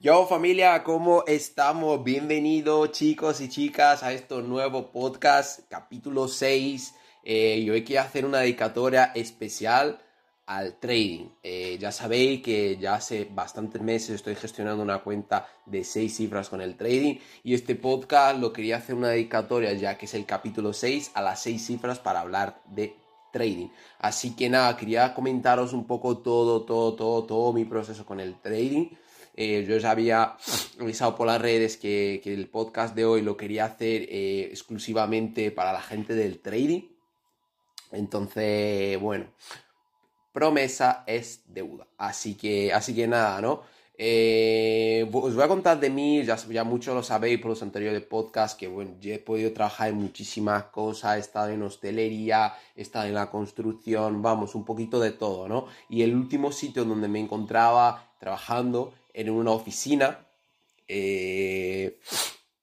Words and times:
Yo 0.00 0.28
familia, 0.28 0.84
¿cómo 0.84 1.24
estamos? 1.26 2.04
Bienvenidos 2.04 2.92
chicos 2.92 3.40
y 3.40 3.48
chicas 3.48 4.04
a 4.04 4.12
este 4.12 4.40
nuevo 4.42 4.92
podcast, 4.92 5.68
capítulo 5.68 6.28
6. 6.28 6.94
Eh, 7.24 7.64
yo 7.64 7.72
hoy 7.72 7.82
quiero 7.82 8.02
hacer 8.02 8.24
una 8.24 8.38
dedicatoria 8.38 9.10
especial 9.16 10.00
al 10.46 10.78
trading. 10.78 11.30
Eh, 11.42 11.78
ya 11.80 11.90
sabéis 11.90 12.44
que 12.44 12.76
ya 12.76 12.94
hace 12.94 13.28
bastantes 13.28 13.82
meses 13.82 14.10
estoy 14.10 14.36
gestionando 14.36 14.84
una 14.84 15.02
cuenta 15.02 15.48
de 15.66 15.82
6 15.82 16.14
cifras 16.14 16.48
con 16.48 16.60
el 16.60 16.76
trading 16.76 17.16
y 17.42 17.54
este 17.54 17.74
podcast 17.74 18.38
lo 18.38 18.52
quería 18.52 18.76
hacer 18.76 18.94
una 18.94 19.08
dedicatoria 19.08 19.72
ya 19.72 19.98
que 19.98 20.06
es 20.06 20.14
el 20.14 20.26
capítulo 20.26 20.72
6 20.72 21.10
a 21.14 21.22
las 21.22 21.42
6 21.42 21.66
cifras 21.66 21.98
para 21.98 22.20
hablar 22.20 22.62
de 22.66 22.94
trading. 23.32 23.66
Así 23.98 24.36
que 24.36 24.48
nada, 24.48 24.76
quería 24.76 25.12
comentaros 25.12 25.72
un 25.72 25.88
poco 25.88 26.18
todo, 26.18 26.62
todo, 26.62 26.94
todo, 26.94 27.24
todo 27.24 27.52
mi 27.52 27.64
proceso 27.64 28.06
con 28.06 28.20
el 28.20 28.40
trading. 28.40 28.90
Eh, 29.40 29.64
yo 29.68 29.78
ya 29.78 29.92
había 29.92 30.36
avisado 30.80 31.14
por 31.14 31.28
las 31.28 31.40
redes 31.40 31.76
que, 31.76 32.20
el 32.24 32.48
podcast 32.48 32.96
de 32.96 33.04
hoy 33.04 33.22
lo 33.22 33.36
quería 33.36 33.66
hacer 33.66 34.02
eh, 34.08 34.48
exclusivamente 34.50 35.52
para 35.52 35.72
la 35.72 35.80
gente 35.80 36.14
del 36.14 36.40
trading. 36.40 36.82
Entonces, 37.92 39.00
bueno, 39.00 39.26
promesa 40.32 41.04
es 41.06 41.44
deuda. 41.46 41.86
Así 41.98 42.34
que, 42.34 42.72
así 42.72 42.96
que 42.96 43.06
nada, 43.06 43.40
¿no? 43.40 43.62
Eh, 43.96 45.08
os 45.12 45.34
voy 45.34 45.44
a 45.44 45.48
contar 45.48 45.78
de 45.78 45.90
mí, 45.90 46.24
ya, 46.24 46.34
ya 46.36 46.64
mucho 46.64 46.92
lo 46.92 47.04
sabéis 47.04 47.38
por 47.40 47.50
los 47.50 47.62
anteriores 47.62 48.02
podcasts, 48.02 48.58
que 48.58 48.66
bueno, 48.66 48.96
yo 49.00 49.14
he 49.14 49.20
podido 49.20 49.52
trabajar 49.52 49.90
en 49.90 49.96
muchísimas 49.96 50.64
cosas, 50.64 51.16
he 51.16 51.20
estado 51.20 51.50
en 51.50 51.62
hostelería, 51.62 52.54
he 52.74 52.82
estado 52.82 53.06
en 53.06 53.14
la 53.14 53.30
construcción, 53.30 54.20
vamos, 54.20 54.56
un 54.56 54.64
poquito 54.64 54.98
de 54.98 55.12
todo, 55.12 55.48
¿no? 55.48 55.66
Y 55.88 56.02
el 56.02 56.16
último 56.16 56.50
sitio 56.50 56.84
donde 56.84 57.06
me 57.06 57.20
encontraba 57.20 58.12
trabajando 58.18 58.94
en 59.18 59.30
una 59.30 59.50
oficina, 59.50 60.26
eh, 60.86 61.98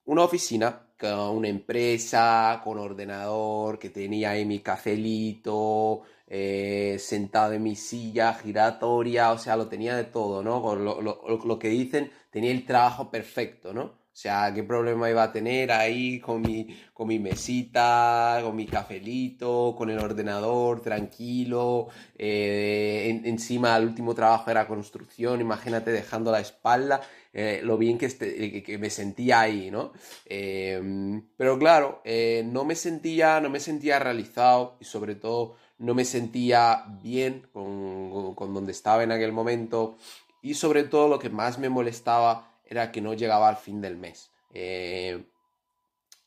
una 0.06 0.24
oficina 0.24 0.88
con 0.98 1.36
una 1.38 1.50
empresa, 1.50 2.62
con 2.64 2.80
ordenador, 2.80 3.78
que 3.78 3.90
tenía 3.90 4.32
ahí 4.32 4.46
mi 4.46 4.60
cafelito, 4.60 6.04
eh, 6.28 6.96
sentado 6.98 7.52
en 7.54 7.64
mi 7.64 7.76
silla 7.76 8.34
giratoria, 8.36 9.32
o 9.34 9.38
sea, 9.38 9.58
lo 9.58 9.68
tenía 9.68 9.98
de 9.98 10.06
todo, 10.06 10.44
¿no? 10.44 10.62
Con 10.62 10.86
lo, 10.86 11.02
lo, 11.02 11.60
que 11.60 11.68
dicen, 11.68 12.10
tenía 12.32 12.52
el 12.52 12.66
trabajo 12.66 13.12
perfecto, 13.12 13.74
¿no? 13.74 14.05
O 14.16 14.18
sea, 14.18 14.54
¿qué 14.54 14.64
problema 14.64 15.10
iba 15.10 15.24
a 15.24 15.32
tener 15.34 15.74
ahí 15.74 16.22
con 16.22 16.42
mi, 16.42 16.66
con 16.94 17.10
mi 17.10 17.20
mesita, 17.20 18.40
con 18.42 18.56
mi 18.56 18.66
cafelito, 18.66 19.76
con 19.78 19.90
el 19.90 20.00
ordenador, 20.00 20.82
tranquilo? 20.82 21.90
Eh, 22.18 23.22
encima 23.26 23.76
el 23.76 23.88
último 23.88 24.16
trabajo 24.16 24.50
era 24.50 24.70
construcción, 24.70 25.42
imagínate 25.42 25.92
dejando 25.92 26.32
la 26.32 26.40
espalda, 26.40 27.02
eh, 27.34 27.60
lo 27.62 27.78
bien 27.78 27.98
que, 27.98 28.06
este, 28.06 28.64
que, 28.64 28.78
me 28.78 28.90
sentía 28.90 29.42
ahí, 29.42 29.70
¿no? 29.70 29.92
Em, 30.26 31.22
pero 31.36 31.60
claro, 31.60 32.02
eh, 32.06 32.42
no 32.50 32.64
me 32.64 32.76
sentía, 32.76 33.42
no 33.42 33.50
me 33.50 33.60
sentía 33.60 34.00
realizado 34.00 34.78
y 34.80 34.86
sobre 34.86 35.16
todo 35.16 35.58
no 35.78 35.94
me 35.94 36.06
sentía 36.06 36.86
bien 37.04 37.48
con, 37.52 38.34
con 38.34 38.54
donde 38.54 38.72
estaba 38.72 39.04
en 39.04 39.12
aquel 39.12 39.34
momento 39.34 39.98
y 40.42 40.54
sobre 40.54 40.86
todo 40.86 41.10
lo 41.10 41.20
que 41.20 41.30
más 41.30 41.60
me 41.60 41.68
molestaba 41.68 42.55
era 42.66 42.92
que 42.92 43.02
no 43.02 43.14
llegaba 43.14 43.50
al 43.50 43.58
fin 43.58 43.82
del 43.82 43.98
mes. 43.98 44.32
Eh, 44.54 45.24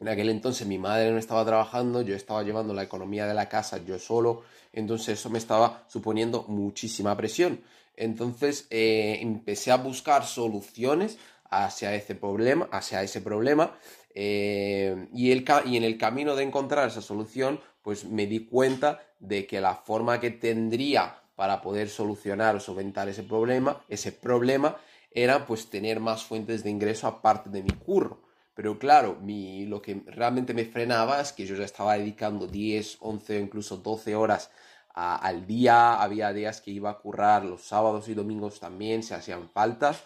en 0.00 0.08
aquel 0.08 0.28
entonces 0.28 0.66
mi 0.66 0.78
madre 0.78 1.10
no 1.10 1.18
estaba 1.18 1.44
trabajando, 1.44 2.02
yo 2.02 2.14
estaba 2.14 2.42
llevando 2.42 2.72
la 2.72 2.84
economía 2.84 3.26
de 3.26 3.34
la 3.34 3.48
casa 3.48 3.78
yo 3.78 3.98
solo, 3.98 4.42
entonces 4.72 5.18
eso 5.18 5.28
me 5.30 5.38
estaba 5.38 5.84
suponiendo 5.88 6.44
muchísima 6.48 7.16
presión. 7.16 7.60
Entonces 7.96 8.66
eh, 8.70 9.18
empecé 9.20 9.72
a 9.72 9.76
buscar 9.76 10.24
soluciones 10.24 11.18
hacia 11.50 11.94
ese 11.94 12.14
problema, 12.14 12.68
hacia 12.70 13.02
ese 13.02 13.20
problema 13.20 13.76
eh, 14.14 15.08
y, 15.12 15.32
el, 15.32 15.44
y 15.66 15.76
en 15.76 15.84
el 15.84 15.98
camino 15.98 16.36
de 16.36 16.44
encontrar 16.44 16.88
esa 16.88 17.02
solución, 17.02 17.60
pues 17.82 18.04
me 18.04 18.26
di 18.26 18.46
cuenta 18.46 19.00
de 19.18 19.46
que 19.46 19.60
la 19.60 19.74
forma 19.74 20.20
que 20.20 20.30
tendría 20.30 21.22
para 21.34 21.60
poder 21.60 21.88
solucionar 21.88 22.56
o 22.56 22.60
solventar 22.60 23.08
ese 23.08 23.22
problema, 23.22 23.80
ese 23.88 24.12
problema 24.12 24.76
era 25.10 25.46
pues 25.46 25.70
tener 25.70 26.00
más 26.00 26.24
fuentes 26.24 26.62
de 26.64 26.70
ingreso 26.70 27.06
aparte 27.06 27.50
de 27.50 27.62
mi 27.62 27.70
curro. 27.70 28.22
Pero 28.54 28.78
claro, 28.78 29.18
mi, 29.22 29.66
lo 29.66 29.80
que 29.80 30.02
realmente 30.06 30.52
me 30.52 30.64
frenaba 30.64 31.20
es 31.20 31.32
que 31.32 31.46
yo 31.46 31.54
ya 31.54 31.64
estaba 31.64 31.96
dedicando 31.96 32.46
10, 32.46 32.98
11 33.00 33.38
incluso 33.38 33.76
12 33.76 34.16
horas 34.16 34.50
al 34.94 35.46
día. 35.46 36.00
Había 36.02 36.32
días 36.32 36.60
que 36.60 36.72
iba 36.72 36.90
a 36.90 36.98
currar 36.98 37.44
los 37.44 37.62
sábados 37.62 38.08
y 38.08 38.14
domingos 38.14 38.58
también, 38.58 39.02
se 39.02 39.14
hacían 39.14 39.48
faltas. 39.48 40.02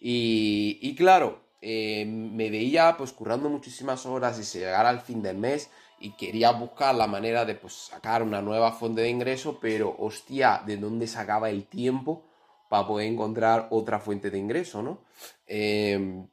Y, 0.00 0.78
y 0.82 0.94
claro, 0.96 1.40
eh, 1.62 2.04
me 2.04 2.50
veía 2.50 2.94
pues 2.98 3.12
currando 3.12 3.48
muchísimas 3.48 4.04
horas 4.04 4.38
y 4.38 4.44
se 4.44 4.58
llegara 4.58 4.90
al 4.90 5.00
fin 5.00 5.22
del 5.22 5.38
mes 5.38 5.70
y 5.98 6.10
quería 6.10 6.50
buscar 6.50 6.94
la 6.94 7.06
manera 7.06 7.46
de 7.46 7.54
pues 7.54 7.72
sacar 7.72 8.22
una 8.22 8.42
nueva 8.42 8.72
fuente 8.72 9.00
de 9.00 9.08
ingreso, 9.08 9.58
pero 9.62 9.96
hostia, 9.98 10.62
¿de 10.66 10.76
dónde 10.76 11.06
sacaba 11.06 11.48
el 11.48 11.64
tiempo? 11.64 12.22
Para 12.74 12.88
poder 12.88 13.06
encontrar 13.06 13.68
otra 13.70 14.00
fuente 14.00 14.32
de 14.32 14.38
ingreso, 14.40 14.82
¿no? 14.82 14.98
Em, 15.46 16.26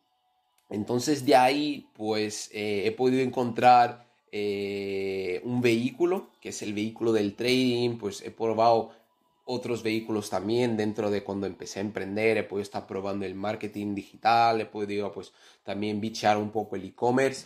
entonces 0.72 1.24
de 1.24 1.36
ahí, 1.36 1.88
pues 1.94 2.50
eh, 2.52 2.82
he 2.88 2.92
podido 2.94 3.22
encontrar 3.22 4.08
eh, 4.32 5.40
un 5.44 5.62
vehículo, 5.62 6.32
que 6.42 6.50
es 6.50 6.64
el 6.64 6.74
vehículo 6.74 7.14
del 7.14 7.36
trading, 7.36 8.00
pues 8.00 8.24
he 8.24 8.32
probado 8.32 8.90
otros 9.46 9.84
vehículos 9.84 10.32
también 10.32 10.78
dentro 10.78 11.12
de 11.12 11.24
cuando 11.24 11.46
empecé 11.46 11.78
a 11.78 11.84
emprender, 11.84 12.38
he 12.38 12.44
podido 12.44 12.64
estar 12.64 12.88
probando 12.88 13.24
el 13.24 13.36
marketing 13.36 13.94
digital, 13.94 14.62
he 14.62 14.66
podido 14.66 15.12
pues 15.12 15.34
también 15.62 16.02
bichear 16.02 16.40
un 16.40 16.50
poco 16.50 16.76
el 16.76 16.86
e-commerce, 16.86 17.46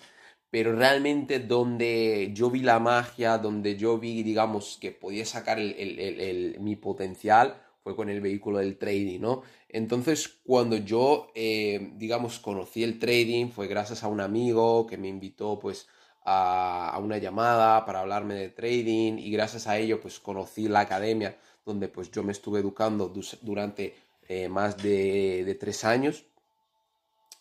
pero 0.49 0.73
realmente 0.73 1.39
donde 1.39 2.31
yo 2.33 2.49
vi 2.49 2.61
la 2.61 2.79
magia, 2.79 3.39
donde 3.39 3.75
yo 3.75 3.99
vi, 3.99 4.23
digamos, 4.23 4.77
que 4.79 4.91
podía 4.91 5.25
sacar 5.25 5.57
mi 5.57 6.77
potencial, 6.77 7.61
fue 7.85 7.95
con 7.95 8.09
el 8.09 8.19
vehículo 8.19 8.57
del 8.57 8.79
trading, 8.79 9.19
¿no? 9.19 9.43
Entonces, 9.69 10.39
cuando 10.43 10.75
yo, 10.75 11.27
eh, 11.35 11.91
digamos, 11.97 12.39
conocí 12.39 12.83
el 12.83 12.97
trading, 12.97 13.49
fue 13.49 13.67
gracias 13.67 14.03
a 14.03 14.07
un 14.07 14.21
amigo 14.21 14.87
que 14.87 14.97
me 14.97 15.07
invitó, 15.07 15.59
pues, 15.59 15.87
a, 16.25 16.99
una 16.99 17.19
llamada 17.19 17.85
para 17.85 17.99
hablarme 17.99 18.33
de 18.33 18.49
trading 18.49 19.19
y 19.19 19.29
gracias 19.29 19.67
a 19.67 19.77
ello, 19.77 20.01
pues, 20.01 20.19
conocí 20.19 20.67
la 20.67 20.79
academia 20.79 21.37
donde, 21.63 21.87
pues, 21.87 22.09
yo 22.09 22.23
me 22.23 22.31
estuve 22.31 22.59
educando 22.59 23.13
durante 23.43 23.93
eh, 24.27 24.49
más 24.49 24.77
de, 24.77 25.55
tres 25.59 25.85
años. 25.85 26.25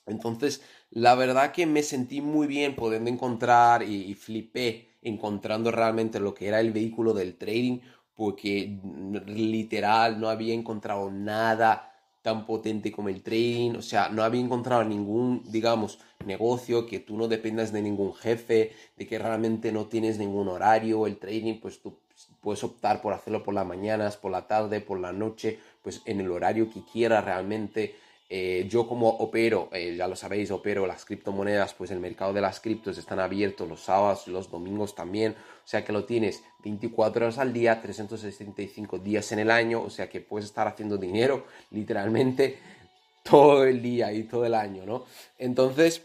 Entonces, 0.04 0.60
la 0.90 1.14
verdad 1.14 1.52
que 1.52 1.64
me 1.64 1.82
sentí 1.82 2.20
muy 2.20 2.46
bien 2.46 2.76
pudiendo 2.76 3.08
encontrar 3.08 3.82
y, 3.82 4.10
y 4.10 4.14
flipé 4.14 4.90
encontrando 5.00 5.70
realmente 5.70 6.20
lo 6.20 6.34
que 6.34 6.48
era 6.48 6.60
el 6.60 6.70
vehículo 6.72 7.14
del 7.14 7.36
trading 7.36 7.80
porque 8.16 8.78
literal 9.26 10.20
no 10.20 10.28
había 10.28 10.54
encontrado 10.54 11.10
nada 11.10 11.90
tan 12.22 12.46
potente 12.46 12.90
como 12.90 13.10
el 13.10 13.22
trading, 13.22 13.76
o 13.76 13.82
sea, 13.82 14.08
no 14.08 14.22
había 14.22 14.40
encontrado 14.40 14.82
ningún, 14.82 15.42
digamos, 15.52 15.98
negocio 16.24 16.86
que 16.86 16.98
tú 16.98 17.18
no 17.18 17.28
dependas 17.28 17.70
de 17.70 17.82
ningún 17.82 18.14
jefe, 18.14 18.72
de 18.96 19.06
que 19.06 19.18
realmente 19.18 19.72
no 19.72 19.86
tienes 19.88 20.18
ningún 20.18 20.48
horario, 20.48 21.06
el 21.06 21.18
trading, 21.18 21.60
pues 21.60 21.80
tú 21.80 21.98
puedes 22.40 22.64
optar 22.64 23.02
por 23.02 23.12
hacerlo 23.12 23.42
por 23.42 23.52
las 23.52 23.66
mañanas, 23.66 24.16
por 24.16 24.30
la 24.32 24.46
tarde, 24.46 24.80
por 24.80 25.00
la 25.00 25.12
noche, 25.12 25.58
pues 25.82 26.00
en 26.06 26.20
el 26.20 26.30
horario 26.30 26.70
que 26.70 26.82
quieras 26.90 27.24
realmente. 27.24 27.94
Eh, 28.30 28.66
yo 28.70 28.88
como 28.88 29.08
opero, 29.08 29.68
eh, 29.72 29.96
ya 29.96 30.08
lo 30.08 30.16
sabéis, 30.16 30.50
opero 30.50 30.86
las 30.86 31.04
criptomonedas, 31.04 31.74
pues 31.74 31.90
el 31.90 32.00
mercado 32.00 32.32
de 32.32 32.40
las 32.40 32.58
criptos 32.58 32.96
están 32.96 33.20
abiertos 33.20 33.68
los 33.68 33.80
sábados, 33.80 34.26
los 34.28 34.50
domingos 34.50 34.94
también, 34.94 35.32
o 35.32 35.68
sea 35.68 35.84
que 35.84 35.92
lo 35.92 36.04
tienes 36.04 36.42
24 36.64 37.26
horas 37.26 37.38
al 37.38 37.52
día, 37.52 37.82
365 37.82 38.98
días 38.98 39.30
en 39.32 39.40
el 39.40 39.50
año, 39.50 39.82
o 39.82 39.90
sea 39.90 40.08
que 40.08 40.22
puedes 40.22 40.46
estar 40.46 40.66
haciendo 40.66 40.96
dinero 40.96 41.44
literalmente 41.70 42.58
todo 43.22 43.64
el 43.64 43.82
día 43.82 44.10
y 44.12 44.22
todo 44.22 44.46
el 44.46 44.54
año, 44.54 44.86
¿no? 44.86 45.04
Entonces, 45.38 46.02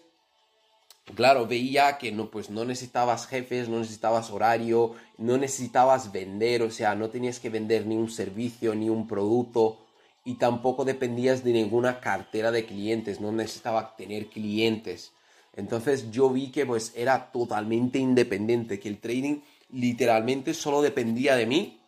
claro, 1.16 1.48
veía 1.48 1.98
que 1.98 2.12
no, 2.12 2.30
pues 2.30 2.50
no 2.50 2.66
necesitabas 2.66 3.27
jefes, 3.27 3.69
no 3.69 3.80
necesitabas 3.80 4.30
horario, 4.30 4.94
no 5.18 5.38
necesitabas 5.38 6.12
vender, 6.12 6.63
o 6.63 6.69
sea, 6.69 6.95
no 6.95 7.10
tenías 7.10 7.39
que 7.39 7.50
vender 7.50 7.86
ni 7.86 7.95
un 7.95 8.10
servicio 8.10 8.75
ni 8.75 8.89
un 8.89 9.07
producto 9.07 9.86
y 10.29 10.35
tampoco 10.35 10.85
dependías 10.85 11.43
de 11.43 11.53
ninguna 11.53 11.99
cartera 11.99 12.51
de 12.51 12.63
clientes, 12.63 13.19
no 13.19 13.31
necesitaba 13.31 13.95
tener 13.95 14.27
clientes. 14.27 15.11
Entonces 15.55 16.11
yo 16.11 16.29
vi 16.29 16.51
que 16.51 16.67
pues 16.67 16.93
era 16.95 17.31
totalmente 17.31 17.97
independiente, 17.97 18.79
que 18.79 18.89
el 18.89 18.99
trading 18.99 19.39
literalmente 19.71 20.53
solo 20.53 20.83
dependía 20.83 21.35
de 21.35 21.47
mí, 21.47 21.79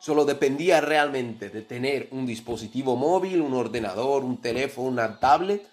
solo 0.00 0.24
dependía 0.24 0.80
realmente 0.80 1.50
de 1.50 1.62
tener 1.62 2.06
un 2.12 2.26
dispositivo 2.26 2.94
móvil, 2.94 3.40
un 3.40 3.54
ordenador, 3.54 4.22
un 4.22 4.40
teléfono, 4.40 4.86
una 4.90 5.18
tablet 5.18 5.66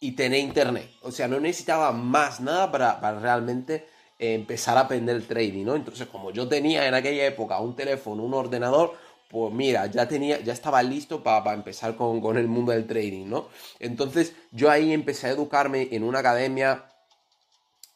y 0.00 0.12
tener 0.12 0.40
internet. 0.40 0.90
O 1.02 1.12
sea, 1.12 1.28
no 1.28 1.38
necesitaba 1.38 1.92
más 1.92 2.40
nada 2.40 2.72
para, 2.72 3.20
realmente 3.20 3.86
empezar 4.18 4.76
a 4.76 4.80
aprender 4.80 5.14
el 5.14 5.28
trading, 5.28 5.64
¿no? 5.64 5.76
Entonces, 5.76 6.08
como 6.08 6.32
yo 6.32 6.48
tenía 6.48 6.88
en 6.88 6.94
aquella 6.94 7.26
época 7.26 7.60
un 7.60 7.76
teléfono, 7.76 8.24
un 8.24 8.34
ordenador, 8.34 8.96
pues 9.28 9.52
mira, 9.52 9.86
ya 9.86 10.08
tenía, 10.08 10.40
ya 10.40 10.54
estaba 10.54 10.82
listo 10.82 11.22
para 11.22 11.52
empezar 11.52 11.96
con, 11.96 12.36
el 12.38 12.48
mundo 12.48 12.72
del 12.72 12.86
trading, 12.86 13.26
¿no? 13.26 13.48
Entonces, 13.78 14.32
yo 14.52 14.70
ahí 14.70 14.92
empecé 14.92 15.26
a 15.26 15.30
educarme 15.30 15.88
en 15.92 16.02
una 16.02 16.20
academia 16.20 16.86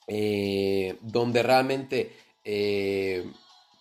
eh, 0.06 0.98
donde 1.00 1.42
realmente 1.42 2.14
eh, 2.44 3.24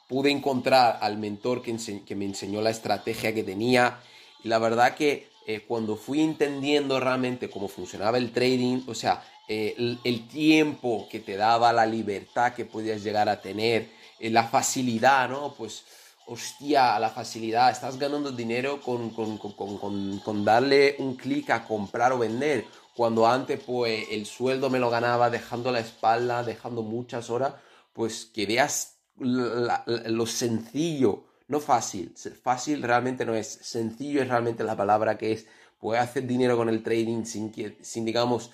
pude 0.07 0.31
encontrar 0.31 0.99
al 1.01 1.17
mentor 1.17 1.61
que, 1.61 1.75
que, 2.05 2.15
me 2.15 2.25
enseñó 2.25 2.61
la 2.61 2.69
estrategia 2.69 3.33
que 3.33 3.43
tenía. 3.43 3.99
Y 4.45 4.47
la 4.47 4.57
verdad 4.57 4.95
que 4.95 5.27
eh, 5.45 5.65
cuando 5.67 5.97
fui 5.97 6.21
entendiendo 6.21 7.01
realmente 7.01 7.49
cómo 7.49 7.67
funcionaba 7.67 8.17
el 8.17 8.31
trading, 8.31 8.83
o 8.87 8.95
sea, 8.95 9.23
el, 9.49 9.99
el, 10.05 10.27
tiempo 10.29 11.09
que 11.11 11.19
te 11.19 11.35
daba, 11.35 11.73
la 11.73 11.85
libertad 11.85 12.53
que 12.53 12.63
podías 12.63 13.03
llegar 13.03 13.27
a 13.27 13.41
tener, 13.41 13.89
la 14.21 14.47
facilidad, 14.47 15.27
¿no? 15.27 15.53
Pues 15.53 15.83
hostia, 16.27 16.97
la 16.99 17.09
facilidad, 17.09 17.71
estás 17.71 17.97
ganando 17.97 18.31
dinero 18.31 18.81
con, 18.81 19.09
con, 19.09 20.45
darle 20.45 20.95
un 20.99 21.15
clic 21.15 21.49
a 21.49 21.63
comprar 21.63 22.13
o 22.13 22.19
vender, 22.19 22.65
cuando 22.95 23.27
antes 23.27 23.59
pues 23.59 24.07
el 24.11 24.25
sueldo 24.25 24.69
me 24.69 24.79
lo 24.79 24.89
ganaba 24.89 25.29
dejando 25.29 25.71
la 25.71 25.79
espalda, 25.79 26.43
dejando 26.43 26.83
muchas 26.83 27.29
horas, 27.29 27.53
pues 27.93 28.25
que 28.25 28.45
veas 28.45 28.97
lo 29.17 30.25
sencillo, 30.25 31.25
no 31.47 31.59
fácil, 31.59 32.13
fácil 32.41 32.81
realmente 32.81 33.25
no 33.25 33.35
es, 33.35 33.59
sencillo 33.61 34.21
es 34.21 34.29
realmente 34.29 34.63
la 34.63 34.77
palabra 34.77 35.17
que 35.17 35.33
es, 35.33 35.45
puedes 35.79 36.01
hacer 36.01 36.25
dinero 36.25 36.55
con 36.55 36.69
el 36.69 36.81
trading 36.83 37.25
sin, 37.25 37.51
que, 37.51 37.77
sin 37.81 38.05
digamos, 38.05 38.51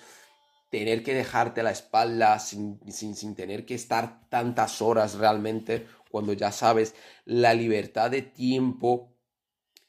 tener 0.70 1.02
que 1.02 1.14
dejarte 1.14 1.62
la 1.62 1.70
espalda, 1.70 2.38
sin, 2.38 2.80
sin, 2.90 3.14
sin 3.14 3.34
tener 3.34 3.64
que 3.64 3.74
estar 3.74 4.28
tantas 4.28 4.82
horas 4.82 5.14
realmente 5.14 5.86
cuando 6.10 6.32
ya 6.32 6.52
sabes 6.52 6.94
la 7.24 7.54
libertad 7.54 8.10
de 8.10 8.22
tiempo 8.22 9.14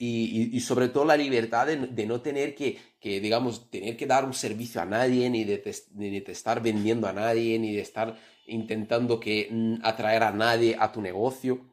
y, 0.01 0.57
sobre 0.61 0.87
todo 0.87 1.03
la 1.03 1.17
libertad 1.17 1.67
de, 1.67 2.05
no 2.05 2.21
tener 2.21 2.55
que, 2.55 2.79
digamos, 3.01 3.69
tener 3.69 3.97
que 3.97 4.05
dar 4.07 4.23
un 4.23 4.33
servicio 4.33 4.81
a 4.81 4.85
nadie, 4.85 5.29
ni 5.29 5.43
de, 5.43 5.61
estar 6.27 6.61
vendiendo 6.61 7.07
a 7.07 7.13
nadie, 7.13 7.59
ni 7.59 7.73
de 7.75 7.81
estar 7.81 8.17
intentando 8.45 9.19
que, 9.19 9.49
mm, 9.51 9.79
atraer 9.83 10.23
a 10.23 10.31
nadie 10.31 10.77
a 10.79 10.93
tu 10.93 11.01
negocio. 11.01 11.65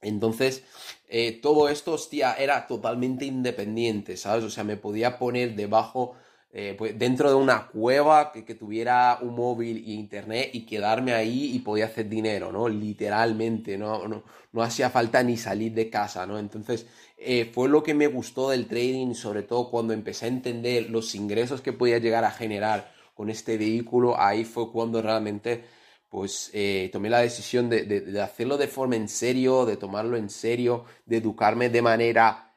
Entonces, 0.00 0.64
eh, 1.08 1.32
todo 1.42 1.68
esto, 1.68 1.92
hostia, 1.92 2.34
era 2.34 2.66
totalmente 2.66 3.26
independiente, 3.26 4.16
¿sabes? 4.16 4.44
O 4.44 4.50
sea, 4.50 4.64
me 4.64 4.76
podía 4.78 5.18
poner 5.18 5.54
debajo 5.56 6.16
eh, 6.58 6.74
pues 6.74 6.98
dentro 6.98 7.28
de 7.28 7.34
una 7.34 7.66
cueva 7.66 8.32
que, 8.32 8.54
tuviera 8.54 9.18
un 9.20 9.34
móvil 9.34 9.76
y 9.76 9.92
internet 9.92 10.48
y 10.54 10.64
quedarme 10.64 11.12
ahí 11.12 11.54
y 11.54 11.58
podía 11.58 11.84
hacer 11.84 12.08
dinero, 12.08 12.50
¿no? 12.50 12.66
Literalmente, 12.66 13.76
no, 13.76 14.08
no, 14.08 14.62
hacía 14.62 14.88
falta 14.88 15.22
ni 15.22 15.36
salir 15.36 15.74
de 15.74 15.90
casa, 15.90 16.26
¿no? 16.26 16.38
Entonces, 16.38 16.86
eh, 17.18 17.50
fue 17.52 17.68
lo 17.68 17.82
que 17.82 17.92
me 17.92 18.06
gustó 18.06 18.48
del 18.48 18.68
trading, 18.68 19.12
sobre 19.12 19.42
todo 19.42 19.70
cuando 19.70 19.92
empecé 19.92 20.24
a 20.24 20.28
entender 20.28 20.88
los 20.88 21.14
ingresos 21.14 21.60
que 21.60 21.74
podía 21.74 21.98
llegar 21.98 22.24
a 22.24 22.30
generar 22.30 22.90
con 23.12 23.28
este 23.28 23.58
vehículo, 23.58 24.18
ahí 24.18 24.46
fue 24.46 24.72
cuando 24.72 25.02
realmente 25.02 25.62
pues 26.08 26.50
eh, 26.54 26.88
tomé 26.90 27.10
la 27.10 27.18
decisión 27.20 27.68
de, 27.68 27.84
de, 27.84 28.20
hacerlo 28.22 28.56
de 28.56 28.68
forma 28.68 28.96
en 28.96 29.10
serio, 29.10 29.66
de 29.66 29.76
tomarlo 29.76 30.16
en 30.16 30.30
serio, 30.30 30.86
de 31.04 31.18
educarme 31.18 31.68
de 31.68 31.82
manera 31.82 32.54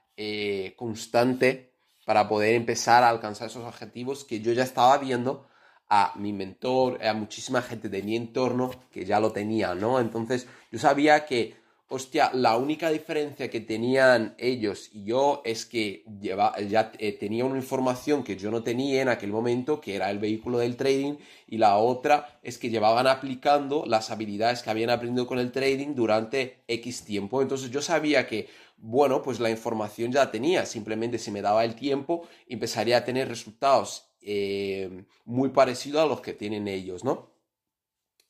constante 0.78 1.69
para 2.10 2.28
poder 2.28 2.56
empezar 2.56 3.04
a 3.04 3.10
alcanzar 3.10 3.50
esos 3.50 3.64
objetivos 3.64 4.26
que 4.26 4.42
yo 4.42 4.52
ya 4.52 4.64
estaba 4.64 4.98
viendo 4.98 5.46
a 5.90 6.14
mi 6.16 6.34
mentor, 6.34 7.06
a 7.06 7.14
muchísima 7.14 7.62
gente 7.62 7.88
de 7.88 8.02
mi 8.02 8.16
entorno 8.16 8.72
que 8.92 9.06
ya 9.06 9.20
lo 9.20 9.32
tenía, 9.32 9.76
¿no? 9.76 10.00
Entonces 10.00 10.48
yo 10.72 10.80
sabía 10.80 11.28
que, 11.28 11.58
hostia, 11.88 12.32
la 12.34 12.58
única 12.58 12.90
diferencia 12.90 13.52
que 13.52 13.60
tenían 13.62 14.34
ellos 14.40 14.90
y 14.92 15.04
yo 15.04 15.44
es 15.46 15.68
que 15.68 16.04
lleva, 16.20 16.60
ya 16.62 16.92
eh, 16.98 17.12
tenía 17.12 17.46
una 17.46 17.58
información 17.58 18.24
que 18.24 18.38
yo 18.38 18.50
no 18.50 18.64
tenía 18.64 19.04
en 19.04 19.10
aquel 19.10 19.32
momento, 19.32 19.80
que 19.80 19.96
era 19.96 20.10
el 20.10 20.18
vehículo 20.18 20.58
del 20.58 20.78
trading, 20.78 21.14
y 21.46 21.60
la 21.60 21.78
otra 21.78 22.40
es 22.42 22.58
que 22.58 22.72
llevaban 22.72 23.06
aplicando 23.06 23.84
las 23.86 24.10
habilidades 24.10 24.64
que 24.64 24.72
habían 24.72 24.90
aprendido 24.90 25.28
con 25.28 25.38
el 25.38 25.52
trading 25.52 25.94
durante 25.94 26.64
X 26.68 27.04
tiempo. 27.04 27.44
Entonces 27.44 27.70
yo 27.70 27.84
sabía 27.84 28.26
que 28.26 28.48
bueno, 28.82 29.22
pues 29.22 29.40
la 29.40 29.50
información 29.50 30.12
ya 30.12 30.32
tenía, 30.32 30.66
simplemente 30.66 31.20
si 31.20 31.32
me 31.32 31.42
daba 31.42 31.66
el 31.66 31.76
tiempo 31.76 32.28
empezaría 32.48 32.98
a 32.98 33.06
tener 33.06 33.28
resultados 33.28 34.10
eh, 34.22 35.06
muy 35.26 35.50
parecidos 35.50 36.02
a 36.02 36.06
los 36.06 36.22
que 36.22 36.34
tienen 36.34 36.68
ellos, 36.68 37.04
¿no? 37.04 37.30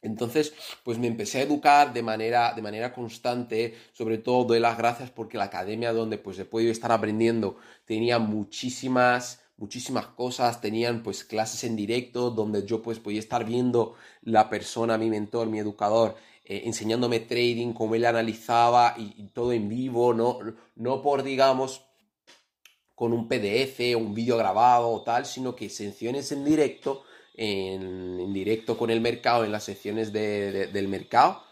Entonces, 0.02 0.54
pues 0.84 0.98
me 0.98 1.08
empecé 1.08 1.40
a 1.40 1.44
educar 1.44 1.94
de 1.94 2.04
manera, 2.04 2.54
de 2.54 2.62
manera 2.62 2.94
constante, 2.94 3.76
sobre 3.92 4.18
todo 4.18 4.46
doy 4.46 4.60
las 4.60 4.78
gracias 4.78 5.12
porque 5.12 5.38
la 5.38 5.46
academia 5.46 5.92
donde 5.92 6.18
pues 6.18 6.40
he 6.40 6.46
podido 6.46 6.72
estar 6.72 6.92
aprendiendo 6.92 7.58
tenía 7.86 8.18
muchísimas, 8.18 9.42
muchísimas 9.58 10.08
cosas, 10.08 10.62
tenían 10.62 11.04
pues 11.04 11.26
clases 11.26 11.66
en 11.66 11.76
directo 11.76 12.32
donde 12.32 12.66
yo 12.66 12.82
pues 12.82 13.00
podía 13.00 13.20
estar 13.20 13.44
viendo 13.46 13.96
la 14.22 14.50
persona, 14.50 14.98
mi 14.98 15.10
mentor, 15.10 15.48
mi 15.48 15.60
educador, 15.60 16.16
eh, 16.50 16.64
enseñándome 16.66 17.20
trading, 17.20 17.74
cómo 17.74 17.94
él 17.94 18.06
analizaba 18.06 18.96
y, 18.98 19.28
todo 19.36 19.54
en 19.54 19.70
vivo, 19.70 20.16
no, 20.16 20.40
no 20.76 21.00
por, 21.04 21.22
digamos, 21.22 21.86
con 22.96 23.14
un 23.14 23.28
PDF 23.28 23.80
o 23.96 24.00
un 24.00 24.16
vídeo 24.16 24.36
grabado 24.36 24.90
o 24.90 25.04
tal, 25.04 25.28
sino 25.28 25.56
que 25.56 25.70
secciones 25.70 26.32
en 26.32 26.44
directo, 26.44 27.04
en, 27.36 28.34
directo 28.34 28.76
con 28.80 28.90
el 28.90 29.00
mercado, 29.00 29.46
en 29.46 29.52
las 29.52 29.64
secciones 29.66 30.12
del 30.12 30.88
mercado. 30.88 31.44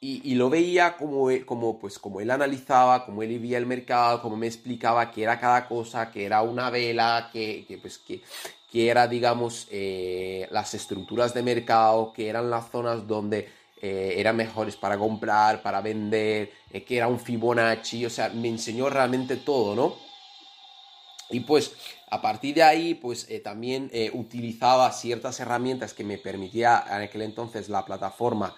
Y, 0.00 0.36
lo 0.36 0.48
veía 0.48 0.96
como, 0.96 1.28
como, 1.44 1.80
pues, 1.80 1.98
como 1.98 2.20
él 2.20 2.30
analizaba, 2.30 3.04
como 3.04 3.24
él 3.24 3.30
vivía 3.30 3.58
el 3.58 3.66
mercado, 3.66 4.22
como 4.22 4.36
me 4.36 4.46
explicaba 4.46 5.10
qué 5.10 5.24
era 5.24 5.40
cada 5.40 5.66
cosa, 5.66 6.12
que 6.12 6.24
era 6.24 6.42
una 6.42 6.70
vela, 6.70 7.30
que, 7.32 7.66
pues, 7.82 7.98
que, 7.98 8.22
que 8.70 8.88
era, 8.88 9.08
digamos, 9.08 9.66
eh, 9.72 10.46
las 10.52 10.74
estructuras 10.74 11.34
de 11.34 11.42
mercado, 11.42 12.12
que 12.12 12.28
eran 12.28 12.48
las 12.50 12.70
zonas 12.70 13.04
donde 13.08 13.57
eh, 13.80 14.14
eran 14.16 14.36
mejores 14.36 14.76
para 14.76 14.98
comprar, 14.98 15.62
para 15.62 15.80
vender, 15.80 16.52
eh, 16.70 16.84
que 16.84 16.96
era 16.96 17.06
un 17.06 17.20
Fibonacci, 17.20 18.04
o 18.06 18.10
sea, 18.10 18.28
me 18.30 18.48
enseñó 18.48 18.90
realmente 18.90 19.36
todo, 19.36 19.76
¿no? 19.76 19.96
Y 21.30 21.40
pues 21.40 21.74
a 22.10 22.20
partir 22.20 22.56
de 22.56 22.62
ahí, 22.62 22.94
pues 22.94 23.28
eh, 23.28 23.40
también 23.40 23.90
utilizaba 24.14 24.90
ciertas 24.92 25.38
herramientas 25.40 25.92
que 25.92 26.02
me 26.02 26.18
permitía 26.18 26.84
en 26.88 27.02
aquel 27.02 27.22
entonces 27.22 27.68
la 27.68 27.84
plataforma 27.84 28.56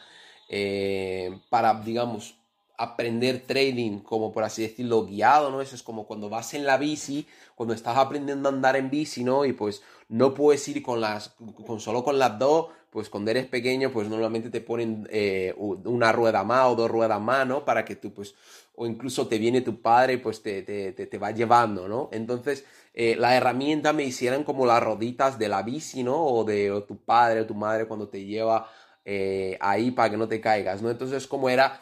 para, 1.48 1.74
digamos, 1.80 2.36
aprender 2.80 3.44
trading, 3.46 3.98
como 4.00 4.32
por 4.32 4.42
así 4.42 4.62
decirlo, 4.62 5.04
guiado, 5.04 5.50
¿no? 5.50 5.60
Eso 5.60 5.74
es 5.74 5.82
como 5.82 6.06
cuando 6.06 6.30
vas 6.30 6.54
en 6.54 6.64
la 6.64 6.78
bici, 6.78 7.26
cuando 7.54 7.74
estás 7.74 7.98
aprendiendo 7.98 8.48
a 8.48 8.52
andar 8.52 8.74
en 8.76 8.88
bici, 8.88 9.22
¿no? 9.22 9.44
Y 9.44 9.52
pues 9.52 9.82
no 10.08 10.32
puedes 10.32 10.66
ir 10.68 10.82
con 10.82 11.00
las, 11.00 11.34
con 11.66 11.78
solo 11.78 12.02
con 12.02 12.18
las 12.18 12.38
dos, 12.38 12.68
pues 12.90 13.08
cuando 13.08 13.30
eres 13.30 13.46
pequeño, 13.46 13.92
pues 13.92 14.08
normalmente 14.08 14.50
te 14.50 14.60
ponen 14.60 15.08
eh, 15.10 15.54
una 15.56 16.10
rueda 16.12 16.42
más 16.42 16.66
o 16.66 16.74
dos 16.74 16.90
ruedas 16.90 17.20
más, 17.20 17.46
¿no? 17.46 17.64
Para 17.64 17.84
que 17.84 17.96
tú, 17.96 18.12
pues, 18.12 18.34
o 18.74 18.86
incluso 18.86 19.28
te 19.28 19.38
viene 19.38 19.60
tu 19.60 19.80
padre, 19.80 20.18
pues 20.18 20.42
te, 20.42 20.62
te, 20.62 20.92
te, 20.92 21.18
va 21.18 21.30
llevando, 21.30 21.86
¿no? 21.86 22.08
Entonces, 22.12 22.64
eh, 22.92 23.14
la 23.16 23.36
herramienta 23.36 23.92
me 23.92 24.02
hicieran 24.02 24.42
como 24.42 24.66
las 24.66 24.82
roditas 24.82 25.38
de 25.38 25.48
la 25.48 25.62
bici, 25.62 26.02
¿no? 26.02 26.16
O 26.16 26.44
de 26.44 26.84
tu 26.88 26.98
padre 26.98 27.42
o 27.42 27.46
tu 27.46 27.54
madre 27.54 27.86
cuando 27.86 28.08
te 28.08 28.24
lleva 28.24 28.68
eh, 29.04 29.56
ahí 29.60 29.92
para 29.92 30.10
que 30.10 30.16
no 30.16 30.26
te 30.28 30.40
caigas, 30.40 30.82
¿no? 30.82 30.90
Entonces, 30.90 31.28
como 31.28 31.48
era 31.48 31.80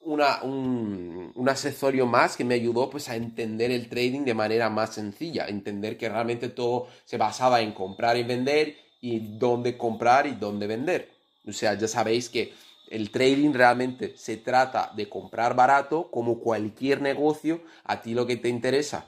una, 0.00 0.42
un, 0.42 1.32
un, 1.34 1.48
accesorio 1.48 2.06
más 2.06 2.36
que 2.36 2.44
me 2.44 2.54
ayudó 2.54 2.88
pues 2.90 3.08
a 3.08 3.16
entender 3.16 3.70
el 3.70 3.88
trading 3.88 4.24
de 4.24 4.34
manera 4.34 4.70
más 4.70 4.94
sencilla, 4.94 5.46
entender 5.46 5.96
que 5.96 6.08
realmente 6.08 6.48
todo 6.48 6.88
se 7.04 7.16
basaba 7.18 7.60
en 7.60 7.72
comprar 7.72 8.16
y 8.16 8.22
vender 8.24 8.87
y 9.00 9.38
dónde 9.38 9.76
comprar 9.76 10.26
y 10.26 10.32
dónde 10.32 10.66
vender. 10.66 11.10
O 11.46 11.52
sea, 11.52 11.74
ya 11.74 11.88
sabéis 11.88 12.28
que 12.28 12.52
el 12.90 13.10
trading 13.10 13.52
realmente 13.52 14.16
se 14.16 14.38
trata 14.38 14.92
de 14.94 15.08
comprar 15.08 15.54
barato 15.54 16.10
como 16.10 16.40
cualquier 16.40 17.00
negocio, 17.00 17.62
a 17.84 18.00
ti 18.00 18.14
lo 18.14 18.26
que 18.26 18.36
te 18.36 18.48
interesa. 18.48 19.06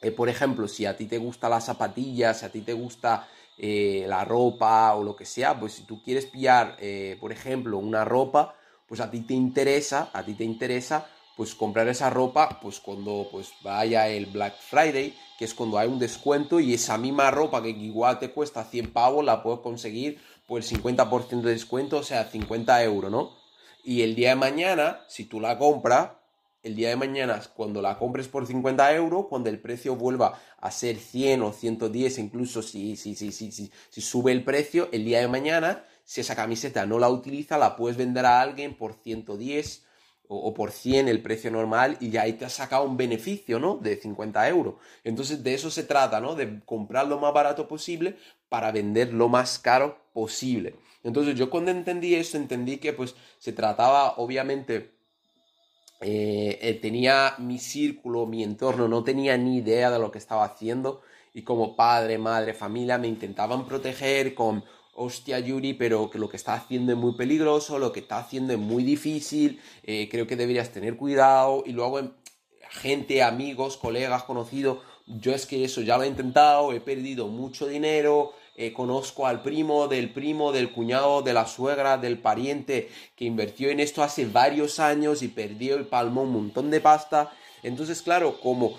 Eh, 0.00 0.12
por 0.12 0.28
ejemplo, 0.28 0.68
si 0.68 0.86
a 0.86 0.96
ti 0.96 1.06
te 1.06 1.18
gusta 1.18 1.48
las 1.48 1.66
zapatillas, 1.66 2.40
si 2.40 2.46
a 2.46 2.52
ti 2.52 2.60
te 2.60 2.72
gusta 2.72 3.28
eh, 3.56 4.04
la 4.06 4.24
ropa 4.24 4.94
o 4.94 5.02
lo 5.02 5.16
que 5.16 5.24
sea, 5.24 5.58
pues 5.58 5.72
si 5.72 5.82
tú 5.82 6.02
quieres 6.02 6.26
pillar, 6.26 6.76
eh, 6.78 7.16
por 7.20 7.32
ejemplo, 7.32 7.78
una 7.78 8.04
ropa, 8.04 8.54
pues 8.86 9.00
a 9.00 9.10
ti 9.10 9.20
te 9.22 9.34
interesa, 9.34 10.10
a 10.12 10.22
ti 10.24 10.34
te 10.34 10.44
interesa 10.44 11.08
pues 11.38 11.54
comprar 11.54 11.86
esa 11.86 12.10
ropa, 12.10 12.58
pues 12.60 12.80
cuando 12.80 13.28
pues 13.30 13.52
vaya 13.62 14.08
el 14.08 14.26
Black 14.26 14.56
Friday, 14.58 15.16
que 15.38 15.44
es 15.44 15.54
cuando 15.54 15.78
hay 15.78 15.86
un 15.86 16.00
descuento 16.00 16.58
y 16.58 16.74
esa 16.74 16.98
misma 16.98 17.30
ropa 17.30 17.62
que 17.62 17.68
igual 17.68 18.18
te 18.18 18.32
cuesta 18.32 18.64
100 18.64 18.90
pavos, 18.90 19.24
la 19.24 19.40
puedes 19.40 19.60
conseguir 19.60 20.20
por 20.48 20.60
el 20.60 20.66
50% 20.66 21.42
de 21.42 21.52
descuento, 21.52 21.98
o 21.98 22.02
sea, 22.02 22.24
50 22.24 22.82
euros, 22.82 23.12
¿no? 23.12 23.36
Y 23.84 24.02
el 24.02 24.16
día 24.16 24.30
de 24.30 24.34
mañana, 24.34 25.04
si 25.06 25.26
tú 25.26 25.38
la 25.38 25.56
compras, 25.58 26.10
el 26.64 26.74
día 26.74 26.88
de 26.88 26.96
mañana, 26.96 27.40
cuando 27.54 27.80
la 27.82 27.96
compres 28.00 28.26
por 28.26 28.44
50 28.44 28.92
euros, 28.96 29.26
cuando 29.28 29.48
el 29.48 29.60
precio 29.60 29.94
vuelva 29.94 30.40
a 30.60 30.72
ser 30.72 30.96
100 30.96 31.42
o 31.42 31.52
110, 31.52 32.18
incluso 32.18 32.62
si, 32.62 32.96
si, 32.96 33.14
si, 33.14 33.30
si, 33.30 33.52
si, 33.52 33.70
si 33.90 34.00
sube 34.00 34.32
el 34.32 34.42
precio, 34.42 34.88
el 34.90 35.04
día 35.04 35.20
de 35.20 35.28
mañana, 35.28 35.84
si 36.02 36.20
esa 36.20 36.34
camiseta 36.34 36.84
no 36.84 36.98
la 36.98 37.08
utiliza, 37.08 37.58
la 37.58 37.76
puedes 37.76 37.96
vender 37.96 38.26
a 38.26 38.40
alguien 38.40 38.76
por 38.76 38.94
110 38.94 39.86
o, 40.28 40.54
por 40.54 40.70
100 40.70 41.08
el 41.08 41.22
precio 41.22 41.50
normal 41.50 41.96
y 42.00 42.10
ya 42.10 42.22
ahí 42.22 42.34
te 42.34 42.44
has 42.44 42.52
sacado 42.52 42.84
un 42.84 42.96
beneficio, 42.96 43.58
¿no? 43.58 43.76
De 43.76 43.96
50 43.96 44.48
euros. 44.48 44.74
Entonces 45.04 45.42
de 45.42 45.54
eso 45.54 45.70
se 45.70 45.84
trata, 45.84 46.20
¿no? 46.20 46.34
De 46.34 46.60
comprar 46.64 47.06
lo 47.08 47.18
más 47.18 47.32
barato 47.32 47.66
posible 47.66 48.16
para 48.48 48.70
vender 48.70 49.12
lo 49.12 49.28
más 49.28 49.58
caro 49.58 49.98
posible. 50.12 50.74
Entonces 51.02 51.34
yo 51.34 51.48
cuando 51.50 51.70
entendí 51.70 52.14
eso, 52.14 52.36
entendí 52.36 52.78
que 52.78 52.92
pues 52.92 53.14
se 53.38 53.52
trataba 53.52 54.14
obviamente... 54.18 54.96
Eh, 56.00 56.60
eh, 56.62 56.74
tenía 56.74 57.34
mi 57.38 57.58
círculo, 57.58 58.24
mi 58.24 58.44
entorno, 58.44 58.86
no 58.86 59.02
tenía 59.02 59.36
ni 59.36 59.56
idea 59.56 59.90
de 59.90 59.98
lo 59.98 60.12
que 60.12 60.18
estaba 60.18 60.44
haciendo 60.44 61.02
y 61.34 61.42
como 61.42 61.76
padre, 61.76 62.18
madre, 62.18 62.54
familia 62.54 62.98
me 62.98 63.08
intentaban 63.08 63.66
proteger 63.66 64.34
con 64.34 64.64
hostia 64.98 65.38
Yuri, 65.38 65.74
pero 65.74 66.10
que 66.10 66.18
lo 66.18 66.28
que 66.28 66.36
está 66.36 66.54
haciendo 66.54 66.92
es 66.92 66.98
muy 66.98 67.14
peligroso, 67.14 67.78
lo 67.78 67.92
que 67.92 68.00
está 68.00 68.18
haciendo 68.18 68.52
es 68.52 68.58
muy 68.58 68.82
difícil, 68.82 69.60
eh, 69.84 70.08
creo 70.10 70.26
que 70.26 70.36
deberías 70.36 70.70
tener 70.70 70.96
cuidado. 70.96 71.62
Y 71.64 71.72
luego 71.72 72.00
em, 72.00 72.10
gente, 72.82 73.22
amigos, 73.22 73.76
colegas, 73.76 74.24
conocidos, 74.24 74.78
yo 75.06 75.32
es 75.32 75.46
que 75.46 75.64
eso 75.64 75.80
ya 75.80 75.96
lo 75.96 76.02
he 76.02 76.08
intentado, 76.08 76.72
he 76.72 76.80
perdido 76.80 77.28
mucho 77.28 77.66
dinero, 77.66 78.32
eh, 78.56 78.72
conozco 78.72 79.26
al 79.26 79.40
primo, 79.42 79.86
del 79.86 80.12
primo, 80.12 80.50
del 80.50 80.72
cuñado, 80.72 81.22
de 81.22 81.32
la 81.32 81.46
suegra, 81.46 81.96
del 81.96 82.18
pariente 82.18 82.90
que 83.14 83.24
invirtió 83.24 83.70
en 83.70 83.78
esto 83.78 84.02
hace 84.02 84.26
varios 84.26 84.80
años 84.80 85.22
y 85.22 85.28
perdió 85.28 85.76
el 85.76 85.86
palmo 85.86 86.22
un 86.22 86.32
montón 86.32 86.70
de 86.70 86.80
pasta. 86.80 87.30
Entonces, 87.62 88.02
claro, 88.02 88.40
como 88.40 88.76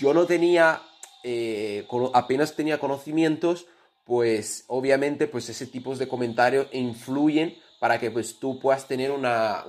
yo 0.00 0.14
no 0.14 0.24
tenía, 0.24 0.80
eh, 1.24 1.86
apenas 2.14 2.56
tenía 2.56 2.80
conocimientos, 2.80 3.66
pues 4.08 4.64
obviamente 4.68 5.26
pues 5.26 5.50
ese 5.50 5.66
tipo 5.66 5.94
de 5.94 6.08
comentarios 6.08 6.68
influyen 6.72 7.58
para 7.78 8.00
que 8.00 8.10
pues 8.10 8.40
tú 8.40 8.58
puedas 8.58 8.88
tener 8.88 9.10
una, 9.10 9.64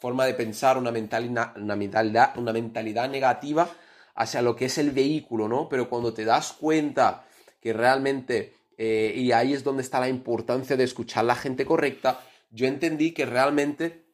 forma 0.00 0.26
de 0.26 0.34
pensar, 0.34 0.76
una 0.76 0.90
mentalidad, 0.90 1.56
una, 1.56 1.76
mentalidad, 1.76 2.36
una 2.36 2.52
mentalidad 2.52 3.08
negativa 3.08 3.70
hacia 4.16 4.42
lo 4.42 4.56
que 4.56 4.64
es 4.64 4.78
el 4.78 4.90
vehículo, 4.90 5.46
¿no? 5.46 5.68
Pero 5.68 5.88
cuando 5.88 6.12
te 6.12 6.24
das 6.24 6.52
cuenta 6.52 7.24
que 7.60 7.72
realmente, 7.72 8.56
eh, 8.76 9.12
y 9.14 9.30
ahí 9.30 9.52
es 9.52 9.62
donde 9.62 9.82
está 9.82 10.00
la 10.00 10.08
importancia 10.08 10.76
de 10.76 10.82
escuchar 10.82 11.22
a 11.22 11.28
la 11.28 11.36
gente 11.36 11.64
correcta, 11.64 12.24
yo 12.50 12.66
entendí 12.66 13.12
que 13.12 13.24
realmente, 13.24 14.04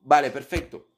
vale, 0.00 0.32
perfecto, 0.32 0.88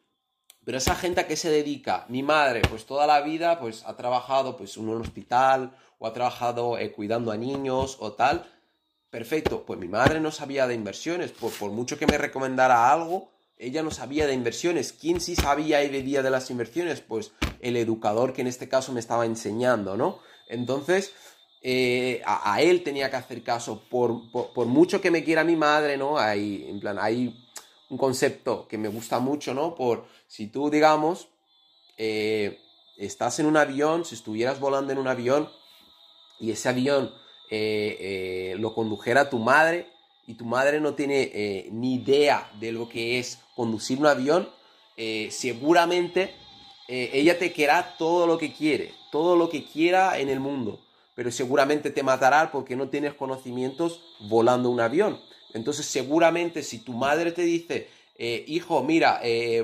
pero 0.65 0.79
esa 0.79 0.95
gente 0.95 1.21
a 1.21 1.27
qué 1.27 1.37
se 1.37 1.51
dedica, 1.51 2.07
mi 2.09 2.23
madre, 2.23 2.63
pues 2.63 2.87
toda 2.87 3.07
la 3.07 3.21
vida, 3.21 3.61
pues 3.61 3.85
ha 3.85 3.95
trabajado 3.95 4.57
pues 4.57 4.79
en 4.79 4.89
un 4.89 5.03
hospital 5.03 5.77
o 5.99 6.07
ha 6.07 6.13
trabajado 6.13 6.79
eh, 6.79 6.93
cuidando 6.93 7.31
a 7.31 7.37
niños 7.37 7.97
o 8.01 8.13
tal. 8.13 8.51
Perfecto, 9.11 9.65
pues 9.65 9.79
mi 9.79 9.89
madre 9.89 10.21
no 10.21 10.31
sabía 10.31 10.67
de 10.67 10.75
inversiones, 10.75 11.33
por, 11.33 11.53
por 11.53 11.71
mucho 11.71 11.99
que 11.99 12.07
me 12.07 12.19
recomendara 12.19 12.93
algo, 12.93 13.31
ella 13.57 13.83
no 13.83 13.91
sabía 13.91 14.27
de 14.27 14.35
inversiones. 14.35 14.93
¿Quién 14.93 15.21
sí 15.21 15.35
sabía 15.35 15.83
y 15.83 15.91
bebía 15.91 16.23
de 16.23 16.31
las 16.31 16.51
inversiones? 16.51 17.01
Pues 17.01 17.33
el 17.61 17.77
educador 17.77 18.33
que 18.33 18.43
en 18.43 18.47
este 18.47 18.69
caso 18.69 18.93
me 18.93 19.01
estaba 19.01 19.27
enseñando, 19.27 19.97
¿no? 19.97 20.21
Entonces, 20.49 21.13
eh, 21.61 22.23
a, 22.25 22.63
él 22.63 22.83
tenía 22.85 23.11
que 23.11 23.17
hacer 23.17 23.43
caso. 23.43 23.83
Por, 23.91 24.31
por, 24.31 24.67
mucho 24.67 25.01
que 25.01 25.11
me 25.11 25.25
quiera 25.25 25.43
mi 25.45 25.57
madre, 25.57 25.97
¿no? 25.97 26.19
Hay, 26.19 26.67
en 26.69 26.79
plan, 26.79 26.99
hay 27.01 27.37
un 27.91 27.99
concepto 27.99 28.69
que 28.69 28.79
me 28.79 28.89
gusta 28.89 29.19
mucho, 29.19 29.55
¿no? 29.55 29.75
Por 29.75 30.07
si 30.29 30.47
tú, 30.47 30.71
digamos, 30.71 31.29
eh, 31.97 32.61
estás 32.97 33.41
en 33.41 33.47
un 33.47 33.57
avión, 33.57 34.05
si 34.05 34.15
estuvieras 34.15 34.61
volando 34.61 34.93
en 34.93 34.99
un 34.99 35.09
avión, 35.09 35.49
y 36.41 36.51
ese 36.51 36.69
avión 36.69 37.13
eh, 37.51 37.97
eh, 38.01 38.57
lo 38.59 38.75
condujera 38.75 39.31
tu 39.31 39.39
madre 39.39 39.87
y 40.27 40.35
tu 40.35 40.45
madre 40.45 40.81
no 40.81 40.95
tiene 40.95 41.31
eh, 41.33 41.69
ni 41.71 41.95
idea 41.95 42.51
de 42.61 42.73
lo 42.73 42.89
que 42.89 43.19
es 43.19 43.39
conducir 43.57 43.99
un 43.99 44.07
avión, 44.07 44.49
seguramente 45.31 46.35
ella 46.89 47.39
te 47.39 47.53
querrá 47.53 47.97
todo 47.97 48.27
lo 48.27 48.37
que 48.37 48.53
quiere, 48.53 48.93
todo 49.13 49.37
lo 49.37 49.49
que 49.49 49.65
quiera 49.65 50.19
en 50.19 50.29
el 50.29 50.41
mundo, 50.41 50.81
pero 51.15 51.31
seguramente 51.31 51.91
te 51.91 52.03
matará 52.03 52.51
porque 52.51 52.75
no 52.75 52.89
tienes 52.89 53.15
conocimientos 53.15 54.01
volando 54.19 54.71
un 54.71 54.81
avión. 54.81 55.21
Entonces 55.55 55.87
seguramente 55.87 56.65
si 56.65 56.81
tu 56.81 56.93
madre 56.93 57.31
te 57.31 57.43
dice, 57.43 57.89
hijo, 58.19 58.83
mira, 58.83 59.21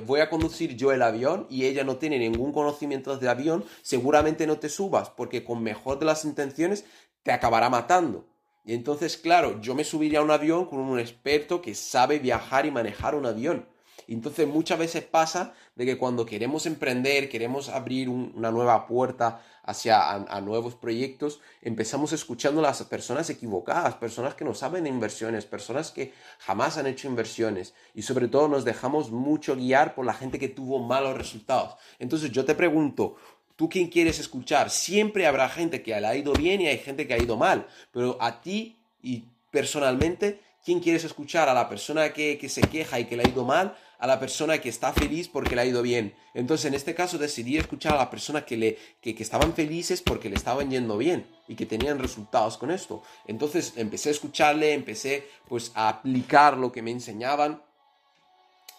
voy 0.06 0.20
a 0.20 0.30
conducir 0.30 0.76
yo 0.76 0.92
el 0.92 1.02
avión 1.02 1.46
y 1.50 1.64
ella 1.64 1.82
no 1.84 1.96
tiene 1.96 2.18
ningún 2.18 2.52
conocimiento 2.52 3.16
de 3.16 3.28
avión, 3.28 3.64
seguramente 3.82 4.46
no 4.46 4.58
te 4.58 4.68
subas, 4.68 5.10
porque 5.10 5.44
con 5.44 5.62
mejor 5.62 5.98
de 5.98 6.06
las 6.06 6.24
intenciones 6.24 6.84
te 7.22 7.32
acabará 7.32 7.68
matando. 7.68 8.26
Y 8.64 8.72
entonces, 8.72 9.16
claro, 9.16 9.60
yo 9.60 9.74
me 9.74 9.84
subiría 9.84 10.20
a 10.20 10.22
un 10.22 10.30
avión 10.30 10.66
con 10.66 10.78
un 10.78 10.98
experto 10.98 11.60
que 11.60 11.74
sabe 11.74 12.18
viajar 12.18 12.64
y 12.64 12.70
manejar 12.70 13.14
un 13.14 13.26
avión. 13.26 13.66
Entonces 14.12 14.46
muchas 14.46 14.78
veces 14.78 15.04
pasa 15.04 15.54
de 15.74 15.86
que 15.86 15.98
cuando 15.98 16.26
queremos 16.26 16.66
emprender, 16.66 17.28
queremos 17.28 17.68
abrir 17.68 18.08
una 18.08 18.50
nueva 18.50 18.86
puerta 18.86 19.42
hacia 19.62 20.18
nuevos 20.42 20.74
proyectos, 20.74 21.40
empezamos 21.62 22.12
escuchando 22.12 22.60
a 22.60 22.64
las 22.64 22.82
personas 22.82 23.30
equivocadas, 23.30 23.94
personas 23.94 24.34
que 24.34 24.44
no 24.44 24.54
saben 24.54 24.84
de 24.84 24.90
inversiones, 24.90 25.46
personas 25.46 25.90
que 25.90 26.12
jamás 26.38 26.76
han 26.76 26.86
hecho 26.86 27.08
inversiones 27.08 27.74
y 27.94 28.02
sobre 28.02 28.28
todo 28.28 28.48
nos 28.48 28.64
dejamos 28.64 29.10
mucho 29.10 29.56
guiar 29.56 29.94
por 29.94 30.04
la 30.04 30.14
gente 30.14 30.38
que 30.38 30.48
tuvo 30.48 30.80
malos 30.80 31.16
resultados. 31.16 31.76
Entonces 31.98 32.30
yo 32.30 32.44
te 32.44 32.54
pregunto, 32.54 33.16
¿Tú 33.56 33.68
quién 33.68 33.86
quieres 33.86 34.18
escuchar? 34.18 34.68
Siempre 34.68 35.28
habrá 35.28 35.48
gente 35.48 35.80
que 35.80 35.98
le 36.00 36.06
ha 36.06 36.16
ido 36.16 36.32
bien 36.32 36.60
y 36.60 36.66
hay 36.66 36.78
gente 36.78 37.06
que 37.06 37.14
ha 37.14 37.22
ido 37.22 37.36
mal, 37.36 37.68
pero 37.92 38.18
a 38.20 38.40
ti 38.40 38.76
y 39.00 39.24
personalmente, 39.52 40.40
¿quién 40.64 40.80
quieres 40.80 41.04
escuchar? 41.04 41.48
¿A 41.48 41.54
la 41.54 41.68
persona 41.68 42.12
que, 42.12 42.48
se 42.48 42.62
queja 42.62 42.98
y 42.98 43.04
que 43.04 43.16
le 43.16 43.24
ha 43.24 43.28
ido 43.28 43.44
mal? 43.44 43.76
¿A 43.98 44.06
la 44.06 44.18
persona 44.18 44.58
que 44.58 44.68
está 44.68 44.92
feliz 44.92 45.28
porque 45.28 45.54
le 45.54 45.62
ha 45.62 45.66
ido 45.66 45.82
bien? 45.82 46.14
Entonces, 46.32 46.66
en 46.66 46.74
este 46.74 46.94
caso, 46.94 47.18
decidí 47.18 47.56
escuchar 47.56 47.94
a 47.94 47.98
las 47.98 48.08
personas 48.08 48.44
que, 48.44 48.56
le, 48.56 48.78
que, 49.00 49.14
estaban 49.18 49.54
felices 49.54 50.02
porque 50.02 50.28
le 50.28 50.36
estaban 50.36 50.70
yendo 50.70 50.96
bien 50.96 51.26
y 51.46 51.54
que 51.54 51.66
tenían 51.66 51.98
resultados 51.98 52.56
con 52.56 52.70
esto. 52.70 53.02
Entonces, 53.26 53.74
empecé 53.76 54.08
a 54.08 54.12
escucharle, 54.12 54.72
empecé 54.72 55.28
pues 55.48 55.70
a 55.74 55.88
aplicar 55.88 56.56
lo 56.56 56.72
que 56.72 56.82
me 56.82 56.90
enseñaban. 56.90 57.62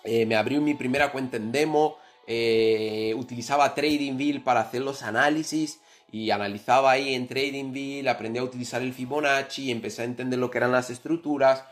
Eh, 0.04 0.26
me 0.26 0.36
abrí 0.36 0.60
mi 0.60 0.74
primera 0.74 1.12
cuenta 1.12 1.38
en 1.38 1.52
demo, 1.52 1.98
eh, 2.28 3.14
utilizaba 3.18 3.74
TradingView 3.74 4.44
para 4.44 4.62
hacer 4.62 4.82
los 4.82 5.02
análisis 5.02 5.80
y 6.12 6.30
analizaba 6.30 6.92
ahí 6.92 7.16
en 7.16 7.28
TradingView, 7.28 8.08
aprendí 8.08 8.40
a 8.40 8.44
utilizar 8.44 8.82
el 8.82 8.94
Fibonacci, 8.94 9.72
empecé 9.72 10.04
a 10.04 10.06
entender 10.06 10.38
lo 10.38 10.52
que 10.52 10.60
eran 10.60 10.72
las 10.72 10.92
estructuras, 10.92 11.64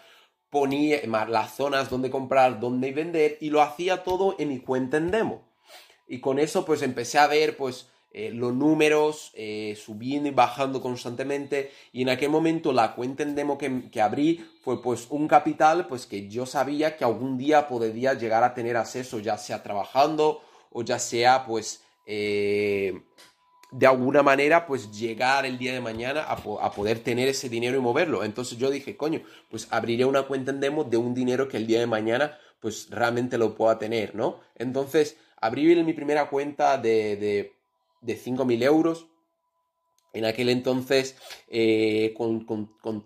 ponía 0.54 1.02
las 1.28 1.56
zonas 1.56 1.90
donde 1.90 2.12
comprar, 2.12 2.60
donde 2.60 2.92
vender 2.92 3.40
y 3.42 3.50
lo 3.50 3.64
hacía 3.64 4.04
todo 4.04 4.36
en 4.38 4.50
mi 4.50 4.60
cuenta 4.60 4.98
en 4.98 5.10
demo. 5.10 5.42
Y 6.08 6.20
con 6.20 6.38
eso 6.38 6.64
pues 6.64 6.84
empecé 6.84 7.18
a 7.18 7.26
ver 7.26 7.58
pues 7.58 7.90
eh, 8.12 8.30
los 8.32 8.54
números 8.54 9.32
eh, 9.34 9.76
subiendo 9.84 10.30
y 10.30 10.32
bajando 10.32 10.80
constantemente 10.80 11.72
y 11.92 12.04
en 12.04 12.10
aquel 12.10 12.30
momento 12.30 12.72
la 12.72 12.94
cuenta 12.94 13.24
en 13.24 13.34
demo 13.34 13.58
que, 13.58 13.90
que, 13.90 14.00
abrí 14.00 14.46
fue 14.62 14.80
pues 14.84 15.08
un 15.10 15.28
capital 15.28 15.88
pues 15.88 16.06
que 16.06 16.30
yo 16.30 16.46
sabía 16.46 16.96
que 16.96 17.04
algún 17.04 17.40
día 17.40 17.68
podría 17.68 18.14
llegar 18.14 18.44
a 18.44 18.54
tener 18.54 18.78
acceso 18.78 19.18
ya 19.18 19.40
sea 19.40 19.64
trabajando 19.64 20.44
o 20.70 20.84
ya 20.84 21.00
sea 21.00 21.48
pues 21.48 21.84
eh, 22.06 23.02
de 23.74 23.88
alguna 23.88 24.24
manera 24.24 24.66
pues 24.66 24.92
llegar 24.92 25.46
el 25.46 25.58
día 25.58 25.74
de 25.74 25.82
mañana 25.82 26.24
a, 26.24 26.72
poder 26.72 27.00
tener 27.00 27.28
ese 27.28 27.50
dinero 27.50 27.78
y 27.78 27.82
moverlo 27.82 28.24
entonces 28.24 28.58
yo 28.58 28.70
dije 28.70 28.96
coño 28.96 29.22
pues 29.50 29.68
abriré 29.72 30.06
una 30.06 30.24
cuenta 30.24 30.52
en 30.52 30.60
demo 30.60 30.84
de 30.84 30.98
un 30.98 31.14
dinero 31.14 31.48
que 31.48 31.58
el 31.58 31.68
día 31.68 31.80
de 31.80 31.88
mañana 31.88 32.38
pues 32.60 32.90
realmente 32.90 33.38
lo 33.38 33.56
pueda 33.56 33.78
tener 33.80 34.16
no 34.16 34.40
entonces 34.56 35.18
abrí 35.42 35.76
mi 35.84 35.94
primera 35.94 36.30
cuenta 36.30 36.78
de 36.78 37.52
de 38.04 38.18
5.000 38.18 38.64
euros. 38.64 39.08
En 40.14 40.26
aquel 40.26 40.50
entonces, 40.50 41.16
eh, 41.48 42.14
con, 42.16 42.46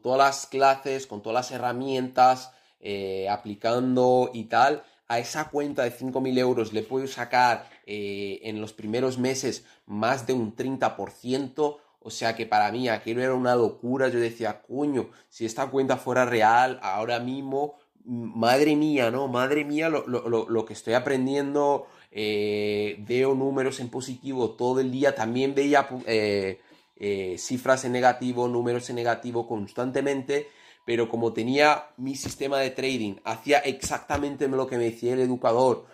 todas 0.02 0.18
las 0.18 0.48
clases, 0.48 1.08
con 1.08 1.22
todas 1.22 1.36
las 1.36 1.52
herramientas, 1.52 2.52
eh, 2.82 3.30
aplicando 3.30 4.30
y 4.34 4.46
tal, 4.46 4.84
a 5.08 5.20
esa 5.20 5.50
cuenta 5.50 5.84
de 5.84 5.92
5.000 5.92 6.38
euros 6.38 6.74
le 6.74 6.84
puedo 6.84 7.08
sacar 7.08 7.70
eh, 7.86 8.40
en 8.44 8.60
los 8.60 8.74
primeros 8.74 9.18
meses 9.18 9.66
más 9.86 10.28
de 10.28 10.34
un 10.34 10.56
30%. 10.56 11.78
O 12.00 12.10
sea 12.10 12.36
que 12.36 12.46
para 12.46 12.72
mí 12.72 12.88
aquello 12.88 13.22
era 13.22 13.34
una 13.34 13.56
locura. 13.56 14.10
Yo 14.10 14.20
decía, 14.20 14.62
coño, 14.62 15.10
si 15.30 15.46
esta 15.46 15.68
cuenta 15.68 15.98
fuera 15.98 16.26
real, 16.26 16.80
ahora 16.82 17.20
mismo, 17.20 17.76
madre 18.06 18.76
mía, 18.76 19.12
¿no? 19.12 19.28
Madre 19.28 19.66
mía 19.66 19.90
lo, 19.90 20.06
lo 20.08 20.66
que 20.66 20.74
estoy 20.74 20.94
aprendiendo 20.94 21.88
eh, 22.12 22.96
veo 23.08 23.36
números 23.36 23.80
en 23.80 23.90
positivo 23.90 24.52
todo 24.52 24.80
el 24.80 24.92
día, 24.92 25.14
también 25.14 25.54
veía 25.54 25.88
eh, 26.06 27.36
cifras 27.38 27.86
en 27.86 27.92
negativo, 27.92 28.48
números 28.48 28.90
en 28.90 28.96
negativo 28.96 29.48
constantemente, 29.48 30.48
pero 30.88 31.10
como 31.10 31.34
tenía 31.34 31.90
mi 31.98 32.16
sistema 32.16 32.60
de 32.60 32.72
trading, 32.72 33.16
hacía 33.26 33.60
exactamente 33.60 34.48
lo 34.48 34.68
que 34.68 34.78
me 34.78 34.86
decía 34.86 35.16
el 35.16 35.20
educador, 35.20 35.86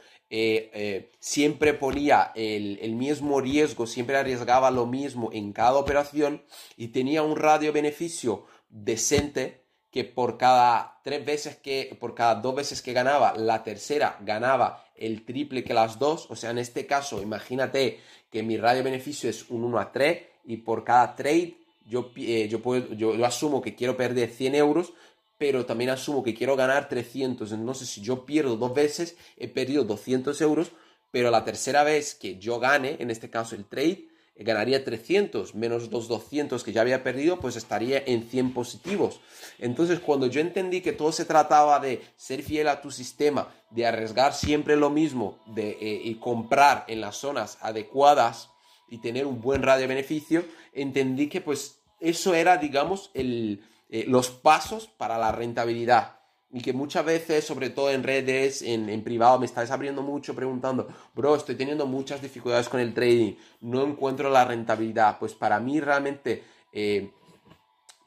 siempre 1.17 1.73
ponía 1.73 2.31
el, 2.35 2.77
el, 2.79 2.93
mismo 2.93 3.41
riesgo, 3.41 3.88
siempre 3.88 4.17
arriesgaba 4.17 4.69
lo 4.69 4.85
mismo 4.85 5.31
en 5.33 5.51
cada 5.51 5.77
operación 5.77 6.43
y 6.77 6.89
tenía 6.89 7.23
un 7.23 7.38
radio 7.38 7.73
beneficio 7.73 8.45
decente 8.69 9.63
que 9.89 10.03
por 10.03 10.38
cada 10.38 11.00
tres 11.03 11.25
veces 11.25 11.55
que, 11.55 11.97
por 12.00 12.13
cada 12.13 12.35
dos 12.35 12.53
veces 12.53 12.83
que 12.83 12.93
ganaba, 12.93 13.33
la 13.35 13.63
tercera 13.63 14.19
ganaba 14.21 14.85
el 14.95 15.25
triple 15.25 15.63
que 15.63 15.73
las 15.73 15.97
dos. 15.97 16.27
O 16.29 16.35
sea, 16.35 16.51
en 16.51 16.59
este 16.59 16.85
caso, 16.85 17.19
imagínate 17.19 18.00
que 18.29 18.43
mi 18.43 18.57
radio 18.57 18.83
beneficio 18.83 19.27
es 19.27 19.50
un 19.50 19.63
1 19.63 19.79
a 19.79 19.91
3 19.91 20.21
y 20.45 20.57
por 20.57 20.83
cada 20.83 21.15
trade 21.15 21.62
yo, 21.85 22.11
eh, 22.15 22.47
yo, 22.49 22.61
puedo, 22.61 22.93
yo, 22.93 23.25
asumo 23.25 23.61
que 23.61 23.75
quiero 23.75 23.97
perder 23.97 24.29
100 24.29 24.55
euros, 24.55 24.93
pero 25.37 25.65
también 25.65 25.89
asumo 25.89 26.23
que 26.23 26.33
quiero 26.33 26.55
ganar 26.55 26.89
300. 26.89 27.51
Entonces, 27.51 27.89
si 27.89 28.01
yo 28.01 28.25
pierdo 28.25 28.55
dos 28.55 28.73
veces, 28.73 29.17
he 29.37 29.47
perdido 29.47 29.83
200 29.83 30.39
euros, 30.41 30.71
pero 31.11 31.31
la 31.31 31.43
tercera 31.43 31.83
vez 31.83 32.15
que 32.15 32.37
yo 32.39 32.59
gane, 32.59 32.97
en 32.99 33.11
este 33.11 33.29
caso 33.29 33.55
el 33.55 33.65
trade, 33.65 34.07
ganaría 34.35 34.83
300 34.83 35.53
menos 35.53 35.91
los 35.91 36.07
200 36.07 36.63
que 36.63 36.71
ya 36.71 36.81
había 36.81 37.03
perdido, 37.03 37.39
pues 37.39 37.55
estaría 37.55 38.03
en 38.05 38.23
100 38.23 38.53
positivos. 38.53 39.19
Entonces, 39.59 39.99
cuando 39.99 40.27
yo 40.27 40.41
entendí 40.41 40.81
que 40.81 40.93
todo 40.93 41.11
se 41.11 41.25
trataba 41.25 41.79
de 41.79 42.01
ser 42.15 42.41
fiel 42.41 42.67
a 42.67 42.81
tu 42.81 42.89
sistema, 42.89 43.53
de 43.69 43.85
arriesgar 43.85 44.33
siempre 44.33 44.75
lo 44.75 44.89
mismo, 44.89 45.39
de 45.47 45.71
eh, 45.71 46.01
y 46.03 46.15
comprar 46.15 46.85
en 46.87 47.01
las 47.01 47.17
zonas 47.17 47.57
adecuadas 47.61 48.49
y 48.93 49.00
tener 49.00 49.25
un 49.25 49.41
buen 49.41 49.63
radio 49.63 49.88
beneficio, 49.88 50.45
entendí 50.71 51.27
que 51.27 51.41
pues 51.41 51.79
eso 52.00 52.35
era, 52.35 52.57
digamos, 52.57 53.09
el, 53.15 53.63
eh, 53.89 54.05
los 54.07 54.29
pasos 54.29 54.88
para 54.88 55.17
la 55.17 55.31
rentabilidad 55.31 56.19
y 56.51 56.62
que 56.62 56.73
muchas 56.73 57.03
veces, 57.03 57.43
sobre 57.43 57.71
todo 57.71 57.89
en 57.89 58.03
redes, 58.03 58.62
en, 58.62 59.03
privado, 59.03 59.39
me 59.39 59.47
estáis 59.47 59.71
abriendo 59.71 60.03
mucho 60.03 60.35
preguntando, 60.35 60.88
bro, 61.15 61.35
estoy 61.35 61.55
teniendo 61.55 61.88
muchas 61.88 62.21
dificultades 62.21 62.69
con 62.69 62.79
el 62.79 62.93
trading, 62.93 63.33
no 63.62 63.83
encuentro 63.83 64.29
la 64.29 64.45
rentabilidad. 64.45 65.17
Pues 65.17 65.33
para 65.33 65.59
mí 65.59 65.79
realmente, 65.79 66.43
eh, 66.71 67.09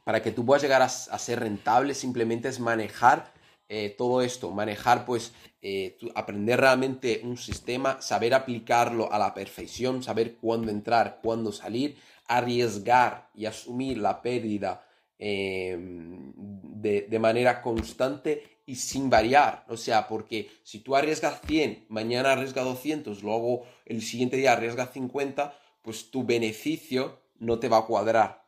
para 0.05 0.23
que 0.23 0.31
tú 0.31 0.47
puedas 0.47 0.63
llegar 0.63 0.83
a, 0.83 0.89
ser 0.89 1.41
rentable, 1.41 1.95
simplemente 1.95 2.47
es 2.47 2.61
manejar 2.61 3.33
eh, 3.69 3.95
todo 3.97 4.23
esto, 4.23 4.51
manejar 4.51 5.05
pues, 5.05 5.33
eh, 5.63 5.99
aprender 6.15 6.61
realmente 6.61 7.21
un 7.25 7.37
sistema, 7.37 8.01
saber 8.01 8.35
aplicarlo 8.35 9.13
a 9.13 9.19
la 9.19 9.35
perfección, 9.35 10.03
saber 10.03 10.37
cuándo 10.37 10.71
entrar, 10.71 11.21
cuándo 11.23 11.53
salir, 11.53 11.97
arriesgar 12.29 13.31
y 13.35 13.47
asumir 13.47 13.99
la 13.99 14.23
pérdida 14.23 14.87
Em, 15.19 16.35
de, 16.37 17.19
manera 17.19 17.63
constante 17.63 18.61
y 18.67 18.75
sin 18.77 19.09
variar. 19.09 19.65
O 19.69 19.77
sea, 19.77 20.07
porque 20.09 20.51
si 20.63 20.81
tú 20.81 20.95
arriesgas 20.95 21.41
100, 21.47 21.87
mañana 21.89 22.33
arriesgas 22.33 22.65
200, 22.65 23.23
luego 23.23 23.65
el 23.87 24.03
siguiente 24.03 24.37
día 24.37 24.53
arriesgas 24.53 24.93
50, 24.93 25.59
pues 25.83 26.11
tu 26.11 26.25
beneficio 26.25 27.23
no 27.39 27.59
te 27.59 27.69
va 27.69 27.79
a 27.79 27.87
cuadrar. 27.87 28.45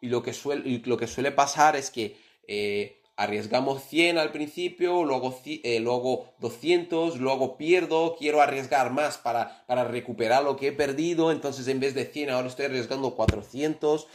Y 0.00 0.08
lo 0.08 0.22
que 0.22 0.32
suele, 0.32 0.82
lo 0.84 0.96
que 0.96 1.06
suele 1.06 1.30
pasar 1.32 1.76
es 1.76 1.90
que 1.90 2.16
eh, 2.48 2.97
arriesgamos 3.18 3.82
100 3.82 4.16
al 4.16 4.30
principio, 4.30 5.04
luego, 5.04 5.36
eh, 5.44 5.80
luego 5.80 6.32
200, 6.38 7.18
luego 7.18 7.56
pierdo, 7.56 8.14
quiero 8.16 8.40
arriesgar 8.40 8.92
más 8.92 9.18
para, 9.18 9.64
para, 9.66 9.82
recuperar 9.82 10.44
lo 10.44 10.56
que 10.56 10.68
he 10.68 10.72
perdido, 10.72 11.32
entonces 11.32 11.66
en 11.66 11.80
vez 11.80 11.94
de 11.94 12.04
100 12.04 12.30
ahora 12.30 12.46
estoy 12.46 12.66
arriesgando 12.66 13.16
400, 13.16 14.06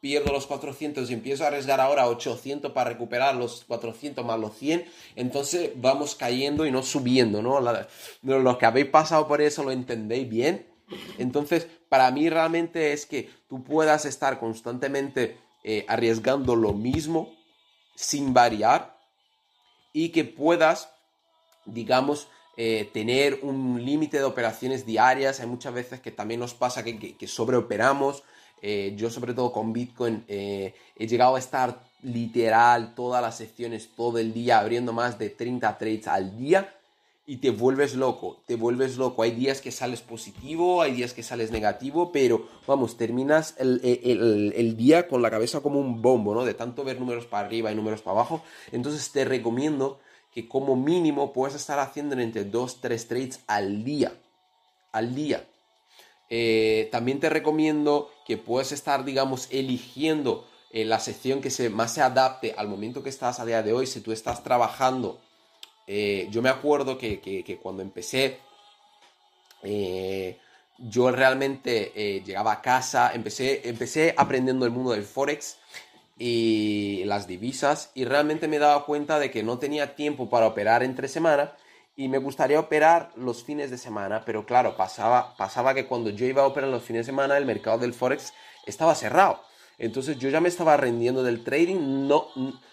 pierdo 0.00 0.32
los 0.32 0.48
400 0.48 1.08
y 1.08 1.14
empiezo 1.14 1.44
a 1.44 1.46
arriesgar 1.46 1.80
ahora 1.80 2.08
800 2.08 2.72
para 2.72 2.90
recuperar 2.90 3.36
los 3.36 3.64
400 3.64 4.26
más 4.26 4.40
los 4.40 4.56
100, 4.56 4.86
entonces 5.14 5.70
vamos 5.76 6.16
cayendo 6.16 6.66
y 6.66 6.72
no 6.72 6.82
subiendo, 6.82 7.40
¿no? 7.40 7.60
lo 8.22 8.58
que 8.58 8.66
habéis 8.66 8.88
pasado 8.88 9.28
por 9.28 9.40
eso 9.40 9.62
lo 9.62 9.70
entendéis 9.70 10.28
bien. 10.28 10.66
Entonces, 11.18 11.68
para 11.88 12.10
mí 12.10 12.28
realmente 12.28 12.92
es 12.92 13.06
que 13.06 13.28
tú 13.46 13.62
puedas 13.62 14.04
estar 14.04 14.40
constantemente 14.40 15.36
eh, 15.62 15.84
arriesgando 15.86 16.56
lo 16.56 16.72
mismo 16.72 17.37
sin 17.98 18.32
variar 18.32 18.96
y 19.92 20.10
que 20.10 20.24
puedas, 20.24 20.88
digamos, 21.64 22.28
eh, 22.56 22.88
tener 22.92 23.40
un 23.42 23.84
límite 23.84 24.18
de 24.18 24.24
operaciones 24.24 24.86
diarias. 24.86 25.40
Hay 25.40 25.48
muchas 25.48 25.74
veces 25.74 25.98
que 25.98 26.12
también 26.12 26.38
nos 26.38 26.54
pasa 26.54 26.84
que, 26.84 27.16
que, 27.16 27.26
sobreoperamos. 27.26 28.22
Eh, 28.62 28.94
yo 28.96 29.10
sobre 29.10 29.34
todo 29.34 29.52
con 29.52 29.72
Bitcoin 29.72 30.24
eh, 30.28 30.74
he 30.94 31.08
llegado 31.08 31.34
a 31.34 31.38
estar 31.40 31.80
literal 32.02 32.94
todas 32.94 33.20
las 33.20 33.36
secciones 33.36 33.88
todo 33.94 34.18
el 34.18 34.32
día 34.32 34.60
abriendo 34.60 34.92
más 34.92 35.18
de 35.18 35.30
30 35.30 35.78
trades 35.78 36.06
al 36.08 36.36
día 36.36 36.77
y 37.28 37.36
te 37.36 37.50
vuelves 37.50 37.94
loco, 37.94 38.42
te 38.46 38.56
vuelves 38.56 38.96
loco. 38.96 39.22
Hay 39.22 39.32
días 39.32 39.60
que 39.60 39.70
sales 39.70 40.00
positivo, 40.00 40.80
hay 40.80 40.92
días 40.94 41.12
que 41.12 41.22
sales 41.22 41.50
negativo, 41.50 42.10
pero 42.10 42.48
vamos, 42.66 42.96
terminas 42.96 43.54
el, 43.58 44.76
día 44.78 45.08
con 45.08 45.20
la 45.20 45.30
cabeza 45.30 45.60
como 45.60 45.78
un 45.78 46.00
bombo, 46.00 46.34
¿no? 46.34 46.46
De 46.46 46.54
tanto 46.54 46.84
ver 46.84 46.98
números 46.98 47.26
para 47.26 47.46
arriba 47.46 47.70
y 47.70 47.74
números 47.74 48.00
para 48.00 48.16
abajo. 48.16 48.42
Entonces 48.72 49.12
te 49.12 49.26
recomiendo 49.26 50.00
que 50.32 50.48
como 50.48 50.74
mínimo 50.74 51.34
puedas 51.34 51.54
estar 51.54 51.78
haciendo 51.80 52.18
entre 52.18 52.46
2, 52.46 52.80
3 52.80 53.08
trades 53.08 53.40
al 53.46 53.84
día. 53.84 54.18
Al 54.90 55.14
día. 55.14 55.46
Eh, 56.30 56.88
también 56.90 57.20
te 57.20 57.28
recomiendo 57.28 58.10
que 58.26 58.38
puedas 58.38 58.72
estar, 58.72 59.04
digamos, 59.04 59.48
eligiendo 59.50 60.48
eh, 60.70 60.86
la 60.86 60.98
sección 60.98 61.42
que 61.42 61.50
se, 61.50 61.68
más 61.68 61.92
se 61.92 62.00
adapte 62.00 62.54
al 62.56 62.68
momento 62.68 63.02
que 63.02 63.10
estás 63.10 63.38
a 63.38 63.44
día 63.44 63.62
de 63.62 63.74
hoy. 63.74 63.86
Si 63.86 64.00
tú 64.00 64.12
estás 64.12 64.42
trabajando 64.42 65.20
eh, 65.90 66.28
yo 66.30 66.42
me 66.42 66.50
acuerdo 66.50 66.98
que, 66.98 67.58
cuando 67.62 67.82
empecé, 67.82 68.40
eh, 69.62 70.38
yo 70.76 71.10
realmente 71.10 71.92
eh, 71.96 72.22
llegaba 72.22 72.52
a 72.52 72.60
casa, 72.60 73.12
empecé, 73.14 73.66
empecé 73.66 74.14
aprendiendo 74.18 74.66
el 74.66 74.70
mundo 74.70 74.92
del 74.92 75.04
Forex 75.04 75.56
y 76.18 77.04
las 77.06 77.26
divisas 77.26 77.90
y 77.94 78.04
realmente 78.04 78.48
me 78.48 78.58
daba 78.58 78.84
cuenta 78.84 79.18
de 79.18 79.30
que 79.30 79.42
no 79.42 79.58
tenía 79.58 79.96
tiempo 79.96 80.28
para 80.28 80.46
operar 80.46 80.82
entre 80.82 81.08
semana 81.08 81.54
y 81.96 82.08
me 82.08 82.18
gustaría 82.18 82.60
operar 82.60 83.10
los 83.16 83.42
fines 83.42 83.70
de 83.70 83.78
semana, 83.78 84.24
pero 84.26 84.44
claro, 84.44 84.76
pasaba, 84.76 85.34
pasaba 85.38 85.72
que 85.72 85.86
cuando 85.86 86.10
yo 86.10 86.26
iba 86.26 86.42
a 86.42 86.46
operar 86.46 86.68
los 86.68 86.82
fines 86.82 87.06
de 87.06 87.12
semana 87.12 87.38
el 87.38 87.46
mercado 87.46 87.78
del 87.78 87.94
Forex 87.94 88.34
estaba 88.66 88.94
cerrado. 88.94 89.40
Entonces 89.78 90.18
yo 90.18 90.28
ya 90.28 90.42
me 90.42 90.50
estaba 90.50 90.76
rendiendo 90.76 91.22
del 91.22 91.42
trading, 91.42 92.06
no, 92.06 92.28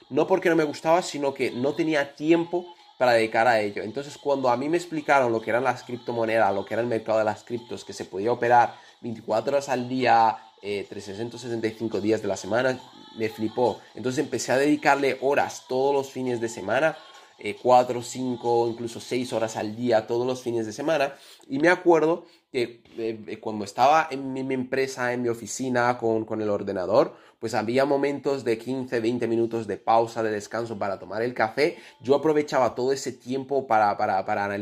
no 0.10 0.28
porque 0.28 0.50
no 0.50 0.58
me 0.58 0.66
gustaba, 0.66 1.02
sino 1.02 1.34
que 1.34 1.52
no 1.52 1.76
tenía 1.76 2.14
tiempo 2.16 2.75
para 2.98 3.14
dedicar 3.14 3.48
a 3.48 3.60
ello. 3.60 3.84
Entonces, 3.84 4.18
cuando 4.18 4.50
a 4.50 4.58
mí 4.58 4.70
me 4.70 4.78
explicaron 4.78 5.32
lo 5.32 5.42
que 5.42 5.50
eran 5.50 5.64
las 5.64 5.84
criptomonedas, 5.84 6.54
lo 6.54 6.66
que 6.66 6.74
era 6.74 6.82
el 6.82 6.88
mercado 6.88 7.20
de 7.20 7.26
las 7.26 7.44
criptos, 7.44 7.84
que 7.84 7.94
se 7.94 8.06
podía 8.06 8.32
operar 8.32 8.76
24 9.02 9.54
horas 9.54 9.70
al 9.70 9.90
día, 9.90 10.38
eh, 10.62 10.86
365 10.90 12.00
días 12.02 12.22
de 12.22 12.28
la 12.28 12.38
semana, 12.38 12.80
me 13.18 13.30
flipó. 13.30 13.80
Entonces 13.96 14.24
empecé 14.24 14.52
a 14.52 14.58
dedicarle 14.58 15.18
horas 15.22 15.66
todos 15.68 15.94
los 15.94 16.12
fines 16.12 16.40
de 16.42 16.50
semana, 16.50 16.98
eh, 17.40 17.58
4, 17.62 18.02
5, 18.02 18.68
incluso 18.70 19.00
6 19.00 19.34
horas 19.34 19.58
al 19.58 19.76
día 19.76 20.08
todos 20.08 20.26
los 20.26 20.42
fines 20.42 20.66
de 20.66 20.74
semana. 20.74 21.16
Y 21.50 21.60
me 21.60 21.70
acuerdo 21.70 22.26
que 22.52 22.82
eh, 22.98 23.20
eh, 23.28 23.40
cuando 23.40 23.66
estaba 23.66 24.08
en 24.10 24.32
mi, 24.34 24.42
empresa, 24.54 25.12
en 25.14 25.22
mi 25.22 25.30
oficina 25.30 25.98
con, 25.98 26.26
con 26.26 26.42
el 26.42 26.50
ordenador, 26.50 27.16
pues 27.40 27.54
había 27.54 27.86
momentos 27.86 28.44
de 28.44 28.58
15, 28.58 29.00
20 29.00 29.28
minutos 29.28 29.68
de 29.68 29.78
pausa, 29.78 30.24
de 30.24 30.32
descanso 30.32 30.80
para 30.80 30.98
tomar 30.98 31.22
el 31.22 31.34
café. 31.34 31.78
Yo 32.02 32.16
aprovechaba 32.16 32.74
todo 32.74 32.92
ese 32.92 33.12
tiempo 33.12 33.68
para, 33.68 33.96
para, 33.98 34.26
para 34.26 34.58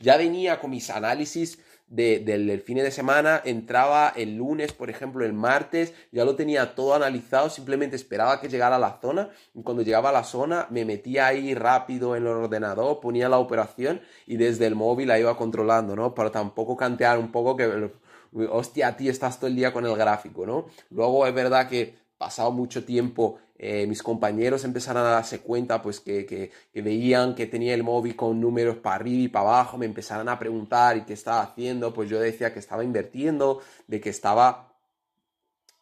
ya 0.00 0.16
venía 0.16 0.58
con 0.58 0.70
mis 0.70 0.90
análisis 0.90 1.58
del, 1.92 2.62
fin 2.62 2.78
de 2.78 2.90
semana, 2.90 3.42
entraba 3.44 4.12
el 4.16 4.36
lunes, 4.36 4.72
por 4.72 4.88
ejemplo, 4.88 5.24
el 5.26 5.34
martes, 5.34 5.92
ya 6.10 6.24
lo 6.24 6.34
tenía 6.34 6.74
todo 6.74 6.94
analizado, 6.94 7.50
simplemente 7.50 7.96
esperaba 7.96 8.40
que 8.40 8.48
llegara 8.48 8.76
a 8.76 8.78
la 8.78 8.98
zona 9.02 9.28
y 9.54 9.62
cuando 9.62 9.82
llegaba 9.82 10.08
a 10.08 10.12
la 10.12 10.24
zona 10.24 10.66
me 10.70 10.86
metía 10.86 11.26
ahí 11.26 11.54
rápido 11.54 12.16
en 12.16 12.22
el 12.22 12.28
ordenador, 12.28 13.00
ponía 13.00 13.28
la 13.28 13.38
operación 13.38 14.00
y 14.26 14.38
desde 14.38 14.66
el 14.66 14.74
móvil 14.74 15.08
la 15.08 15.18
iba 15.18 15.36
controlando, 15.36 15.94
¿no? 15.94 16.14
Para 16.14 16.30
tampoco 16.30 16.76
cantear 16.76 17.18
un 17.18 17.30
poco 17.30 17.56
que 17.56 17.90
hostia, 18.50 18.96
ti 18.96 19.10
estás 19.10 19.38
todo 19.38 19.48
el 19.48 19.56
día 19.56 19.72
con 19.72 19.84
el 19.84 19.94
gráfico, 19.94 20.46
¿no? 20.46 20.66
Luego 20.88 21.26
es 21.26 21.34
verdad 21.34 21.68
que 21.68 21.94
pasado 22.16 22.52
mucho 22.52 22.84
tiempo 22.84 23.38
eh, 23.64 23.86
mis 23.86 24.02
compañeros 24.02 24.64
empezaron 24.64 25.06
a 25.06 25.10
darse 25.10 25.38
cuenta 25.38 25.80
pues 25.82 26.00
que, 26.00 26.26
que, 26.26 26.82
veían 26.82 27.36
que 27.36 27.46
tenía 27.46 27.74
el 27.74 27.84
móvil 27.84 28.16
con 28.16 28.40
números 28.40 28.78
para 28.78 28.96
arriba 28.96 29.22
y 29.22 29.28
para 29.28 29.46
abajo, 29.46 29.78
me 29.78 29.86
empezaron 29.86 30.28
a 30.28 30.36
preguntar 30.36 30.96
y 30.96 31.02
qué 31.02 31.12
estaba 31.12 31.42
haciendo, 31.42 31.94
pues 31.94 32.10
yo 32.10 32.18
decía 32.18 32.52
que 32.52 32.58
estaba 32.58 32.82
invirtiendo, 32.82 33.60
de 33.86 34.00
que 34.00 34.10
estaba 34.10 34.74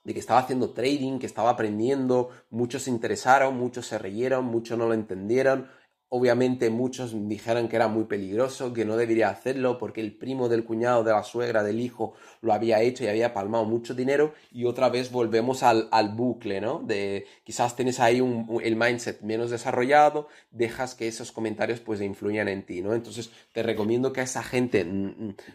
de 0.05 0.13
que 0.13 0.21
estaba 0.21 0.41
haciendo 0.41 0.73
trading, 0.73 1.19
que 1.19 1.25
estaba 1.27 1.49
aprendiendo, 1.49 2.29
muchos 2.51 2.83
se 2.83 2.91
interesaron, 2.91 3.57
muchos 3.57 3.87
se 3.87 3.97
reyeron, 3.97 4.45
muchos 4.45 4.77
no 4.77 4.87
lo 4.87 4.93
entendieron, 4.93 5.67
Obviamente 6.13 6.71
muchos 6.71 7.15
dijeron 7.29 7.69
que 7.69 7.77
era 7.77 7.87
muy 7.87 8.03
peligroso, 8.03 8.73
que 8.73 8.85
no 8.85 8.97
debería 8.97 9.29
hacerlo 9.29 9.79
porque 9.79 10.01
el 10.01 10.13
primo 10.13 10.49
del 10.49 10.65
cuñado, 10.65 11.05
de 11.05 11.13
la 11.13 11.23
suegra, 11.23 11.63
del 11.63 11.79
hijo 11.79 12.15
lo 12.41 12.53
había 12.53 12.83
hecho 12.83 13.05
y 13.05 13.07
había 13.07 13.33
palmado 13.33 13.65
mucho 13.65 13.95
dinero 13.95 14.35
y 14.51 14.65
otra 14.65 14.89
vez 14.89 15.13
volvemos 15.13 15.63
al, 15.63 15.89
bucle, 16.17 16.61
¿no? 16.61 16.81
De 16.81 17.27
quizás 17.45 17.77
tienes 17.77 18.01
ahí 18.01 18.21
un, 18.21 18.61
el 18.61 18.75
mindset 18.75 19.21
menos 19.21 19.51
desarrollado, 19.51 20.27
dejas 20.51 20.97
que 20.97 21.07
esos 21.07 21.31
comentarios 21.31 21.79
pues 21.79 22.01
influyan 22.01 22.49
en 22.49 22.67
ti, 22.67 22.83
¿no? 22.83 22.93
Entonces 22.93 23.31
te 23.53 23.63
recomiendo 23.63 24.13
que 24.13 24.21
a 24.21 24.25
esa 24.25 24.43
gente, 24.43 24.85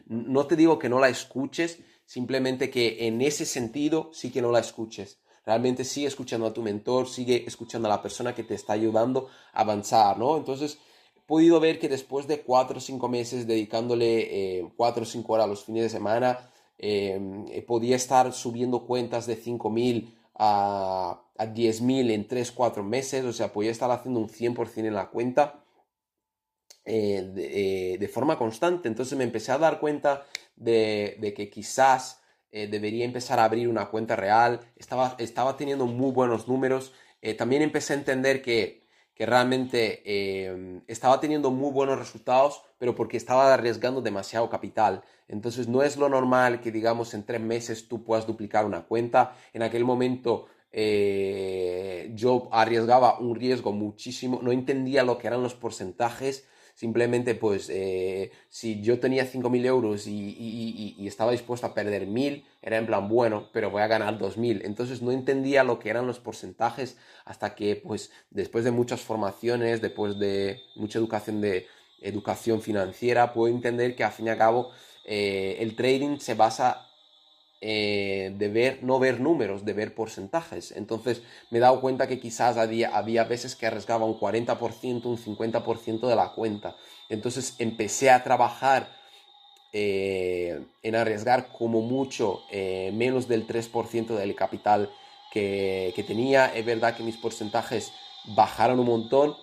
no 0.08 0.48
te 0.48 0.56
digo 0.56 0.80
que 0.80 0.88
no 0.88 1.02
la 1.02 1.10
escuches, 1.10 1.80
simplemente 2.06 2.70
que 2.70 3.08
en 3.08 3.22
ese 3.22 3.46
sentido 3.46 4.10
sí 4.14 4.32
que 4.32 4.42
no 4.42 4.54
la 4.54 4.60
escuches 4.60 5.20
realmente 5.46 5.84
sigue 5.84 6.08
escuchando 6.08 6.48
a 6.48 6.54
tu 6.54 6.62
mentor, 6.62 7.08
sigue 7.08 7.44
escuchando 7.48 7.88
a 7.88 7.92
la 7.92 8.02
persona 8.02 8.34
que 8.34 8.44
te 8.44 8.56
está 8.56 8.74
ayudando 8.74 9.30
a 9.54 9.62
avanzar, 9.62 10.18
¿no? 10.18 10.38
Entonces, 10.38 10.80
he 11.16 11.22
podido 11.22 11.60
ver 11.60 11.80
que 11.80 11.90
después 11.90 12.28
de 12.28 12.42
cuatro 12.42 12.78
o 12.78 12.82
cinco 12.82 13.08
meses 13.10 13.48
dedicándole 13.48 14.60
eh, 14.60 14.72
cuatro 14.76 15.04
o 15.04 15.06
cinco 15.06 15.34
horas 15.34 15.48
los 15.48 15.64
fines 15.66 15.84
de 15.84 15.90
semana, 15.90 16.50
eh, 16.78 17.64
podía 17.68 17.96
estar 17.96 18.34
subiendo 18.34 18.86
cuentas 18.86 19.26
de 19.28 19.38
5.000 19.38 20.14
a, 20.36 21.22
a 21.38 21.46
10.000 21.46 22.12
en 22.12 22.28
3, 22.28 22.52
4 22.52 22.84
meses, 22.84 23.24
o 23.24 23.34
sea, 23.34 23.54
podía 23.54 23.72
estar 23.72 23.90
haciendo 23.92 24.20
un 24.20 24.30
100% 24.30 24.88
en 24.88 24.94
la 24.94 25.10
cuenta 25.10 25.64
eh, 26.84 27.98
de, 28.00 28.08
forma 28.08 28.38
constante. 28.38 28.88
Entonces 28.88 29.18
me 29.18 29.24
empecé 29.24 29.52
a 29.52 29.58
dar 29.58 29.80
cuenta 29.80 30.26
de, 30.56 31.18
de 31.20 31.34
que 31.34 31.50
quizás 31.50 32.22
eh, 32.56 32.68
debería 32.68 33.04
empezar 33.04 33.38
a 33.38 33.44
abrir 33.44 33.68
una 33.68 33.88
cuenta 33.88 34.16
real, 34.16 34.62
estaba, 34.78 35.18
estaba 35.20 35.58
teniendo 35.58 35.88
muy 35.88 36.14
buenos 36.14 36.48
números, 36.48 36.94
eh, 37.22 37.34
también 37.34 37.62
empecé 37.62 37.92
a 37.92 37.98
entender 37.98 38.42
que, 38.42 38.88
que 39.14 39.26
realmente 39.26 40.02
eh, 40.06 40.82
estaba 40.88 41.20
teniendo 41.20 41.52
muy 41.52 41.74
buenos 41.74 42.00
resultados, 42.00 42.62
pero 42.78 42.96
porque 42.96 43.18
estaba 43.18 43.54
arriesgando 43.54 44.02
demasiado 44.02 44.50
capital. 44.50 45.04
Entonces 45.28 45.68
no 45.68 45.84
es 45.84 45.98
lo 45.98 46.08
normal 46.08 46.62
que 46.62 46.72
digamos 46.72 47.14
en 47.14 47.26
tres 47.26 47.42
meses 47.42 47.90
tú 47.90 48.06
puedas 48.06 48.26
duplicar 48.26 48.66
una 48.66 48.86
cuenta. 48.86 49.36
En 49.52 49.62
aquel 49.62 49.84
momento 49.84 50.48
yo 50.72 52.50
arriesgaba 52.54 53.20
un 53.20 53.36
riesgo 53.36 53.74
muchísimo, 53.74 54.40
no 54.42 54.54
entendía 54.54 55.04
lo 55.04 55.18
que 55.18 55.28
eran 55.28 55.44
los 55.44 55.56
porcentajes 55.56 56.48
Simplemente, 56.76 57.36
pues, 57.36 57.70
eh, 57.70 58.32
si 58.50 58.82
yo 58.82 59.00
tenía 59.00 59.26
5.000 59.26 59.66
euros 59.66 60.08
y, 60.08 61.08
estaba 61.08 61.32
dispuesto 61.32 61.66
a 61.66 61.74
perder 61.74 62.06
1.000, 62.06 62.44
era 62.62 62.78
en 62.78 62.86
plan, 62.86 63.08
bueno, 63.08 63.50
pero 63.54 63.72
voy 63.72 63.82
a 63.82 63.88
ganar 63.88 64.20
2.000. 64.20 64.62
Entonces 64.66 65.02
no 65.02 65.12
entendía 65.14 65.64
lo 65.64 65.80
que 65.80 65.90
eran 65.90 66.06
los 66.06 66.20
porcentajes 66.20 66.98
hasta 67.24 67.56
que, 67.56 67.78
pues, 67.78 68.12
después 68.30 68.66
de 68.66 68.72
muchas 68.72 69.00
formaciones, 69.00 69.82
después 69.82 70.20
de 70.20 70.64
mucha 70.76 71.00
educación 71.00 71.40
de 71.40 71.66
educación 72.02 72.62
financiera, 72.62 73.32
puedo 73.32 73.54
entender 73.56 73.96
que 73.96 74.04
al 74.04 74.12
fin 74.12 74.28
y 74.28 74.30
al 74.32 74.38
cabo 74.38 74.72
eh, 75.06 75.56
el 75.60 75.78
trading 75.78 76.18
se 76.20 76.34
basa 76.34 76.90
eh, 77.68 78.32
de 78.38 78.48
ver, 78.48 78.84
no 78.84 79.00
ver 79.00 79.20
números, 79.20 79.66
de 79.66 79.74
ver 79.74 79.96
porcentajes. 79.96 80.72
Entonces 80.72 81.24
me 81.50 81.58
he 81.58 81.62
dado 81.62 81.82
cuenta 81.82 82.06
que 82.06 82.20
quizás 82.20 82.58
había, 82.58 82.96
había 82.96 83.24
veces 83.24 83.56
que 83.56 83.66
arriesgaba 83.66 84.06
un 84.06 84.20
40%, 84.20 85.06
un 85.06 85.18
50% 85.18 86.08
de 86.08 86.16
la 86.16 86.32
cuenta. 86.34 86.76
Entonces 87.10 87.56
empecé 87.58 88.12
a 88.12 88.24
trabajar 88.24 88.96
eh, 89.74 90.64
en 90.84 90.96
arriesgar 90.96 91.48
como 91.48 91.82
mucho 91.82 92.44
eh, 92.52 92.92
menos 92.94 93.28
del 93.28 93.48
3% 93.48 94.16
del 94.16 94.36
capital 94.36 94.92
que, 95.32 95.92
que 95.96 96.04
tenía. 96.04 96.56
Es 96.56 96.64
verdad 96.64 96.96
que 96.96 97.02
mis 97.02 97.18
porcentajes 97.18 97.92
bajaron 98.36 98.80
un 98.80 98.86
montón, 98.86 99.36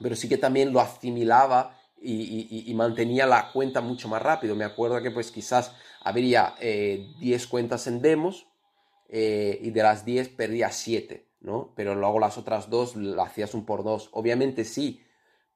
pero 0.00 0.14
sí 0.14 0.28
que 0.28 0.38
también 0.38 0.72
lo 0.72 0.78
asimilaba 0.78 1.76
y, 2.04 2.72
mantenía 2.74 3.26
la 3.26 3.50
cuenta 3.52 3.80
mucho 3.80 4.08
más 4.08 4.22
rápido. 4.22 4.54
Me 4.54 4.64
acuerdo 4.64 5.00
que 5.02 5.10
pues 5.10 5.30
quizás 5.30 5.72
habría 6.04 6.54
10 6.60 6.60
eh, 6.60 7.48
cuentas 7.48 7.86
en 7.86 8.02
demos 8.02 8.46
eh, 9.08 9.58
y 9.62 9.70
de 9.70 9.82
las 9.82 10.04
10 10.04 10.30
perdía 10.30 10.70
7, 10.70 11.26
¿no? 11.40 11.72
Pero 11.76 11.94
luego 11.94 12.18
las 12.18 12.38
otras 12.38 12.70
dos 12.70 12.96
las 12.96 13.28
hacías 13.28 13.54
un 13.54 13.64
por 13.64 13.84
dos. 13.84 14.08
Obviamente 14.12 14.64
sí, 14.64 15.02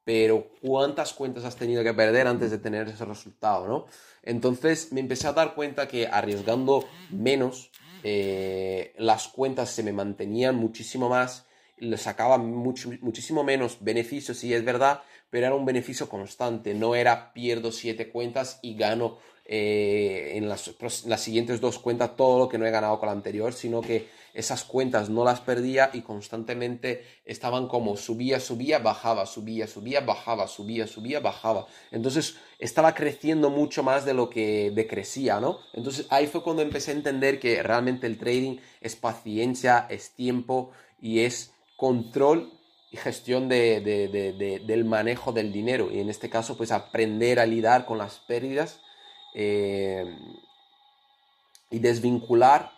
pero 0.05 0.51
¿cuántas 0.61 1.13
cuentas 1.15 1.45
has 1.45 1.57
tenido 1.57 1.83
que 1.83 1.95
perder 1.95 2.27
antes 2.27 2.51
de 2.51 2.59
tener 2.59 2.89
ese 2.89 3.05
resultado, 3.05 3.67
¿no? 3.67 3.87
Entonces 4.23 4.93
me 4.93 5.01
empecé 5.01 5.27
a 5.27 5.33
dar 5.33 5.55
cuenta 5.55 5.89
que 5.89 6.07
arriesgando 6.07 6.85
menos, 7.11 7.71
eh, 8.05 8.95
las 8.99 9.29
cuentas 9.29 9.71
se 9.71 9.83
me 9.83 9.93
mantenían 9.93 10.55
muchísimo 10.55 11.09
más, 11.09 11.47
le 11.79 11.97
sacaba 11.97 12.39
mucho, 12.39 12.91
muchísimo 13.01 13.43
menos 13.43 13.79
beneficios, 13.81 14.43
y 14.45 14.55
es 14.55 14.65
verdad, 14.65 15.03
pero 15.29 15.47
era 15.47 15.57
un 15.57 15.65
beneficio 15.65 16.09
constante, 16.09 16.73
no 16.75 16.95
era 16.95 17.33
pierdo 17.33 17.73
siete 17.73 18.11
cuentas 18.11 18.61
y 18.63 18.77
gano 18.77 19.19
eh, 19.49 20.33
en 20.35 20.49
las, 20.49 20.75
las, 21.05 21.21
siguientes 21.21 21.61
dos 21.61 21.79
cuentas 21.79 22.17
todo 22.17 22.39
lo 22.41 22.49
que 22.49 22.59
no 22.59 22.67
he 22.67 22.71
ganado 22.73 22.99
con 22.99 23.07
la 23.07 23.13
anterior, 23.13 23.53
sino 23.53 23.81
que 23.81 24.09
esas 24.35 24.65
cuentas 24.65 25.09
no 25.09 25.25
las 25.25 25.41
perdía 25.41 25.91
y 25.93 26.01
constantemente 26.03 27.05
estaban 27.25 27.69
como 27.69 27.97
subía, 27.97 28.41
subía, 28.41 28.81
bajaba, 28.81 29.25
subía, 29.25 29.69
subía, 29.69 30.01
bajaba, 30.01 30.49
subía, 30.49 30.89
subía, 30.89 31.21
bajaba. 31.21 31.69
Entonces 31.93 32.37
estaba 32.59 32.93
creciendo 32.95 33.49
mucho 33.49 33.85
más 33.85 34.05
de 34.05 34.15
lo 34.15 34.31
que 34.31 34.73
decrecía, 34.75 35.39
¿no? 35.39 35.61
Entonces 35.75 36.07
ahí 36.11 36.27
fue 36.27 36.43
cuando 36.43 36.63
empecé 36.63 36.91
a 36.91 36.95
entender 36.95 37.39
que 37.39 37.63
realmente 37.63 38.09
el 38.09 38.19
trading 38.19 38.59
es 38.81 38.97
paciencia, 38.97 39.87
es 39.89 40.11
tiempo 40.11 40.73
y 41.01 41.21
es 41.21 41.53
control 41.77 42.53
y 42.91 42.97
gestión 42.97 43.49
de, 43.49 44.61
del 44.67 44.85
manejo 44.85 45.33
del 45.33 45.53
dinero 45.53 45.89
y 45.93 46.01
en 46.01 46.11
este 46.11 46.29
caso 46.29 46.57
pues 46.57 46.73
aprender 46.73 47.39
a 47.39 47.47
lidiar 47.47 47.87
con 47.87 47.99
las 47.99 48.19
pérdidas 48.19 48.81
eh, 49.39 50.17
y 51.71 51.79
desvincular 51.79 52.73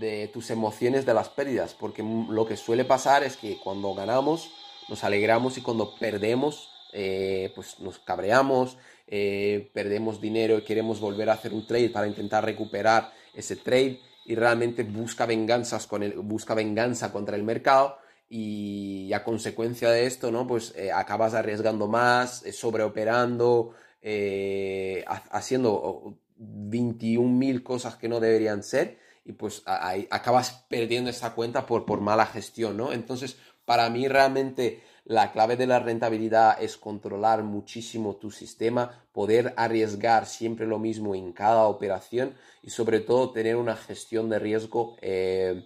de 0.00 0.28
tus 0.28 0.48
emociones 0.48 1.04
de 1.04 1.12
las 1.12 1.28
pérdidas 1.28 1.74
porque 1.74 2.02
lo 2.02 2.46
que 2.46 2.56
suele 2.56 2.86
pasar 2.86 3.24
es 3.24 3.36
que 3.36 3.58
cuando 3.62 3.94
ganamos 3.94 4.50
nos 4.88 5.04
alegramos 5.04 5.58
y 5.58 5.60
cuando 5.60 5.94
perdemos 5.96 6.70
eh, 6.94 7.52
pues 7.54 7.78
nos 7.80 7.98
cabreamos 7.98 8.78
eh, 9.06 9.70
perdemos 9.74 10.18
dinero 10.18 10.56
y 10.56 10.62
queremos 10.62 10.98
volver 10.98 11.28
a 11.28 11.34
hacer 11.34 11.52
un 11.52 11.66
trade 11.66 11.90
para 11.90 12.06
intentar 12.06 12.42
recuperar 12.42 13.12
ese 13.34 13.56
trade 13.56 14.00
y 14.24 14.34
realmente 14.34 14.84
busca 14.84 15.26
venganzas 15.26 15.86
con 15.86 16.10
busca 16.26 16.54
venganza 16.54 17.12
contra 17.12 17.36
el 17.36 17.42
mercado 17.42 17.98
y 18.30 19.10
a 19.14 19.24
consecuencia 19.24 19.90
de 19.90 20.04
esto, 20.06 20.30
¿no? 20.30 20.46
Pues 20.46 20.74
eh, 20.76 20.92
acabas 20.92 21.32
arriesgando 21.32 21.88
más, 21.88 22.44
sobreoperando, 22.52 23.74
eh, 24.02 25.04
haciendo 25.06 26.18
21.000 26.38 27.62
cosas 27.62 27.96
que 27.96 28.08
no 28.08 28.20
deberían 28.20 28.62
ser 28.62 28.98
y 29.24 29.32
pues 29.32 29.62
acabas 29.66 30.64
perdiendo 30.68 31.10
esa 31.10 31.34
cuenta 31.34 31.66
por, 31.66 31.84
por 31.84 32.00
mala 32.00 32.26
gestión, 32.26 32.76
¿no? 32.76 32.92
Entonces, 32.92 33.36
para 33.64 33.90
mí 33.90 34.08
realmente 34.08 34.82
la 35.04 35.32
clave 35.32 35.56
de 35.56 35.66
la 35.66 35.80
rentabilidad 35.80 36.62
es 36.62 36.76
controlar 36.76 37.42
muchísimo 37.42 38.16
tu 38.16 38.30
sistema, 38.30 39.04
poder 39.12 39.52
arriesgar 39.56 40.26
siempre 40.26 40.66
lo 40.66 40.78
mismo 40.78 41.14
en 41.14 41.32
cada 41.32 41.64
operación 41.64 42.34
y 42.62 42.70
sobre 42.70 43.00
todo 43.00 43.30
tener 43.32 43.56
una 43.56 43.76
gestión 43.76 44.28
de 44.28 44.38
riesgo 44.38 44.96
eh, 45.00 45.62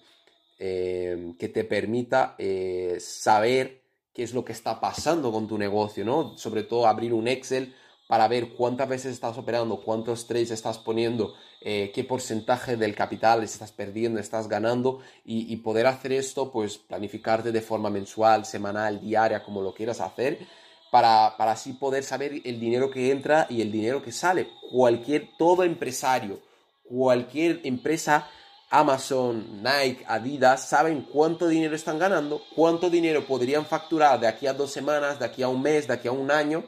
que 0.58 1.48
te 1.48 1.64
permita 1.64 2.36
eh, 2.38 2.98
saber 3.00 3.82
qué 4.12 4.22
es 4.22 4.32
lo 4.32 4.44
que 4.44 4.52
está 4.52 4.80
pasando 4.80 5.32
con 5.32 5.48
tu 5.48 5.58
negocio, 5.58 6.04
¿no? 6.04 6.36
Sobre 6.38 6.62
todo 6.62 6.86
abrir 6.86 7.12
un 7.12 7.26
Excel 7.26 7.74
para 8.12 8.28
ver 8.28 8.50
cuántas 8.50 8.86
veces 8.90 9.14
estás 9.14 9.38
operando, 9.38 9.80
cuántos 9.80 10.26
trades 10.26 10.50
estás 10.50 10.76
poniendo, 10.76 11.32
eh, 11.62 11.90
qué 11.94 12.04
porcentaje 12.04 12.76
del 12.76 12.94
capital 12.94 13.42
estás 13.42 13.72
perdiendo, 13.72 14.20
estás 14.20 14.48
ganando 14.48 15.00
y, 15.24 15.56
poder 15.56 15.86
hacer 15.86 16.12
esto, 16.12 16.52
pues 16.52 16.76
planificarte 16.76 17.52
de 17.52 17.62
forma 17.62 17.88
mensual, 17.88 18.44
semanal, 18.44 19.00
diaria, 19.00 19.42
como 19.42 19.62
lo 19.62 19.72
quieras 19.72 20.02
hacer, 20.02 20.46
para, 20.90 21.38
para 21.38 21.52
así 21.52 21.72
poder 21.72 22.04
saber 22.04 22.42
el 22.44 22.60
dinero 22.60 22.90
que 22.90 23.10
entra 23.10 23.46
y 23.48 23.62
el 23.62 23.72
dinero 23.72 24.02
que 24.02 24.12
sale. 24.12 24.46
Cualquier, 24.70 25.30
todo 25.38 25.64
empresario, 25.64 26.38
cualquier 26.84 27.60
empresa 27.64 28.28
Amazon, 28.68 29.62
Nike, 29.62 30.04
Adidas 30.06 30.68
saben 30.68 31.08
cuánto 31.10 31.48
dinero 31.48 31.74
están 31.74 31.98
ganando, 31.98 32.42
cuánto 32.54 32.90
dinero 32.90 33.26
podrían 33.26 33.64
facturar 33.64 34.20
de 34.20 34.26
aquí 34.26 34.46
a 34.46 34.52
dos 34.52 34.70
semanas, 34.70 35.18
de 35.18 35.24
aquí 35.24 35.42
a 35.42 35.48
un 35.48 35.62
mes, 35.62 35.86
de 35.86 35.94
aquí 35.94 36.08
a 36.08 36.12
un 36.12 36.30
año, 36.30 36.64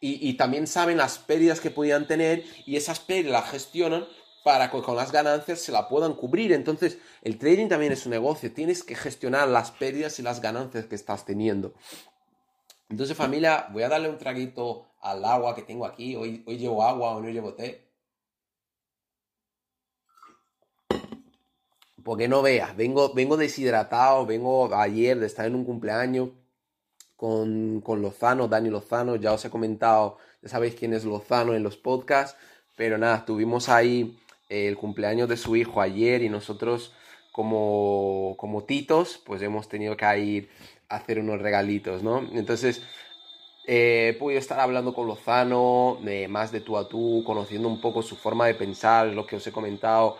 y, 0.00 0.34
también 0.34 0.66
saben 0.66 0.98
las 0.98 1.18
pérdidas 1.18 1.60
que 1.60 1.70
podían 1.70 2.06
tener 2.06 2.44
y 2.66 2.76
esas 2.76 3.00
pérdidas 3.00 3.32
las 3.32 3.50
gestionan 3.50 4.06
para 4.44 4.70
que 4.70 4.82
con 4.82 4.96
las 4.96 5.12
ganancias 5.12 5.60
se 5.60 5.72
la 5.72 5.88
puedan 5.88 6.12
cubrir. 6.12 6.52
Entonces, 6.52 6.98
el 7.22 7.38
trading 7.38 7.68
también 7.68 7.92
es 7.92 8.04
un 8.04 8.10
negocio, 8.10 8.52
tienes 8.52 8.82
que 8.82 8.94
gestionar 8.94 9.48
las 9.48 9.70
pérdidas 9.70 10.18
y 10.18 10.22
las 10.22 10.42
ganancias 10.42 10.84
que 10.84 10.94
estás 10.94 11.24
teniendo. 11.24 11.72
Entonces, 12.90 13.16
familia, 13.16 13.68
voy 13.72 13.82
a 13.82 13.88
darle 13.88 14.10
un 14.10 14.18
traguito 14.18 14.86
al 15.00 15.24
agua 15.24 15.54
que 15.54 15.62
tengo 15.62 15.86
aquí. 15.86 16.16
Hoy, 16.16 16.44
hoy 16.46 16.58
llevo 16.58 16.82
agua 16.82 17.16
o 17.16 17.20
no 17.22 17.30
llevo 17.30 17.54
té. 17.54 17.84
porque 22.04 22.28
no 22.28 22.42
veas, 22.42 22.76
vengo, 22.76 23.14
vengo 23.14 23.36
deshidratado, 23.36 24.26
vengo 24.26 24.72
ayer 24.74 25.18
de 25.18 25.26
estar 25.26 25.46
en 25.46 25.54
un 25.54 25.64
cumpleaños 25.64 26.28
con, 27.16 27.80
con 27.80 28.02
Lozano, 28.02 28.48
Dani 28.48 28.70
Lozano, 28.70 29.16
ya 29.16 29.32
os 29.32 29.44
he 29.44 29.50
comentado, 29.50 30.18
ya 30.42 30.48
sabéis 30.48 30.74
quién 30.74 30.94
es 30.94 31.04
Lozano 31.04 31.54
en 31.54 31.62
los 31.62 31.76
podcasts, 31.76 32.38
pero 32.76 32.98
nada, 32.98 33.24
tuvimos 33.24 33.68
ahí 33.68 34.18
el 34.48 34.76
cumpleaños 34.76 35.28
de 35.28 35.36
su 35.36 35.56
hijo 35.56 35.80
ayer 35.80 36.22
y 36.22 36.28
nosotros 36.28 36.92
como, 37.32 38.34
como 38.38 38.64
titos, 38.64 39.20
pues 39.24 39.42
hemos 39.42 39.68
tenido 39.68 39.96
que 39.96 40.18
ir 40.18 40.48
a 40.88 40.96
hacer 40.96 41.18
unos 41.18 41.40
regalitos, 41.40 42.02
¿no? 42.02 42.18
Entonces, 42.32 42.82
eh, 43.66 44.12
he 44.14 44.18
podido 44.18 44.38
estar 44.38 44.60
hablando 44.60 44.94
con 44.94 45.06
Lozano, 45.06 45.98
de 46.02 46.28
más 46.28 46.52
de 46.52 46.60
tú 46.60 46.76
a 46.76 46.88
tú, 46.88 47.22
conociendo 47.26 47.68
un 47.68 47.80
poco 47.80 48.02
su 48.02 48.16
forma 48.16 48.46
de 48.46 48.54
pensar, 48.54 49.08
lo 49.08 49.26
que 49.26 49.36
os 49.36 49.46
he 49.46 49.52
comentado. 49.52 50.18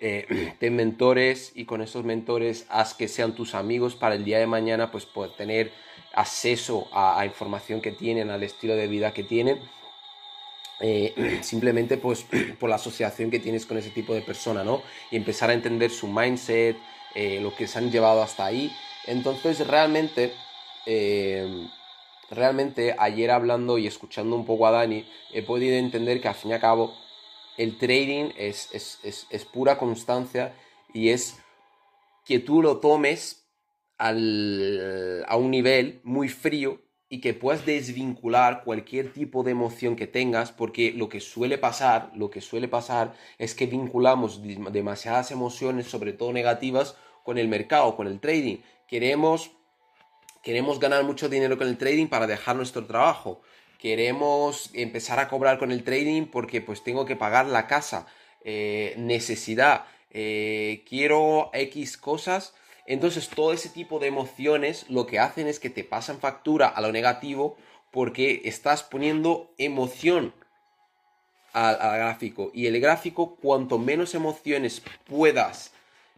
Eh, 0.00 0.26
ten 0.58 0.74
mentores 0.74 1.52
y 1.54 1.64
con 1.64 1.80
esos 1.80 2.04
mentores 2.04 2.66
haz 2.68 2.94
que 2.94 3.08
sean 3.08 3.34
tus 3.34 3.54
amigos 3.54 3.94
para 3.94 4.16
el 4.16 4.24
día 4.24 4.38
de 4.38 4.46
mañana, 4.46 4.90
pues 4.90 5.06
poder 5.06 5.32
tener 5.36 5.72
acceso 6.14 6.88
a, 6.92 7.24
información 7.24 7.80
que 7.80 7.92
tienen, 7.92 8.30
al 8.30 8.42
estilo 8.42 8.74
de 8.76 8.86
vida 8.86 9.12
que 9.12 9.24
tienen. 9.24 9.60
Eh, 10.80 11.40
simplemente 11.42 11.96
pues 11.96 12.26
por 12.60 12.70
la 12.70 12.76
asociación 12.76 13.30
que 13.30 13.38
tienes 13.38 13.66
con 13.66 13.78
ese 13.78 13.90
tipo 13.90 14.14
de 14.14 14.22
persona, 14.22 14.64
¿no? 14.64 14.82
Y 15.10 15.16
empezar 15.16 15.50
a 15.50 15.54
entender 15.54 15.90
su 15.90 16.08
mindset, 16.08 16.76
lo 17.40 17.54
que 17.54 17.66
se 17.66 17.78
han 17.78 17.90
llevado 17.90 18.22
hasta 18.22 18.46
ahí. 18.46 18.74
Entonces 19.06 19.66
realmente 19.66 20.32
realmente 22.32 22.96
ayer 22.98 23.30
hablando 23.30 23.78
y 23.78 23.86
escuchando 23.86 24.34
un 24.34 24.44
poco 24.44 24.66
a 24.66 24.70
Dani, 24.70 25.06
he 25.32 25.42
podido 25.42 25.76
entender 25.76 26.20
que 26.20 26.28
al 26.28 26.34
fin 26.34 26.50
y 26.50 26.54
al 26.54 26.60
cabo 26.60 26.94
el 27.56 27.78
trading 27.78 28.30
es, 28.36 28.70
es, 28.72 29.44
pura 29.44 29.78
constancia 29.78 30.54
y 30.92 31.10
es 31.10 31.38
que 32.24 32.38
tú 32.38 32.62
lo 32.62 32.78
tomes 32.78 33.41
al, 33.98 35.24
a 35.26 35.36
un 35.36 35.50
nivel 35.50 36.00
muy 36.04 36.28
frío 36.28 36.80
y 37.08 37.20
que 37.20 37.34
puedas 37.34 37.66
desvincular 37.66 38.64
cualquier 38.64 39.12
tipo 39.12 39.42
de 39.42 39.50
emoción 39.50 39.96
que 39.96 40.06
tengas, 40.06 40.50
porque 40.50 40.92
lo 40.92 41.10
que 41.10 41.20
suele 41.20 41.58
pasar, 41.58 42.10
lo 42.14 42.30
que 42.30 42.40
suele 42.40 42.68
pasar 42.68 43.12
es 43.36 43.54
que 43.54 43.66
vinculamos 43.66 44.40
demasiadas 44.72 45.30
emociones, 45.30 45.88
sobre 45.88 46.14
todo 46.14 46.32
negativas, 46.32 46.96
con 47.22 47.36
el 47.36 47.48
mercado, 47.48 47.96
con 47.96 48.06
el 48.06 48.18
trading. 48.18 48.56
Queremos 48.88 49.50
queremos 50.42 50.80
ganar 50.80 51.04
mucho 51.04 51.28
dinero 51.28 51.56
con 51.56 51.68
el 51.68 51.78
trading 51.78 52.06
para 52.06 52.26
dejar 52.26 52.56
nuestro 52.56 52.86
trabajo. 52.86 53.42
Queremos 53.78 54.70
empezar 54.74 55.18
a 55.18 55.28
cobrar 55.28 55.58
con 55.58 55.70
el 55.70 55.84
trading 55.84 56.26
porque 56.26 56.60
pues 56.60 56.82
tengo 56.82 57.04
que 57.04 57.16
pagar 57.16 57.46
la 57.46 57.66
casa. 57.66 58.06
Eh, 58.44 58.94
necesidad. 58.96 59.84
Eh, 60.10 60.82
quiero 60.88 61.50
X 61.52 61.96
cosas. 61.96 62.54
Entonces 62.86 63.28
todo 63.28 63.52
ese 63.52 63.68
tipo 63.68 63.98
de 63.98 64.08
emociones 64.08 64.86
lo 64.88 65.06
que 65.06 65.18
hacen 65.18 65.46
es 65.46 65.60
que 65.60 65.70
te 65.70 65.84
pasan 65.84 66.18
factura 66.18 66.68
a 66.68 66.80
lo 66.80 66.92
negativo 66.92 67.56
porque 67.90 68.42
estás 68.44 68.82
poniendo 68.82 69.52
emoción 69.58 70.34
al, 71.52 71.76
gráfico. 71.76 72.50
Y 72.54 72.66
el 72.66 72.80
gráfico, 72.80 73.36
cuanto 73.36 73.78
menos 73.78 74.14
emociones 74.14 74.82
puedas 75.04 75.72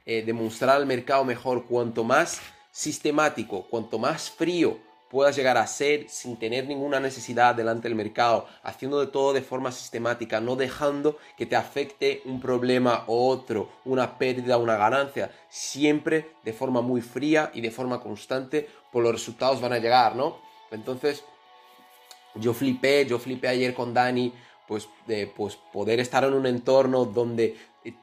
eh, 0.06 0.22
demostrar 0.24 0.76
al 0.76 0.86
mercado 0.86 1.24
mejor, 1.24 1.66
cuanto 1.66 2.04
más 2.04 2.40
sistemático, 2.70 3.66
cuanto 3.68 3.98
más 3.98 4.30
frío 4.30 4.78
puedas 5.14 5.36
llegar 5.36 5.56
a 5.58 5.66
ser 5.68 6.08
sin 6.08 6.36
tener 6.36 6.66
ninguna 6.66 6.98
necesidad 6.98 7.54
delante 7.54 7.86
del 7.86 7.94
mercado, 7.94 8.48
haciendo 8.64 8.98
de 8.98 9.06
todo 9.06 9.32
de 9.32 9.42
forma 9.42 9.70
sistemática, 9.70 10.40
no 10.40 10.56
dejando 10.56 11.18
que 11.36 11.46
te 11.46 11.54
afecte 11.54 12.20
un 12.24 12.40
problema 12.40 13.04
o 13.06 13.28
otro, 13.28 13.68
una 13.84 14.18
pérdida 14.18 14.56
una 14.56 14.76
ganancia, 14.76 15.30
siempre 15.48 16.32
de 16.42 16.52
forma 16.52 16.80
muy 16.80 17.00
fría 17.00 17.52
y 17.54 17.60
de 17.60 17.70
forma 17.70 18.00
constante, 18.00 18.68
pues 18.90 19.04
los 19.04 19.12
resultados 19.12 19.60
van 19.60 19.72
a 19.74 19.78
llegar, 19.78 20.16
¿no? 20.16 20.38
Entonces, 20.72 21.22
yo 22.34 22.52
flipé, 22.52 23.06
yo 23.06 23.20
flipé 23.20 23.46
ayer 23.46 23.72
con 23.72 23.94
Dani, 23.94 24.32
pues, 24.66 24.88
de, 25.06 25.28
pues 25.28 25.56
poder 25.72 26.00
estar 26.00 26.24
en 26.24 26.34
un 26.34 26.46
entorno 26.46 27.04
donde 27.04 27.56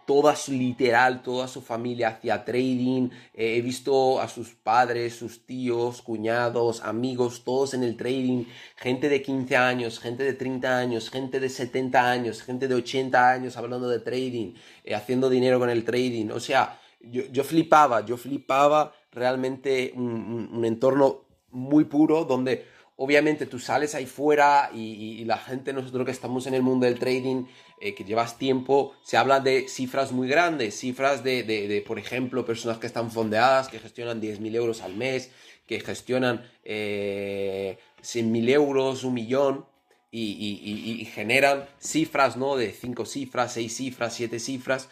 toda 0.05 0.35
su, 0.35 0.51
literal, 0.51 1.21
toda 1.21 1.47
su 1.47 1.61
familia 1.61 2.09
hacía 2.09 2.45
trading. 2.45 3.09
Eh, 3.33 3.57
he 3.57 3.61
visto 3.61 4.19
a 4.19 4.27
sus 4.27 4.49
padres, 4.49 5.15
sus 5.15 5.45
tíos, 5.45 6.01
cuñados, 6.01 6.81
amigos, 6.81 7.43
todos 7.43 7.73
en 7.73 7.83
el 7.83 7.97
trading. 7.97 8.45
Gente 8.75 9.09
de 9.09 9.21
15 9.21 9.55
años, 9.55 9.99
gente 9.99 10.23
de 10.23 10.33
30 10.33 10.77
años, 10.77 11.09
gente 11.09 11.39
de 11.39 11.49
70 11.49 12.11
años, 12.11 12.43
gente 12.43 12.67
de 12.67 12.75
80 12.75 13.31
años 13.31 13.57
hablando 13.57 13.89
de 13.89 13.99
trading, 13.99 14.53
eh, 14.83 14.95
haciendo 14.95 15.29
dinero 15.29 15.59
con 15.59 15.69
el 15.69 15.83
trading. 15.83 16.29
O 16.29 16.39
sea, 16.39 16.79
yo, 17.01 17.43
flipaba, 17.43 18.05
yo 18.05 18.17
flipaba 18.17 18.93
realmente 19.11 19.91
un 19.95 20.63
entorno 20.63 21.25
muy 21.51 21.85
puro 21.85 22.25
donde 22.25 22.65
obviamente 23.03 23.47
tú 23.47 23.57
sales 23.57 23.95
ahí 23.95 24.05
fuera 24.05 24.69
y, 24.71 25.25
la 25.25 25.37
gente, 25.37 25.73
nosotros 25.73 26.05
que 26.05 26.11
estamos 26.11 26.45
en 26.45 26.53
el 26.53 26.61
mundo 26.61 26.85
del 26.85 26.99
trading, 26.99 27.45
eh, 27.79 27.95
que 27.95 28.03
llevas 28.03 28.37
tiempo, 28.37 28.93
se 29.03 29.17
habla 29.17 29.39
de 29.39 29.67
cifras 29.67 30.11
muy 30.11 30.27
grandes, 30.27 30.77
cifras 30.77 31.23
de, 31.23 31.83
por 31.87 31.97
ejemplo, 31.97 32.45
personas 32.45 32.77
que 32.77 32.85
están 32.85 33.09
fondeadas, 33.09 33.69
que 33.69 33.79
gestionan 33.79 34.21
10.000 34.21 34.55
euros 34.55 34.83
al 34.83 34.93
mes, 34.95 35.31
que 35.65 35.79
gestionan 35.79 36.47
eh, 36.63 37.79
100.000 38.03 38.49
euros, 38.51 39.03
un 39.03 39.15
millón. 39.15 39.65
Y, 40.13 40.99
y, 40.99 41.05
generan 41.05 41.69
cifras, 41.79 42.35
¿no? 42.35 42.57
De 42.57 42.73
5 42.73 43.05
cifras, 43.05 43.53
6 43.53 43.73
cifras, 43.73 44.13
7 44.13 44.39
cifras. 44.39 44.89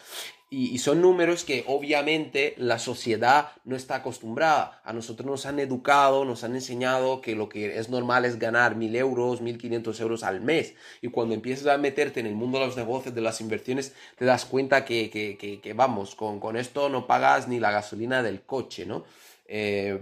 Y, 0.52 0.78
son 0.78 1.00
números 1.00 1.44
que 1.44 1.62
obviamente 1.68 2.54
la 2.58 2.80
sociedad 2.80 3.52
no 3.64 3.76
está 3.76 3.94
acostumbrada. 3.94 4.82
A 4.84 4.92
nosotros 4.92 5.24
nos 5.24 5.46
han 5.46 5.60
educado, 5.60 6.24
nos 6.24 6.42
han 6.42 6.56
enseñado 6.56 7.20
que 7.20 7.36
lo 7.36 7.48
que 7.48 7.78
es 7.78 7.88
normal 7.88 8.24
es 8.24 8.36
ganar 8.36 8.74
mil 8.74 8.96
euros, 8.96 9.40
mil 9.40 9.58
quinientos 9.58 10.00
euros 10.00 10.24
al 10.24 10.40
mes. 10.40 10.74
Y 11.02 11.08
cuando 11.08 11.36
empiezas 11.36 11.68
a 11.68 11.78
meterte 11.78 12.18
en 12.18 12.26
el 12.26 12.34
mundo 12.34 12.58
de 12.58 12.66
los 12.66 12.76
negocios, 12.76 13.14
de 13.14 13.20
las 13.20 13.40
inversiones, 13.40 13.94
te 14.18 14.24
das 14.24 14.44
cuenta 14.44 14.84
que, 14.84 15.08
que, 15.08 15.72
vamos, 15.72 16.16
con, 16.16 16.40
con, 16.40 16.56
esto 16.56 16.88
no 16.88 17.06
pagas 17.06 17.46
ni 17.46 17.60
la 17.60 17.70
gasolina 17.70 18.20
del 18.20 18.42
coche, 18.42 18.86
¿no? 18.86 19.04
Eh, 19.46 20.00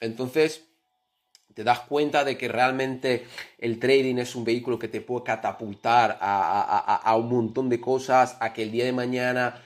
entonces 0.00 0.64
te 1.52 1.62
das 1.62 1.80
cuenta 1.80 2.24
de 2.24 2.38
que 2.38 2.48
realmente 2.48 3.26
el 3.58 3.78
trading 3.78 4.16
es 4.16 4.34
un 4.34 4.44
vehículo 4.44 4.78
que 4.78 4.88
te 4.88 5.02
puede 5.02 5.24
catapultar 5.24 6.16
a, 6.22 6.62
a, 6.62 6.96
a, 6.96 7.16
un 7.16 7.28
montón 7.28 7.68
de 7.68 7.80
cosas, 7.80 8.38
a 8.40 8.54
que 8.54 8.62
el 8.62 8.70
día 8.70 8.86
de 8.86 8.92
mañana 8.92 9.60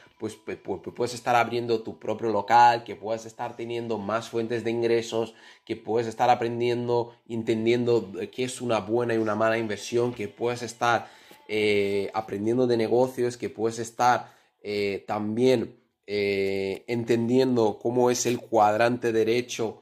pues, 0.44 0.58
puedes 0.96 1.14
estar 1.14 1.36
abriendo 1.36 1.82
tu 1.82 1.98
propio 1.98 2.30
local, 2.30 2.84
que 2.84 2.96
puedes 2.96 3.26
estar 3.26 3.56
teniendo 3.56 3.98
más 3.98 4.28
fuentes 4.28 4.64
de 4.64 4.70
ingresos, 4.70 5.34
que 5.64 5.76
puedes 5.76 6.06
estar 6.06 6.30
aprendiendo, 6.30 7.14
entendiendo 7.28 8.10
qué 8.32 8.44
es 8.44 8.60
una 8.60 8.80
buena 8.80 9.14
y 9.14 9.18
una 9.18 9.34
mala 9.34 9.58
inversión, 9.58 10.14
que 10.14 10.28
puedes 10.28 10.62
estar 10.62 11.08
eh, 11.46 12.10
aprendiendo 12.14 12.66
de 12.66 12.78
negocios, 12.78 13.36
que 13.36 13.50
puedes 13.50 13.78
estar 13.78 14.32
eh, 14.62 15.04
también 15.06 15.76
eh, 16.06 16.84
entendiendo 16.86 17.78
cómo 17.80 18.10
es 18.10 18.24
el 18.24 18.40
cuadrante 18.40 19.12
derecho 19.12 19.80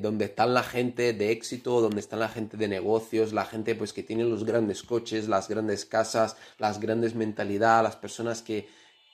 donde 0.00 0.24
están 0.24 0.52
la 0.52 0.64
gente 0.64 1.12
de 1.12 1.30
éxito, 1.30 1.80
donde 1.80 2.00
están 2.00 2.18
la 2.18 2.28
gente 2.28 2.56
de 2.56 2.66
negocios, 2.66 3.32
la 3.32 3.44
gente 3.44 3.76
pues 3.76 3.92
que 3.92 4.02
tiene 4.02 4.24
los 4.24 4.42
grandes 4.42 4.82
coches, 4.82 5.28
las 5.28 5.48
grandes 5.48 5.84
casas, 5.84 6.36
las 6.58 6.80
grandes 6.80 7.14
mentalidades, 7.14 7.84
las 7.84 7.94
personas 7.94 8.42
que 8.42 8.66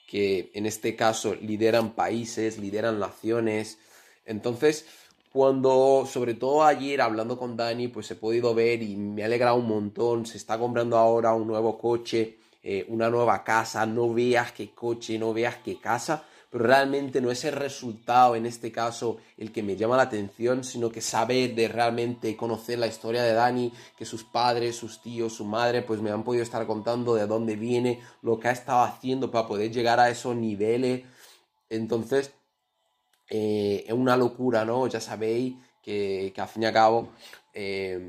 que 0.07 0.49
en 0.53 0.65
este 0.65 0.95
caso 0.95 1.35
lideran 1.35 1.91
países, 1.91 2.57
lideran 2.57 2.97
naciones. 2.97 3.77
Entonces, 4.25 4.85
cuando, 5.31 6.07
sobre 6.11 6.33
todo 6.33 6.63
ayer 6.63 7.01
hablando 7.01 7.37
con 7.37 7.55
Dani, 7.57 7.89
pues 7.89 8.09
he 8.09 8.15
podido 8.15 8.55
ver 8.55 8.81
y 8.81 8.95
me 8.95 9.21
ha 9.21 9.25
alegrado 9.25 9.57
un 9.57 9.67
montón, 9.67 10.25
se 10.25 10.37
está 10.37 10.57
comprando 10.57 10.97
ahora 10.97 11.33
un 11.35 11.45
nuevo 11.45 11.77
coche, 11.77 12.37
eh, 12.63 12.85
una 12.87 13.09
nueva 13.09 13.43
casa, 13.43 13.85
no 13.85 14.13
veas 14.13 14.53
qué 14.53 14.71
coche, 14.71 15.19
no 15.19 15.33
veas 15.33 15.57
qué 15.57 15.77
casa, 15.77 16.25
pero 16.49 16.65
realmente 16.65 17.21
no 17.21 17.31
es 17.31 17.43
el 17.45 17.53
resultado 17.53 18.35
en 18.35 18.45
este 18.45 18.71
caso 18.71 19.17
el 19.37 19.51
que 19.51 19.63
me 19.63 19.75
llama 19.75 19.97
la 19.97 20.03
atención, 20.03 20.63
sino 20.63 20.89
que 20.89 21.01
saber 21.01 21.55
de 21.55 21.67
realmente 21.67 22.35
conocer 22.37 22.79
la 22.79 22.87
historia 22.87 23.23
de 23.23 23.33
Dani, 23.33 23.73
que 23.97 24.05
sus 24.05 24.23
padres, 24.23 24.75
sus 24.75 25.01
tíos, 25.01 25.33
su 25.33 25.45
madre, 25.45 25.81
pues 25.81 26.01
me 26.01 26.11
han 26.11 26.23
podido 26.23 26.43
estar 26.43 26.65
contando 26.65 27.15
de 27.15 27.27
dónde 27.27 27.55
viene, 27.55 28.01
lo 28.21 28.39
que 28.39 28.47
ha 28.47 28.51
estado 28.51 28.83
haciendo 28.83 29.29
para 29.31 29.47
poder 29.47 29.71
llegar 29.71 29.99
a 29.99 30.09
esos 30.09 30.35
niveles. 30.35 31.03
Entonces, 31.69 32.31
eh, 33.29 33.83
es 33.85 33.93
una 33.93 34.15
locura, 34.15 34.63
¿no? 34.63 34.87
Ya 34.87 35.01
sabéis 35.01 35.55
que, 35.83 36.31
que 36.33 36.41
al 36.41 36.47
fin 36.47 36.63
y 36.63 36.65
al 36.67 36.73
cabo, 36.73 37.09
eh, 37.53 37.99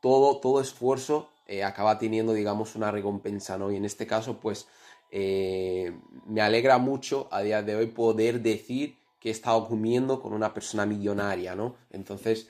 todo, 0.00 0.38
todo 0.38 0.60
esfuerzo 0.60 1.28
eh, 1.46 1.64
acaba 1.64 1.98
teniendo, 1.98 2.32
digamos, 2.32 2.76
una 2.76 2.90
recompensa, 2.90 3.58
¿no? 3.58 3.70
Y 3.70 3.76
en 3.76 3.84
este 3.84 4.06
caso, 4.06 4.38
pues 4.40 4.68
eh, 5.12 5.92
me 6.26 6.40
alegra 6.40 6.78
mucho 6.78 7.28
a 7.30 7.42
día 7.42 7.62
de 7.62 7.76
hoy 7.76 7.86
poder 7.86 8.40
decir 8.40 8.96
que 9.20 9.28
he 9.28 9.32
estado 9.32 9.68
comiendo 9.68 10.20
con 10.20 10.32
una 10.32 10.52
persona 10.52 10.86
millonaria, 10.86 11.54
¿no? 11.54 11.76
Entonces, 11.90 12.48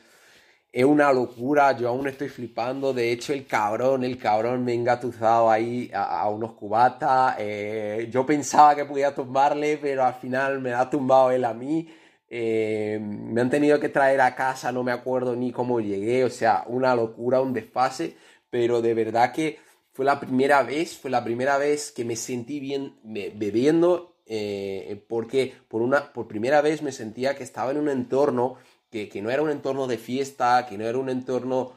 es 0.73 0.85
una 0.85 1.13
locura, 1.13 1.73
yo 1.77 1.89
aún 1.89 2.07
estoy 2.09 2.29
flipando, 2.29 2.95
de 2.95 3.13
hecho 3.13 3.33
el 3.35 3.47
cabrón, 3.47 4.05
el 4.05 4.17
cabrón 4.17 4.65
me 4.65 4.73
ha 4.73 4.75
engatuzado 4.77 5.51
ahí 5.51 5.91
a, 5.93 6.29
unos 6.31 6.53
cubatas, 6.53 7.37
eh, 7.39 8.09
yo 8.11 8.25
pensaba 8.25 8.75
que 8.77 8.85
podía 8.87 9.15
tumbarle, 9.15 9.79
pero 9.79 10.05
al 10.05 10.15
final 10.15 10.61
me 10.61 10.73
ha 10.73 10.89
tumbado 10.89 11.31
él 11.31 11.45
a 11.45 11.55
mí, 11.55 11.89
Eh, 12.35 12.99
me 13.01 13.43
han 13.43 13.51
tenido 13.51 13.79
que 13.79 13.91
traer 13.91 14.21
a 14.23 14.35
casa, 14.35 14.73
no 14.73 14.83
me 14.83 14.93
acuerdo 14.93 15.37
ni 15.37 15.53
cómo 15.53 15.81
llegué, 15.81 16.25
o 16.25 16.31
sea, 16.31 16.65
una 16.67 16.95
locura, 16.95 17.43
un 17.43 17.53
desfase, 17.53 18.17
pero 18.49 18.81
de 18.81 18.95
verdad 18.95 19.33
que 19.33 19.59
fue 19.93 20.05
la 20.05 20.21
primera 20.21 20.63
vez, 20.63 20.97
fue 20.97 21.11
la 21.11 21.23
primera 21.23 21.59
vez 21.59 21.93
que 21.93 22.05
me 22.05 22.17
sentí 22.17 22.61
bien 22.61 22.97
bebiendo, 23.03 24.17
eh, 24.27 25.05
porque 25.09 25.55
por, 25.69 25.83
una, 25.83 26.13
por 26.13 26.27
primera 26.27 26.61
vez 26.63 26.83
me 26.83 26.93
sentía 26.93 27.35
que 27.37 27.45
estaba 27.45 27.71
en 27.71 27.79
un 27.79 27.89
entorno 27.89 28.57
que, 28.91 29.09
que 29.09 29.23
no 29.23 29.31
era 29.31 29.43
un 29.43 29.51
entorno 29.51 29.87
de 29.87 29.99
fiesta, 29.99 30.67
que 30.67 30.79
no 30.79 30.85
era 30.85 30.99
un 30.99 31.09
entorno 31.09 31.73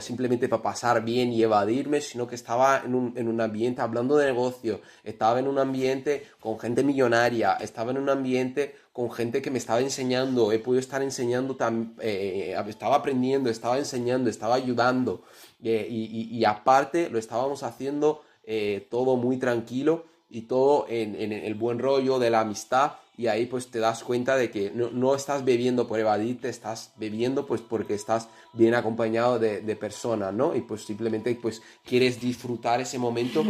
simplemente 0.00 0.48
para 0.48 0.62
pasar 0.62 1.04
bien 1.04 1.32
y 1.32 1.42
evadirme, 1.42 2.00
sino 2.00 2.26
que 2.26 2.34
estaba 2.34 2.82
en 2.84 2.94
un, 2.94 3.12
en 3.16 3.28
un, 3.28 3.40
ambiente 3.40 3.82
hablando 3.82 4.16
de 4.16 4.26
negocio, 4.26 4.80
estaba 5.04 5.38
en 5.38 5.46
un 5.46 5.58
ambiente 5.58 6.26
con 6.40 6.58
gente 6.58 6.82
millonaria, 6.82 7.52
estaba 7.60 7.90
en 7.90 7.98
un 7.98 8.08
ambiente 8.08 8.74
con 8.92 9.10
gente 9.10 9.40
que 9.40 9.50
me 9.50 9.58
estaba 9.58 9.80
enseñando, 9.80 10.50
he 10.50 10.58
podido 10.58 10.80
estar 10.80 11.02
enseñando, 11.02 11.56
eh, 12.00 12.56
estaba 12.66 12.96
aprendiendo, 12.96 13.50
estaba 13.50 13.78
enseñando, 13.78 14.28
estaba 14.28 14.56
ayudando 14.56 15.22
eh, 15.62 15.86
y, 15.90 16.44
aparte 16.44 17.10
lo 17.10 17.18
estábamos 17.18 17.62
haciendo 17.62 18.22
eh, 18.44 18.86
todo 18.90 19.16
muy 19.16 19.38
tranquilo 19.38 20.06
y 20.30 20.42
todo 20.42 20.86
en, 20.88 21.14
en 21.16 21.32
el 21.32 21.54
buen 21.54 21.78
rollo 21.78 22.18
de 22.18 22.30
la 22.30 22.40
amistad 22.40 22.92
y 23.18 23.26
ahí 23.26 23.46
pues 23.46 23.68
te 23.68 23.80
das 23.80 24.04
cuenta 24.04 24.36
de 24.36 24.48
que 24.48 24.70
no, 24.70 25.14
estás 25.16 25.44
bebiendo 25.44 25.88
por 25.88 25.98
evadirte, 25.98 26.48
estás 26.48 26.92
bebiendo 26.96 27.46
pues 27.46 27.60
porque 27.60 27.94
estás 27.94 28.28
bien 28.52 28.76
acompañado 28.76 29.40
de, 29.40 29.76
personas, 29.76 30.32
¿no? 30.32 30.54
Y 30.54 30.60
pues 30.60 30.84
simplemente 30.84 31.36
pues 31.42 31.60
quieres 31.84 32.20
disfrutar 32.20 32.80
ese 32.80 32.96
momento 32.96 33.44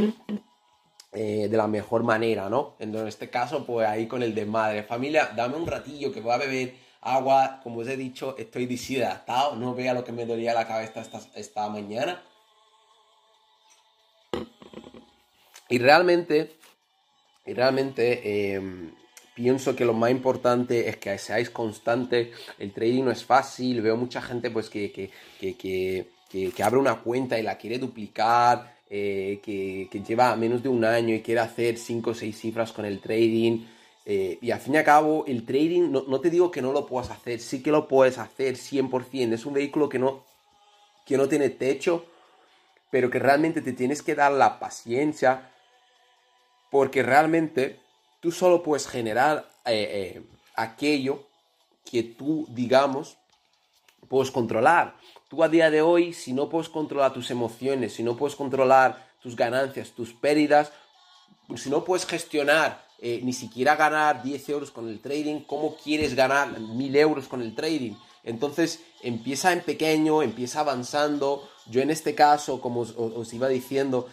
eh, 1.12 1.49
de 1.51 1.57
la 1.57 1.68
mejor 1.68 2.03
manera, 2.03 2.49
¿no? 2.49 2.77
En 2.79 2.94
este 3.07 3.29
caso 3.29 3.66
pues 3.66 3.87
ahí 3.87 4.09
con 4.09 4.23
el 4.23 4.35
de 4.35 4.47
madre, 4.47 4.85
familia, 4.85 5.33
dame 5.37 5.57
un 5.57 5.66
ratillo 5.66 6.11
que 6.11 6.23
voy 6.23 6.33
a 6.33 6.38
beber 6.38 6.75
agua, 7.01 7.61
como 7.63 7.81
os 7.81 7.89
he 7.89 7.97
dicho, 7.97 8.37
estoy 8.39 8.67
deshidratado, 8.67 9.57
no 9.57 9.75
vea 9.75 9.95
lo 9.95 10.05
que 10.05 10.13
me 10.13 10.27
dolía 10.27 10.55
la 10.55 10.67
cabeza 10.67 11.01
esta, 11.01 11.21
esta 11.35 11.69
mañana. 11.69 12.23
Y 15.69 15.79
realmente, 15.79 16.57
y 17.47 17.55
realmente... 17.55 18.55
Em, 18.55 18.93
pienso 19.39 19.77
que 19.77 19.85
lo 19.85 19.95
más 19.95 20.11
importante 20.11 20.89
es 20.89 20.97
que 20.97 21.17
seáis 21.17 21.49
constantes. 21.51 22.31
El 22.59 22.73
trading 22.73 23.05
no 23.05 23.13
es 23.13 23.25
fácil. 23.25 23.81
Veo 23.83 23.97
mucha 23.97 24.21
gente 24.21 24.51
pues 24.51 24.69
que, 24.69 24.91
que, 24.91 25.13
que, 25.39 26.09
que 26.29 26.63
abre 26.65 26.81
una 26.81 26.97
cuenta 26.97 27.39
y 27.39 27.45
la 27.45 27.57
quiere 27.57 27.79
duplicar, 27.79 28.75
eh, 28.91 29.39
que, 29.41 29.89
lleva 30.05 30.35
menos 30.35 30.61
de 30.61 30.69
un 30.69 30.85
año 30.85 31.15
y 31.15 31.23
quiere 31.23 31.41
hacer 31.41 31.77
5 31.79 32.11
o 32.11 32.15
6 32.15 32.37
cifras 32.37 32.73
con 32.73 32.85
el 32.85 32.99
trading. 32.99 33.65
Eh, 34.11 34.38
y 34.40 34.53
al 34.53 34.61
fin 34.61 34.73
y 34.73 34.79
al 34.79 34.85
cabo, 34.85 35.25
el 35.27 35.44
trading, 35.44 35.92
no, 35.92 36.03
no, 36.09 36.18
te 36.18 36.31
digo 36.31 36.51
que 36.51 36.62
no 36.62 36.73
lo 36.73 36.87
puedas 36.87 37.11
hacer, 37.11 37.40
sí 37.40 37.62
que 37.62 37.71
lo 37.71 37.87
puedes 37.87 38.16
hacer 38.16 38.57
100%. 38.57 39.35
Es 39.35 39.44
un 39.44 39.53
vehículo 39.53 39.90
que 39.90 39.99
no, 39.99 40.25
que 41.05 41.18
no 41.18 41.29
tiene 41.29 41.51
techo, 41.51 42.07
pero 42.90 43.11
que 43.11 43.18
realmente 43.18 43.61
te 43.61 43.75
tienes 43.75 44.03
que 44.03 44.14
dar 44.14 44.33
la 44.33 44.59
paciencia, 44.59 45.53
porque 46.71 47.03
realmente 47.03 47.81
tú 48.21 48.33
solo 48.33 48.62
puedes 48.62 48.88
generar 48.88 49.47
eh, 49.66 50.16
eh, 50.16 50.23
aquello 50.55 51.27
que 51.85 52.03
tú, 52.03 52.47
digamos, 52.49 53.18
puedes 54.09 54.31
controlar. 54.31 54.97
Tú 55.29 55.44
a 55.44 55.51
día 55.51 55.71
de 55.71 55.83
hoy, 55.83 56.14
si 56.14 56.33
no 56.33 56.49
puedes 56.49 56.71
controlar 56.71 57.12
tus 57.12 57.31
emociones, 57.31 57.92
si 57.92 58.03
no 58.03 58.16
puedes 58.16 58.37
controlar 58.37 59.07
tus 59.21 59.37
ganancias, 59.37 59.90
tus 59.90 60.14
pérdidas, 60.14 60.73
si 61.57 61.68
no 61.68 61.85
puedes 61.85 62.07
gestionar 62.07 62.88
eh, 62.99 63.21
ni 63.23 63.33
siquiera 63.33 63.77
ganar 63.77 64.23
10 64.23 64.49
euros 64.49 64.71
con 64.71 64.89
el 64.89 65.01
trading, 65.01 65.41
¿cómo 65.41 65.77
quieres 65.77 66.15
ganar 66.15 66.59
1000 66.59 66.97
euros 66.97 67.29
con 67.29 67.43
el 67.43 67.55
trading? 67.55 67.95
Entonces 68.25 68.81
empieza 69.03 69.53
en 69.53 69.61
pequeño, 69.61 70.23
empieza 70.23 70.61
avanzando. 70.61 71.49
Yo 71.67 71.81
en 71.81 71.91
este 71.91 72.15
caso, 72.15 72.61
como 72.61 72.81
os, 72.81 73.33
iba 73.33 73.49
diciendo, 73.49 74.09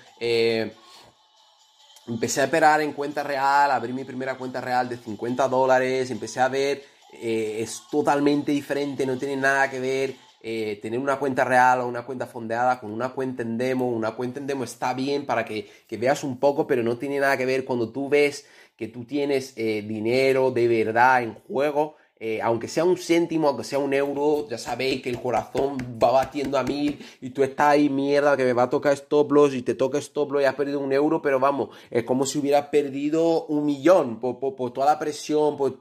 empecé 2.07 2.41
a 2.41 2.45
operar 2.45 2.81
en 2.81 2.93
cuenta 2.93 3.23
real, 3.23 3.71
abrí 3.71 3.93
mi 3.93 4.03
primera 4.03 4.37
cuenta 4.37 4.61
real 4.61 4.87
de 4.89 4.97
50 4.97 5.47
dólares, 5.47 6.11
empecé 6.11 6.39
a 6.39 6.47
ver, 6.47 6.83
eh, 7.13 7.57
es 7.59 7.83
totalmente 7.89 8.51
diferente, 8.51 9.05
no 9.05 9.17
tiene 9.17 9.37
nada 9.37 9.69
que 9.69 9.79
ver 9.79 10.15
eh, 10.47 10.77
tener 10.79 10.99
una 10.99 11.17
cuenta 11.17 11.43
real 11.43 11.79
o 11.81 11.87
una 11.87 12.05
cuenta 12.05 12.27
fondeada 12.27 12.79
con 12.79 12.91
una 12.91 13.09
cuenta 13.09 13.41
en 13.41 13.57
demo. 13.57 13.89
Una 13.89 14.11
cuenta 14.11 14.39
en 14.39 14.45
demo 14.45 14.63
está 14.63 14.93
bien 14.93 15.25
para 15.25 15.43
que, 15.43 15.67
veas 15.97 16.23
un 16.23 16.39
poco, 16.39 16.67
pero 16.67 16.83
no 16.83 16.99
tiene 16.99 17.19
nada 17.19 17.35
que 17.35 17.47
ver 17.47 17.65
cuando 17.65 17.89
tú 17.89 18.09
ves 18.09 18.45
que 18.77 18.87
tú 18.87 19.05
tienes 19.05 19.53
eh, 19.57 19.83
dinero 19.87 20.51
de 20.51 20.67
verdad 20.67 21.23
en 21.23 21.33
juego 21.33 21.95
eh, 22.17 22.41
aunque 22.41 22.69
sea 22.69 22.85
un 22.85 22.97
céntimo, 22.97 23.49
aunque 23.49 23.65
sea 23.65 23.77
un 23.77 23.93
euro, 23.93 24.47
ya 24.49 24.57
sabéis 24.57 25.01
que 25.01 25.09
el 25.09 25.21
corazón 25.21 25.77
va 26.01 26.11
batiendo 26.11 26.57
a 26.57 26.63
mil 26.63 26.97
y 27.19 27.31
tú 27.31 27.43
estás 27.43 27.67
ahí, 27.67 27.89
mierda, 27.89 28.37
que 28.37 28.45
me 28.45 28.53
va 28.53 28.63
a 28.63 28.69
tocar 28.69 28.93
stop 28.93 29.33
loss 29.33 29.53
y 29.53 29.63
te 29.63 29.75
toca 29.75 29.97
stop 29.97 30.31
loss 30.31 30.43
y 30.43 30.45
has 30.45 30.55
perdido 30.55 30.79
un 30.79 30.93
euro, 30.93 31.21
pero 31.21 31.41
vamos, 31.41 31.75
es 31.91 32.05
como 32.05 32.25
si 32.25 32.39
hubieras 32.39 32.67
perdido 32.67 33.45
un 33.47 33.65
millón 33.65 34.21
por, 34.21 34.39
toda 34.71 34.85
la 34.85 34.97
presión, 34.97 35.57
por, 35.57 35.77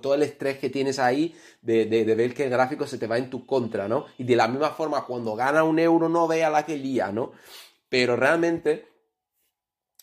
todo 0.00 0.14
el 0.14 0.22
estrés 0.22 0.58
que 0.58 0.70
tienes 0.70 1.00
ahí 1.00 1.34
de, 1.62 1.84
ver 2.14 2.32
que 2.32 2.44
el 2.44 2.50
gráfico 2.50 2.86
se 2.86 2.98
te 2.98 3.08
va 3.08 3.18
en 3.18 3.28
tu 3.28 3.44
contra, 3.44 3.88
¿no? 3.88 4.06
Y 4.18 4.24
de 4.24 4.36
la 4.36 4.46
misma 4.46 4.70
forma, 4.70 5.04
cuando 5.04 5.34
gana 5.34 5.64
un 5.64 5.80
euro, 5.80 6.08
no 6.08 6.28
vea 6.28 6.48
la 6.48 6.64
que 6.64 6.76
lía, 6.76 7.10
¿no? 7.10 7.32
Pero 7.88 8.14
realmente... 8.14 8.86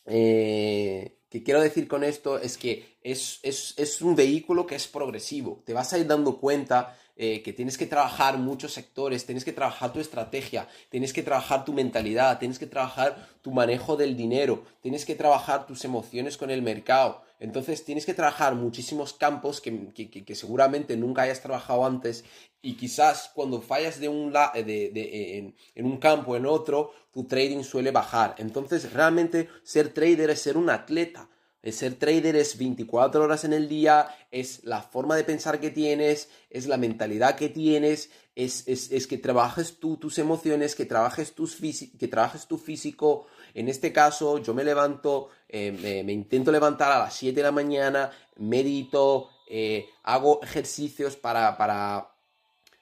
Eh, 0.09 1.16
que 1.29 1.43
quiero 1.43 1.61
decir 1.61 1.87
con 1.87 2.03
esto 2.03 2.39
es 2.39 2.57
que 2.57 2.97
es, 3.03 3.39
es, 3.43 4.01
un 4.01 4.15
vehículo 4.15 4.65
que 4.65 4.75
es 4.75 4.87
progresivo. 4.87 5.61
Te 5.65 5.73
vas 5.73 5.91
a 5.91 5.97
ir 5.97 6.07
dando 6.07 6.39
cuenta 6.39 6.97
eh, 7.15 7.41
que 7.41 7.51
tienes 7.51 7.77
que 7.77 7.85
trabajar 7.85 8.37
muchos 8.37 8.73
sectores, 8.73 9.25
tienes 9.25 9.43
que 9.43 9.53
trabajar 9.53 9.91
tu 9.91 9.99
estrategia, 9.99 10.67
tienes 10.89 11.13
que 11.13 11.23
trabajar 11.23 11.65
tu 11.65 11.73
mentalidad, 11.73 12.39
tienes 12.39 12.59
que 12.59 12.67
trabajar 12.67 13.27
tu 13.41 13.51
manejo 13.51 13.97
del 13.97 14.15
dinero, 14.15 14.63
tienes 14.81 15.05
que 15.05 15.15
trabajar 15.15 15.67
tus 15.67 15.83
emociones 15.83 16.37
con 16.37 16.49
el 16.49 16.61
mercado. 16.61 17.23
Entonces 17.39 17.85
tienes 17.85 18.05
que 18.05 18.13
trabajar 18.13 18.55
muchísimos 18.55 19.13
campos 19.13 19.61
que, 19.61 19.93
que, 19.93 20.35
seguramente 20.35 20.97
nunca 20.97 21.21
hayas 21.21 21.41
trabajado 21.41 21.85
antes 21.85 22.25
y 22.61 22.73
quizás 22.73 23.31
cuando 23.33 23.61
fallas 23.61 23.99
de 23.99 24.09
un 24.09 24.33
de, 24.33 25.53
en, 25.75 25.85
un 25.85 25.97
campo 25.97 26.35
en 26.35 26.47
otro, 26.47 26.91
tu 27.11 27.25
trading 27.25 27.63
suele 27.63 27.91
bajar. 27.91 28.35
Entonces 28.39 28.91
realmente 28.91 29.49
ser 29.63 29.93
trader 29.93 30.31
es 30.31 30.41
ser 30.41 30.57
un 30.57 30.69
atleta. 30.69 31.29
El 31.61 31.73
ser 31.73 31.95
trader 31.95 32.35
es 32.35 32.57
24 32.57 33.23
horas 33.23 33.43
en 33.43 33.51
el 33.51 33.67
día, 33.67 34.07
es 34.31 34.63
la 34.63 34.81
forma 34.81 35.15
de 35.15 35.23
pensar 35.23 35.59
que 35.59 35.69
tienes, 35.69 36.29
es 36.49 36.67
la 36.67 36.77
mentalidad 36.77 37.35
que 37.35 37.49
tienes, 37.49 38.09
es, 38.35 38.67
es, 38.67 38.91
es 38.91 39.07
que 39.07 39.17
trabajes 39.17 39.79
tú 39.79 39.97
tus 39.97 40.17
emociones, 40.17 40.75
que 40.75 40.85
trabajes, 40.85 41.33
tus 41.33 41.55
que 41.55 42.07
trabajes 42.07 42.47
tu 42.47 42.57
físico. 42.57 43.25
En 43.53 43.67
este 43.67 43.91
caso, 43.91 44.37
yo 44.37 44.53
me 44.53 44.63
levanto, 44.63 45.29
eh, 45.49 46.03
me, 46.05 46.11
intento 46.11 46.51
levantar 46.51 46.91
a 46.91 46.99
las 46.99 47.13
7 47.15 47.35
de 47.35 47.43
la 47.43 47.51
mañana, 47.51 48.11
medito, 48.37 49.29
eh, 49.49 49.87
hago 50.03 50.41
ejercicios 50.43 51.15
para, 51.15 51.57
para, 51.57 52.09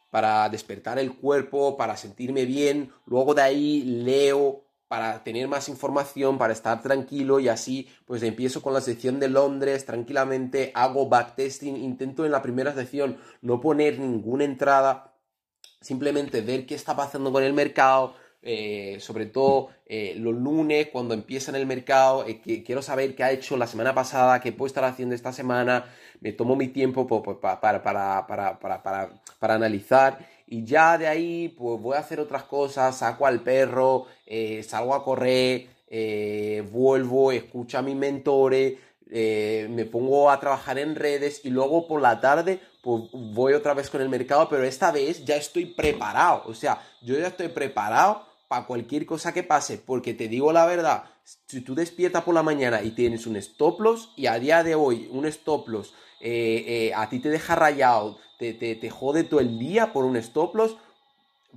para 0.10 0.50
despertar 0.50 0.98
el 0.98 1.16
cuerpo, 1.16 1.78
para 1.78 1.96
sentirme 1.98 2.46
bien. 2.46 2.92
Luego 3.06 3.34
de 3.34 3.42
ahí 3.44 3.84
leo, 3.84 4.66
para 4.88 5.24
tener 5.24 5.48
más 5.48 5.68
información, 5.70 6.38
para 6.38 6.54
estar 6.54 6.82
tranquilo 6.82 7.40
y 7.40 7.50
así 7.50 7.90
pues 8.06 8.22
empiezo 8.24 8.62
con 8.62 8.74
la 8.74 8.82
sección 8.82 9.20
de 9.20 9.30
Londres 9.30 9.86
tranquilamente, 9.86 10.72
hago 10.76 11.10
backtesting, 11.10 11.76
intento 11.76 12.26
en 12.26 12.32
la 12.32 12.42
primera 12.42 12.74
sección 12.74 13.18
no 13.42 13.60
poner 13.60 14.00
ninguna 14.00 14.44
entrada, 14.44 15.16
simplemente 15.82 16.42
ver 16.42 16.66
qué 16.66 16.76
está 16.76 16.96
pasando 16.96 17.32
con 17.32 17.44
el 17.44 17.54
mercado, 17.54 18.16
eh, 18.48 18.98
sobre 19.00 19.26
todo 19.26 19.70
eh, 19.88 20.14
los 20.20 20.36
lunes 20.36 20.90
cuando 20.92 21.16
empieza 21.16 21.50
en 21.50 21.56
el 21.56 21.66
mercado, 21.66 22.24
eh, 22.28 22.40
quiero 22.64 22.84
saber 22.84 23.16
qué 23.16 23.24
ha 23.24 23.32
hecho 23.32 23.58
la 23.58 23.66
semana 23.66 23.96
pasada, 23.96 24.40
qué 24.40 24.52
puedo 24.52 24.68
estar 24.68 24.84
haciendo 24.84 25.16
esta 25.16 25.34
semana, 25.34 25.86
me 26.22 26.32
tomo 26.32 26.56
mi 26.56 26.68
tiempo 26.68 27.08
para, 27.42 27.60
para, 27.60 28.28
para, 28.28 29.18
para, 29.40 29.54
analizar. 29.56 30.20
Y 30.46 30.64
ya 30.64 30.96
de 31.00 31.08
ahí 31.08 31.56
pues 31.58 31.82
voy 31.82 31.96
a 31.96 32.02
hacer 32.02 32.20
otras 32.20 32.44
cosas, 32.44 32.96
saco 32.96 33.26
al 33.26 33.42
perro, 33.42 34.06
salgo 34.62 34.94
a 34.94 35.04
correr, 35.04 35.66
vuelvo, 36.72 37.32
escucho 37.32 37.80
a 37.80 37.82
mis 37.82 37.96
mentores, 37.96 38.76
me 39.10 39.86
pongo 39.92 40.30
a 40.30 40.40
trabajar 40.40 40.78
en 40.78 40.94
redes 40.94 41.42
y 41.46 41.50
luego 41.50 41.88
por 41.88 42.00
la 42.00 42.22
tarde 42.22 42.60
pues 42.84 43.06
voy 43.12 43.54
otra 43.54 43.74
vez 43.74 43.90
con 43.90 44.02
el 44.02 44.10
mercado, 44.10 44.48
pero 44.48 44.64
esta 44.64 44.92
vez 44.92 45.26
ya 45.26 45.36
estoy 45.36 45.66
preparado, 45.66 46.44
o 46.46 46.54
sea, 46.54 46.80
yo 47.02 47.18
ya 47.18 47.30
estoy 47.30 47.48
preparado 47.48 48.25
para 48.48 48.66
cualquier 48.66 49.06
cosa 49.06 49.34
que 49.34 49.44
pase, 49.44 49.78
porque 49.78 50.14
te 50.14 50.28
digo 50.28 50.52
la 50.52 50.66
verdad, 50.66 51.06
si 51.24 51.62
tú 51.62 51.76
despiertas 51.76 52.24
por 52.24 52.36
la 52.36 52.44
mañana 52.44 52.84
y 52.84 52.92
tienes 52.92 53.26
un 53.26 53.36
stop 53.38 53.80
loss 53.82 54.12
y 54.16 54.28
a 54.28 54.40
día 54.40 54.64
de 54.64 54.76
hoy 54.76 55.10
un 55.12 55.26
stop 55.26 55.68
loss 55.68 55.94
eh, 56.22 56.64
eh, 56.68 56.94
a 56.96 57.10
ti 57.10 57.20
te 57.20 57.30
deja 57.30 57.56
rayado, 57.56 58.18
te, 58.38 58.54
te, 58.54 58.90
jode 58.90 59.24
todo 59.24 59.40
el 59.40 59.58
día 59.58 59.94
por 59.94 60.06
un 60.06 60.16
stop 60.18 60.56
loss, 60.56 60.78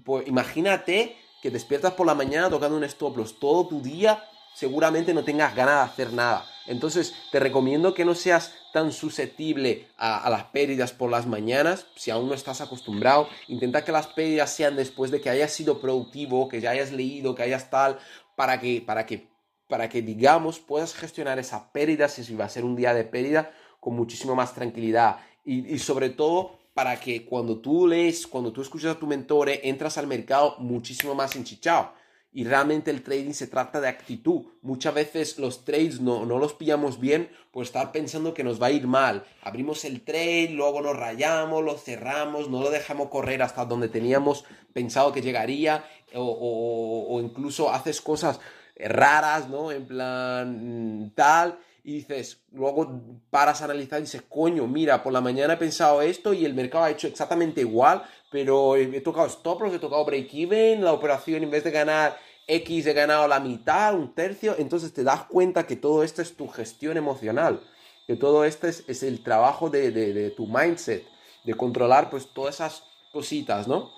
pues 0.04 0.26
imagínate 0.26 1.16
que 1.42 1.50
despiertas 1.50 1.92
por 1.92 2.06
la 2.06 2.14
mañana 2.14 2.50
tocando 2.50 2.76
un 2.76 2.84
stop 2.84 3.16
loss 3.16 3.38
todo 3.38 3.68
tu 3.68 3.80
día 3.80 4.22
seguramente 4.54 5.14
no 5.14 5.24
tengas 5.24 5.54
ganas 5.54 5.76
de 5.76 5.92
hacer 5.92 6.12
nada. 6.12 6.46
Entonces, 6.66 7.14
te 7.32 7.40
recomiendo 7.40 7.94
que 7.94 8.04
no 8.04 8.14
seas 8.14 8.54
tan 8.74 8.92
susceptible 8.92 9.88
a, 9.96 10.28
las 10.28 10.44
pérdidas 10.44 10.92
por 10.92 11.10
las 11.10 11.26
mañanas, 11.26 11.86
si 11.96 12.10
aún 12.10 12.28
no 12.28 12.34
estás 12.34 12.60
acostumbrado. 12.60 13.28
Intenta 13.48 13.84
que 13.84 13.92
las 13.92 14.06
pérdidas 14.06 14.52
sean 14.54 14.76
después 14.76 15.10
de 15.10 15.20
que 15.20 15.30
hayas 15.30 15.50
sido 15.50 15.80
productivo, 15.80 16.48
que 16.48 16.60
ya 16.60 16.70
hayas 16.70 16.92
leído, 16.92 17.34
que 17.34 17.42
hayas 17.42 17.70
tal, 17.70 17.98
para 18.36 18.60
que, 18.60 18.82
para 18.82 19.06
que, 19.06 19.28
para 19.66 19.88
que 19.88 20.02
digamos, 20.02 20.58
puedas 20.58 20.94
gestionar 20.94 21.38
esa 21.38 21.72
pérdida, 21.72 22.08
si 22.08 22.34
va 22.34 22.44
a 22.44 22.50
ser 22.50 22.64
un 22.64 22.76
día 22.76 22.92
de 22.92 23.04
pérdida, 23.04 23.50
con 23.80 23.94
muchísimo 23.94 24.34
más 24.34 24.54
tranquilidad. 24.54 25.20
Y, 25.46 25.74
y 25.74 25.78
sobre 25.78 26.10
todo, 26.10 26.58
para 26.74 27.00
que 27.00 27.24
cuando 27.24 27.60
tú 27.60 27.86
lees, 27.86 28.26
cuando 28.26 28.52
tú 28.52 28.60
escuchas 28.60 28.94
a 28.94 28.98
tu 28.98 29.06
mentor, 29.06 29.48
entras 29.48 29.96
al 29.96 30.06
mercado 30.06 30.56
muchísimo 30.58 31.14
más 31.14 31.34
enchichado 31.34 31.92
y 32.38 32.44
realmente 32.44 32.92
el 32.92 33.02
trading 33.02 33.32
se 33.32 33.48
trata 33.48 33.80
de 33.80 33.88
actitud. 33.88 34.42
Muchas 34.62 34.94
veces 34.94 35.40
los 35.40 35.64
trades 35.64 36.00
no, 36.00 36.24
no, 36.24 36.38
los 36.38 36.52
pillamos 36.52 37.00
bien 37.00 37.30
por 37.50 37.64
estar 37.64 37.90
pensando 37.90 38.32
que 38.32 38.44
nos 38.44 38.62
va 38.62 38.68
a 38.68 38.70
ir 38.70 38.86
mal. 38.86 39.24
Abrimos 39.42 39.84
el 39.84 40.02
trade, 40.02 40.50
luego 40.50 40.80
nos 40.80 40.94
rayamos, 40.94 41.64
lo 41.64 41.76
cerramos, 41.76 42.48
no 42.48 42.62
lo 42.62 42.70
dejamos 42.70 43.08
correr 43.08 43.42
hasta 43.42 43.64
donde 43.64 43.88
teníamos 43.88 44.44
pensado 44.72 45.10
que 45.10 45.20
llegaría 45.20 45.84
o, 46.14 47.08
o 47.10 47.20
incluso 47.20 47.72
haces 47.72 48.00
cosas 48.00 48.38
raras, 48.76 49.48
¿no? 49.48 49.72
En 49.72 49.84
plan 49.88 51.06
mm, 51.06 51.14
tal 51.16 51.58
y 51.88 51.94
dices, 51.94 52.42
luego 52.52 53.00
paras 53.30 53.62
a 53.62 53.64
analizar 53.64 53.98
y 53.98 54.02
dices, 54.02 54.22
coño, 54.28 54.66
mira, 54.66 55.02
por 55.02 55.10
la 55.10 55.22
mañana 55.22 55.54
he 55.54 55.56
pensado 55.56 56.02
esto 56.02 56.34
y 56.34 56.44
el 56.44 56.52
mercado 56.52 56.84
ha 56.84 56.90
hecho 56.90 57.06
exactamente 57.06 57.62
igual, 57.62 58.02
pero 58.30 58.76
he 58.76 59.00
tocado 59.00 59.26
stop 59.26 59.62
loss, 59.62 59.72
he 59.72 59.78
tocado 59.78 60.04
break 60.04 60.28
even, 60.34 60.84
la 60.84 60.92
operación 60.92 61.42
en 61.42 61.50
vez 61.50 61.64
de 61.64 61.70
ganar 61.70 62.18
X 62.48 62.86
he 62.86 62.92
ganado 62.92 63.28
la 63.28 63.38
mitad, 63.38 63.94
un 63.94 64.14
tercio, 64.14 64.56
entonces 64.58 64.92
te 64.92 65.04
das 65.04 65.24
cuenta 65.24 65.66
que 65.66 65.76
todo 65.76 66.02
esto 66.02 66.22
es 66.22 66.36
tu 66.36 66.48
gestión 66.48 66.96
emocional, 66.96 67.60
que 68.06 68.16
todo 68.16 68.44
esto 68.44 68.66
es, 68.66 69.02
el 69.02 69.22
trabajo 69.22 69.70
de, 69.70 69.92
de 69.92 70.30
tu 70.30 70.46
mindset, 70.46 71.06
de 71.44 71.54
controlar 71.54 72.10
pues 72.10 72.26
todas 72.32 72.56
esas 72.56 72.82
cositas, 73.12 73.68
¿no? 73.68 73.92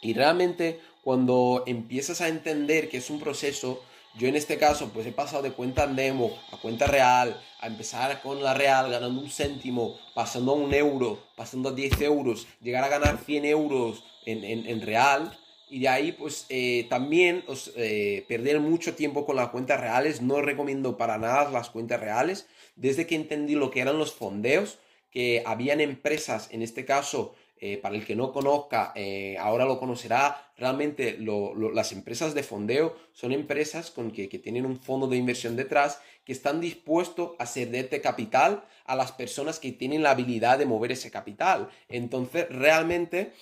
Y 0.00 0.14
realmente 0.14 0.80
cuando 1.02 1.64
empiezas 1.66 2.20
a 2.20 2.28
entender 2.28 2.88
que 2.88 2.98
es 2.98 3.10
un 3.10 3.18
proceso, 3.18 3.82
yo 4.18 4.26
en 4.26 4.36
este 4.36 4.58
caso, 4.58 4.90
pues 4.92 5.06
he 5.06 5.12
pasado 5.12 5.42
de 5.42 5.52
cuenta 5.52 5.86
demo 5.86 6.32
a 6.52 6.56
cuenta 6.56 6.86
real, 6.86 7.40
a 7.60 7.66
empezar 7.66 8.20
con 8.20 8.42
la 8.42 8.52
real 8.52 8.90
ganando 8.90 9.20
un 9.20 9.30
céntimo, 9.30 9.98
pasando 10.14 10.52
a 10.52 10.54
un 10.56 10.74
euro, 10.74 11.20
pasando 11.36 11.68
a 11.68 11.72
10 11.72 12.00
euros, 12.02 12.46
llegar 12.60 12.84
a 12.84 12.88
ganar 12.88 13.18
100 13.24 13.44
euros 13.44 14.02
en, 14.26 14.82
real. 14.82 15.38
Y 15.70 15.80
de 15.80 15.88
ahí, 15.88 16.12
pues 16.12 16.46
eh, 16.48 16.86
también 16.88 17.44
os, 17.46 17.72
eh, 17.76 18.24
perder 18.28 18.60
mucho 18.60 18.94
tiempo 18.94 19.26
con 19.26 19.36
las 19.36 19.48
cuentas 19.48 19.80
reales. 19.80 20.22
No 20.22 20.40
recomiendo 20.40 20.96
para 20.96 21.18
nada 21.18 21.50
las 21.50 21.70
cuentas 21.70 22.00
reales. 22.00 22.46
Desde 22.76 23.06
que 23.06 23.14
entendí 23.14 23.54
lo 23.54 23.70
que 23.70 23.80
eran 23.80 23.98
los 23.98 24.12
fondeos, 24.12 24.78
que 25.10 25.42
habían 25.46 25.80
empresas, 25.80 26.48
en 26.52 26.62
este 26.62 26.84
caso, 26.84 27.34
eh, 27.60 27.76
para 27.76 27.96
el 27.96 28.06
que 28.06 28.14
no 28.14 28.32
conozca, 28.32 28.94
ahora 29.40 29.64
lo 29.64 29.80
conocerá, 29.80 30.52
realmente 30.56 31.18
las 31.18 31.92
empresas 31.92 32.34
de 32.34 32.44
fondeo 32.44 32.94
son 33.12 33.32
empresas 33.32 33.90
con 33.90 34.12
que, 34.12 34.28
tienen 34.28 34.64
un 34.64 34.78
fondo 34.78 35.08
de 35.08 35.16
inversión 35.16 35.56
detrás 35.56 36.00
que 36.24 36.32
están 36.32 36.60
dispuestos 36.60 37.32
a 37.38 37.46
cederte 37.46 38.00
capital 38.00 38.64
a 38.84 38.94
las 38.94 39.10
personas 39.12 39.58
que 39.58 39.72
tienen 39.72 40.02
la 40.02 40.12
habilidad 40.12 40.58
de 40.58 40.66
mover 40.66 40.92
ese 40.92 41.10
capital. 41.10 41.68
Entonces, 41.88 42.48
realmente... 42.48 43.32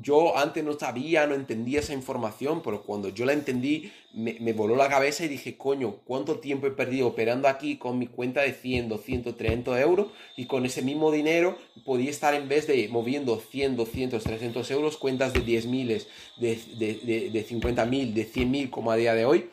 Yo 0.00 0.36
antes 0.36 0.62
no 0.62 0.78
sabía, 0.78 1.26
no 1.26 1.34
entendía 1.34 1.80
esa 1.80 1.92
información, 1.92 2.62
pero 2.62 2.82
cuando 2.82 3.08
yo 3.08 3.24
la 3.24 3.32
entendí 3.32 3.90
me, 4.12 4.52
voló 4.52 4.76
la 4.76 4.88
cabeza 4.88 5.24
y 5.24 5.28
dije, 5.28 5.56
coño, 5.56 5.96
¿cuánto 6.04 6.38
tiempo 6.40 6.66
he 6.66 6.70
perdido 6.70 7.06
operando 7.06 7.48
aquí 7.48 7.76
con 7.76 7.98
mi 7.98 8.06
cuenta 8.06 8.42
de 8.42 8.52
100, 8.52 8.88
200, 8.88 9.36
300 9.36 9.78
euros? 9.78 10.08
Y 10.36 10.46
con 10.46 10.66
ese 10.66 10.82
mismo 10.82 11.10
dinero 11.10 11.56
podía 11.84 12.10
estar 12.10 12.34
en 12.34 12.48
vez 12.48 12.66
de 12.66 12.88
moviendo 12.88 13.40
100, 13.40 13.76
200, 13.76 14.22
300 14.22 14.70
euros, 14.70 14.96
cuentas 14.96 15.32
de 15.32 15.40
10 15.40 15.66
miles, 15.66 16.08
de, 16.36 16.56
de, 16.76 17.30
de, 17.30 17.44
50 17.44 17.84
mil, 17.86 18.14
de 18.14 18.24
100 18.24 18.50
mil 18.50 18.70
como 18.70 18.90
a 18.90 18.96
día 18.96 19.14
de 19.14 19.24
hoy, 19.24 19.50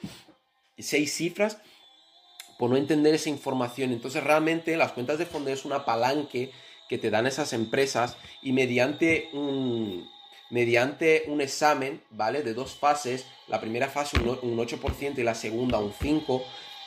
seis 0.77 1.13
cifras, 1.13 1.59
por 2.57 2.69
no 2.69 2.77
entender 2.77 3.15
esa 3.15 3.29
información. 3.29 3.91
Entonces 3.91 4.23
realmente 4.23 4.77
las 4.77 4.91
cuentas 4.91 5.17
de 5.17 5.25
fondo 5.25 5.49
es 5.49 5.65
una 5.65 5.85
palanque 5.85 6.51
que 6.89 6.97
te 6.97 7.09
dan 7.09 7.25
esas 7.25 7.53
empresas 7.53 8.15
y 8.41 8.51
mediante 8.51 9.29
un 9.33 10.07
mediante 10.49 11.23
un 11.27 11.41
examen, 11.41 12.01
¿vale? 12.11 12.43
De 12.43 12.53
dos 12.53 12.75
fases, 12.75 13.25
la 13.47 13.59
primera 13.59 13.87
fase 13.87 14.17
un 14.19 14.57
8% 14.57 15.17
y 15.17 15.23
la 15.23 15.35
segunda 15.35 15.79
un 15.79 15.93
5%, 15.93 16.43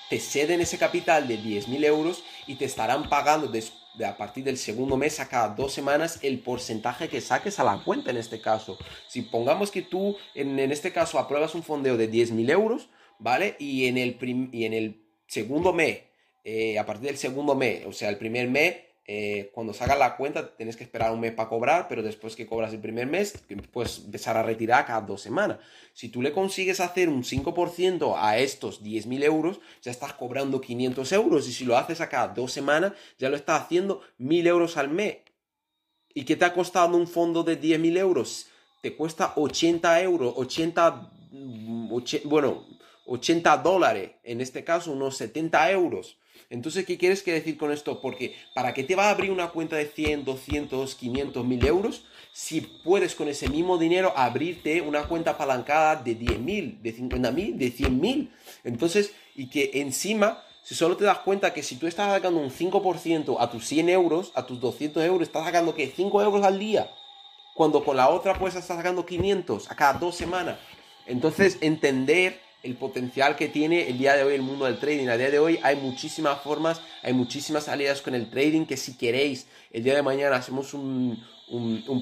te 0.08 0.20
ceden 0.20 0.60
ese 0.60 0.78
capital 0.78 1.28
de 1.28 1.38
10.000 1.38 1.84
euros 1.84 2.24
y 2.46 2.54
te 2.54 2.64
estarán 2.64 3.08
pagando 3.08 3.48
de, 3.48 3.62
a 4.04 4.16
partir 4.16 4.44
del 4.44 4.56
segundo 4.56 4.96
mes 4.96 5.20
a 5.20 5.28
cada 5.28 5.48
dos 5.50 5.72
semanas 5.72 6.20
el 6.22 6.38
porcentaje 6.40 7.08
que 7.08 7.20
saques 7.20 7.58
a 7.58 7.64
la 7.64 7.82
cuenta 7.84 8.10
en 8.10 8.16
este 8.16 8.40
caso. 8.40 8.78
Si 9.06 9.22
pongamos 9.22 9.70
que 9.70 9.82
tú 9.82 10.16
en, 10.34 10.58
este 10.58 10.92
caso 10.92 11.18
apruebas 11.18 11.54
un 11.54 11.62
fondeo 11.62 11.96
de 11.96 12.10
10.000 12.10 12.50
euros, 12.50 12.88
¿vale? 13.18 13.56
Y 13.58 13.86
en 13.86 13.98
el, 13.98 14.16
y 14.52 14.64
en 14.64 14.72
el 14.72 15.02
segundo 15.26 15.72
mes, 15.72 16.00
eh, 16.44 16.78
a 16.78 16.86
partir 16.86 17.08
del 17.08 17.18
segundo 17.18 17.54
mes, 17.54 17.84
o 17.84 17.92
sea, 17.92 18.08
el 18.08 18.16
primer 18.16 18.48
mes, 18.48 18.76
eh, 19.10 19.50
cuando 19.54 19.72
salgas 19.72 19.98
la 19.98 20.18
cuenta 20.18 20.54
tienes 20.54 20.76
que 20.76 20.84
esperar 20.84 21.10
un 21.12 21.20
mes 21.20 21.32
para 21.32 21.48
cobrar, 21.48 21.88
pero 21.88 22.02
después 22.02 22.36
que 22.36 22.46
cobras 22.46 22.74
el 22.74 22.80
primer 22.80 23.06
mes, 23.06 23.42
puedes 23.72 24.00
empezar 24.00 24.36
a 24.36 24.42
retirar 24.42 24.84
cada 24.84 25.00
dos 25.00 25.22
semanas. 25.22 25.60
Si 25.94 26.10
tú 26.10 26.20
le 26.20 26.30
consigues 26.30 26.78
hacer 26.80 27.08
un 27.08 27.24
5% 27.24 28.16
a 28.18 28.36
estos 28.36 28.84
10.000 28.84 29.24
euros, 29.24 29.60
ya 29.80 29.90
estás 29.90 30.12
cobrando 30.12 30.60
500 30.60 31.10
euros. 31.12 31.48
Y 31.48 31.54
si 31.54 31.64
lo 31.64 31.78
haces 31.78 32.02
a 32.02 32.10
cada 32.10 32.28
dos 32.28 32.52
semanas, 32.52 32.92
ya 33.18 33.30
lo 33.30 33.36
estás 33.36 33.62
haciendo 33.62 34.02
1.000 34.18 34.46
euros 34.46 34.76
al 34.76 34.90
mes. 34.90 35.16
¿Y 36.12 36.24
qué 36.26 36.36
te 36.36 36.44
ha 36.44 36.52
costado 36.52 36.94
un 36.94 37.08
fondo 37.08 37.42
de 37.42 37.58
10.000 37.58 37.96
euros? 37.96 38.48
Te 38.82 38.94
cuesta 38.94 39.32
80 39.36 40.02
euros, 40.02 40.34
80, 40.36 41.10
mm, 41.30 41.98
bueno, 42.24 42.66
80 43.06 43.56
dólares, 43.56 44.10
en 44.22 44.42
este 44.42 44.64
caso 44.64 44.92
unos 44.92 45.16
70 45.16 45.70
euros. 45.70 46.18
Entonces, 46.50 46.86
¿qué 46.86 46.96
quieres 46.96 47.22
que 47.22 47.32
decir 47.32 47.58
con 47.58 47.72
esto? 47.72 48.00
Porque 48.00 48.34
¿para 48.54 48.72
qué 48.72 48.82
te 48.82 48.96
va 48.96 49.08
a 49.08 49.10
abrir 49.10 49.30
una 49.30 49.48
cuenta 49.48 49.76
de 49.76 49.86
100, 49.86 50.24
200, 50.24 50.94
500 50.94 51.44
mil 51.44 51.66
euros 51.66 52.04
si 52.32 52.62
puedes 52.62 53.14
con 53.14 53.28
ese 53.28 53.48
mismo 53.48 53.76
dinero 53.76 54.14
abrirte 54.16 54.80
una 54.80 55.02
cuenta 55.02 55.32
apalancada 55.32 55.96
de 55.96 56.14
10 56.14 56.38
mil, 56.38 56.82
de 56.82 56.92
50 56.92 57.30
mil, 57.32 57.58
de 57.58 57.70
100 57.70 58.00
mil? 58.00 58.32
Entonces, 58.64 59.12
y 59.34 59.50
que 59.50 59.72
encima, 59.74 60.42
si 60.62 60.74
solo 60.74 60.96
te 60.96 61.04
das 61.04 61.18
cuenta 61.18 61.52
que 61.52 61.62
si 61.62 61.76
tú 61.76 61.86
estás 61.86 62.10
sacando 62.10 62.40
un 62.40 62.50
5% 62.50 63.36
a 63.38 63.50
tus 63.50 63.66
100 63.66 63.90
euros, 63.90 64.32
a 64.34 64.46
tus 64.46 64.58
200 64.58 65.04
euros, 65.04 65.22
estás 65.22 65.44
sacando 65.44 65.74
que 65.74 65.88
5 65.94 66.22
euros 66.22 66.44
al 66.44 66.58
día, 66.58 66.90
cuando 67.54 67.84
con 67.84 67.96
la 67.96 68.08
otra 68.08 68.38
puedes 68.38 68.56
estar 68.56 68.78
sacando 68.78 69.04
500 69.04 69.70
a 69.70 69.76
cada 69.76 69.98
dos 69.98 70.16
semanas. 70.16 70.58
Entonces, 71.06 71.58
entender 71.60 72.47
el 72.62 72.76
potencial 72.76 73.36
que 73.36 73.48
tiene 73.48 73.88
el 73.88 73.98
día 73.98 74.16
de 74.16 74.24
hoy 74.24 74.34
el 74.34 74.42
mundo 74.42 74.64
del 74.64 74.78
trading. 74.78 75.08
A 75.08 75.16
día 75.16 75.30
de 75.30 75.38
hoy 75.38 75.60
hay 75.62 75.76
muchísimas 75.76 76.40
formas, 76.40 76.80
hay 77.02 77.12
muchísimas 77.12 77.64
salidas 77.64 78.02
con 78.02 78.14
el 78.14 78.30
trading 78.30 78.66
que 78.66 78.76
si 78.76 78.96
queréis, 78.96 79.46
el 79.70 79.84
día 79.84 79.94
de 79.94 80.02
mañana 80.02 80.36
hacemos 80.36 80.74
un, 80.74 81.24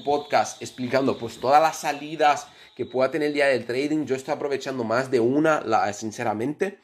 podcast 0.03 0.61
explicando 0.61 1.17
pues 1.17 1.39
todas 1.39 1.61
las 1.61 1.77
salidas 1.77 2.47
que 2.75 2.85
pueda 2.85 3.11
tener 3.11 3.29
el 3.29 3.33
día 3.33 3.47
del 3.47 3.65
trading. 3.65 4.05
Yo 4.05 4.15
estoy 4.15 4.33
aprovechando 4.33 4.83
más 4.83 5.09
de 5.09 5.19
una, 5.19 5.61
la, 5.61 5.91
sinceramente. 5.93 6.79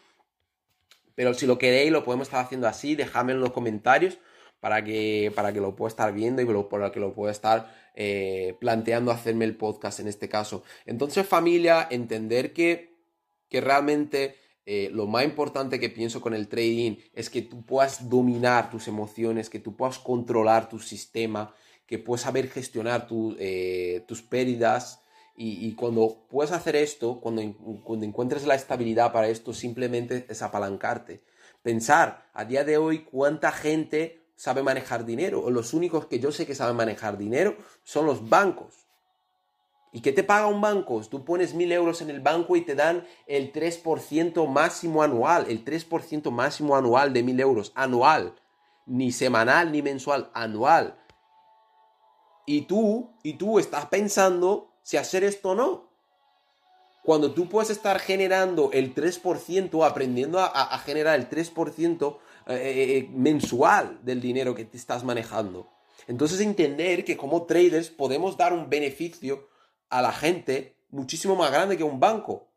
Pero 1.16 1.34
si 1.34 1.46
lo 1.46 1.58
queréis, 1.58 1.92
lo 1.92 2.04
podemos 2.04 2.28
estar 2.28 2.44
haciendo 2.44 2.68
así. 2.68 2.96
Dejadme 2.96 3.34
en 3.34 3.42
los 3.42 3.52
comentarios 3.52 4.18
para 4.60 4.84
que, 4.84 5.32
para 5.36 5.52
que 5.52 5.60
lo 5.60 5.76
pueda 5.76 5.90
estar 5.90 6.14
viendo 6.14 6.42
y 6.42 6.46
para 6.46 6.92
que 6.92 7.00
lo 7.00 7.14
pueda 7.14 7.32
estar 7.32 7.70
eh, 7.96 8.56
planteando 8.60 9.12
hacerme 9.12 9.46
el 9.46 9.58
podcast 9.58 10.00
en 10.00 10.08
este 10.08 10.30
caso. 10.30 10.64
Entonces, 10.86 11.28
familia, 11.28 11.86
entender 11.92 12.54
que 12.54 12.93
que 13.54 13.62
realmente 13.62 14.36
eh, 14.66 14.90
lo 14.92 15.06
más 15.06 15.24
importante 15.26 15.80
que 15.80 15.92
pienso 15.92 16.22
con 16.22 16.34
el 16.34 16.48
trading 16.48 16.96
es 17.14 17.30
que 17.30 17.44
tú 17.44 17.64
puedas 17.64 18.10
dominar 18.10 18.72
tus 18.72 18.88
emociones, 18.88 19.48
que 19.48 19.60
tú 19.60 19.76
puedas 19.76 20.00
controlar 20.00 20.70
tu 20.70 20.80
sistema, 20.80 21.54
que 21.86 22.00
puedas 22.00 22.22
saber 22.22 22.50
gestionar 22.50 23.08
eh, 23.38 24.04
tus 24.08 24.24
pérdidas. 24.24 25.02
Y, 25.36 25.74
cuando 25.76 26.26
puedes 26.30 26.52
hacer 26.52 26.76
esto, 26.76 27.20
cuando, 27.22 27.44
cuando 27.84 28.08
encuentres 28.08 28.48
la 28.48 28.56
estabilidad 28.56 29.12
para 29.12 29.28
esto, 29.30 29.54
simplemente 29.54 30.26
es 30.28 30.42
apalancarte. 30.42 31.22
Pensar 31.62 32.26
a 32.34 32.46
día 32.46 32.64
de 32.64 32.78
hoy 32.78 33.04
cuánta 33.04 33.52
gente 33.52 34.24
sabe 34.36 34.64
manejar 34.64 35.06
dinero. 35.06 35.48
Los 35.52 35.76
únicos 35.76 36.08
que 36.08 36.20
yo 36.20 36.32
sé 36.32 36.48
que 36.48 36.56
saben 36.56 36.76
manejar 36.76 37.20
dinero 37.20 37.56
son 37.84 38.08
los 38.08 38.28
bancos. 38.28 38.83
¿Y 39.96 40.02
qué 40.02 40.12
te 40.12 40.24
paga 40.24 40.48
un 40.48 40.60
banco? 40.60 41.02
Tú 41.08 41.24
pones 41.24 41.54
mil 41.54 41.72
euros 41.72 42.02
en 42.02 42.10
el 42.10 42.20
banco 42.20 42.56
y 42.56 42.62
te 42.62 42.74
dan 42.74 43.06
el 43.28 43.54
3% 43.54 44.48
máximo 44.48 45.04
anual, 45.04 45.46
el 45.48 45.64
3% 45.64 46.32
máximo 46.32 46.76
anual 46.76 47.14
de 47.14 47.22
mil 47.22 47.40
euros, 47.40 47.72
anual, 47.76 48.34
ni 48.88 49.12
semanal 49.12 49.72
ni 49.72 49.84
mensual, 49.84 50.32
anual. 50.34 50.98
Y 52.48 52.62
tú, 52.62 53.12
y 53.22 53.34
tú 53.34 53.60
estás 53.60 53.86
pensando 53.86 54.74
si 54.82 54.98
hacer 54.98 55.24
esto 55.24 55.52
o 55.52 55.56
no. 55.56 55.94
cuando 57.04 57.34
tú 57.34 57.48
puedes 57.48 57.70
estar 57.70 58.00
generando 58.00 58.72
el 58.72 58.96
3%, 58.96 59.86
aprendiendo 59.86 60.40
a, 60.40 60.78
generar 60.80 61.20
el 61.20 61.30
3% 61.30 62.18
eh, 62.48 62.54
eh, 62.54 62.98
eh, 62.98 63.10
mensual 63.14 64.00
del 64.04 64.22
dinero 64.22 64.56
que 64.56 64.66
te 64.66 64.78
estás 64.78 65.04
manejando. 65.04 65.70
Entonces 66.08 66.40
entender 66.40 67.06
que 67.06 67.18
como 67.18 67.44
traders 67.44 67.90
podemos 67.90 68.38
dar 68.38 68.54
un 68.54 68.70
beneficio 68.70 69.53
a 69.94 70.02
la 70.02 70.12
gente 70.12 70.76
muchísimo 70.90 71.36
más 71.36 71.52
grande 71.52 71.78
que 71.78 71.84
un 71.84 72.00
banco. 72.00 72.48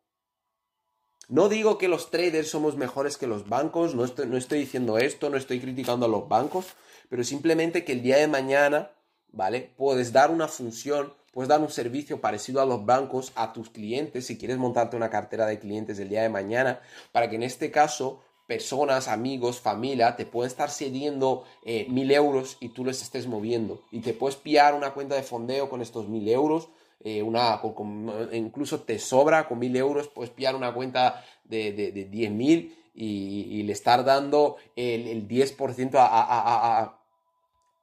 No 1.29 1.49
digo 1.49 1.77
que 1.77 1.87
los 1.87 2.09
traders 2.09 2.49
somos 2.49 2.77
mejores 2.77 3.17
que 3.17 3.27
los 3.27 3.47
bancos, 3.47 3.93
no 3.93 4.05
estoy, 4.05 4.27
no 4.27 4.37
estoy 4.37 4.59
diciendo 4.59 4.97
esto, 4.97 5.29
no 5.29 5.37
estoy 5.37 5.59
criticando 5.59 6.05
a 6.05 6.09
los 6.09 6.27
bancos, 6.27 6.67
pero 7.09 7.23
simplemente 7.23 7.85
que 7.85 7.91
el 7.91 8.01
día 8.01 8.17
de 8.17 8.27
mañana, 8.27 8.91
¿vale? 9.31 9.73
Puedes 9.77 10.11
dar 10.11 10.31
una 10.31 10.47
función 10.47 11.13
puedes 11.31 11.49
dar 11.49 11.61
un 11.61 11.69
servicio 11.69 12.19
parecido 12.19 12.61
a 12.61 12.65
los 12.65 12.83
bancos 12.83 13.31
a 13.35 13.53
tus 13.53 13.69
clientes 13.69 14.25
si 14.25 14.39
quieres 14.39 14.57
montarte 14.57 14.97
una 14.97 15.11
cartera 15.11 15.45
de 15.45 15.59
clientes 15.59 15.99
el 15.99 16.09
día 16.09 16.23
de 16.23 16.29
mañana, 16.29 16.81
para 17.11 17.29
que 17.29 17.35
en 17.35 17.43
este 17.43 17.69
caso 17.69 18.23
personas, 18.47 19.07
amigos, 19.07 19.59
familia, 19.59 20.15
te 20.15 20.25
pueden 20.25 20.49
estar 20.49 20.71
cediendo 20.71 21.43
eh, 21.63 21.85
mil 21.89 22.09
euros 22.09 22.57
y 22.59 22.69
tú 22.69 22.83
les 22.83 23.03
estés 23.03 23.27
moviendo. 23.27 23.83
Y 23.91 23.99
te 23.99 24.13
puedes 24.13 24.37
pillar 24.37 24.73
una 24.73 24.95
cuenta 24.95 25.13
de 25.13 25.21
fondeo 25.21 25.69
con 25.69 25.83
estos 25.83 26.07
mil 26.07 26.27
euros, 26.27 26.69
eh, 27.03 27.21
una, 27.21 27.61
incluso 28.33 28.81
te 28.81 28.99
sobra 28.99 29.47
con 29.47 29.59
mil 29.59 29.75
euros, 29.75 30.07
puedes 30.07 30.31
pillar 30.31 30.55
una 30.55 30.73
cuenta 30.73 31.23
de, 31.43 31.71
de, 31.71 31.91
diez 32.05 32.31
mil 32.31 32.75
y, 32.93 33.63
le 33.63 33.73
estar 33.73 34.03
dando 34.03 34.57
el, 34.75 35.07
el 35.07 35.27
10% 35.27 35.91
a, 35.95 36.97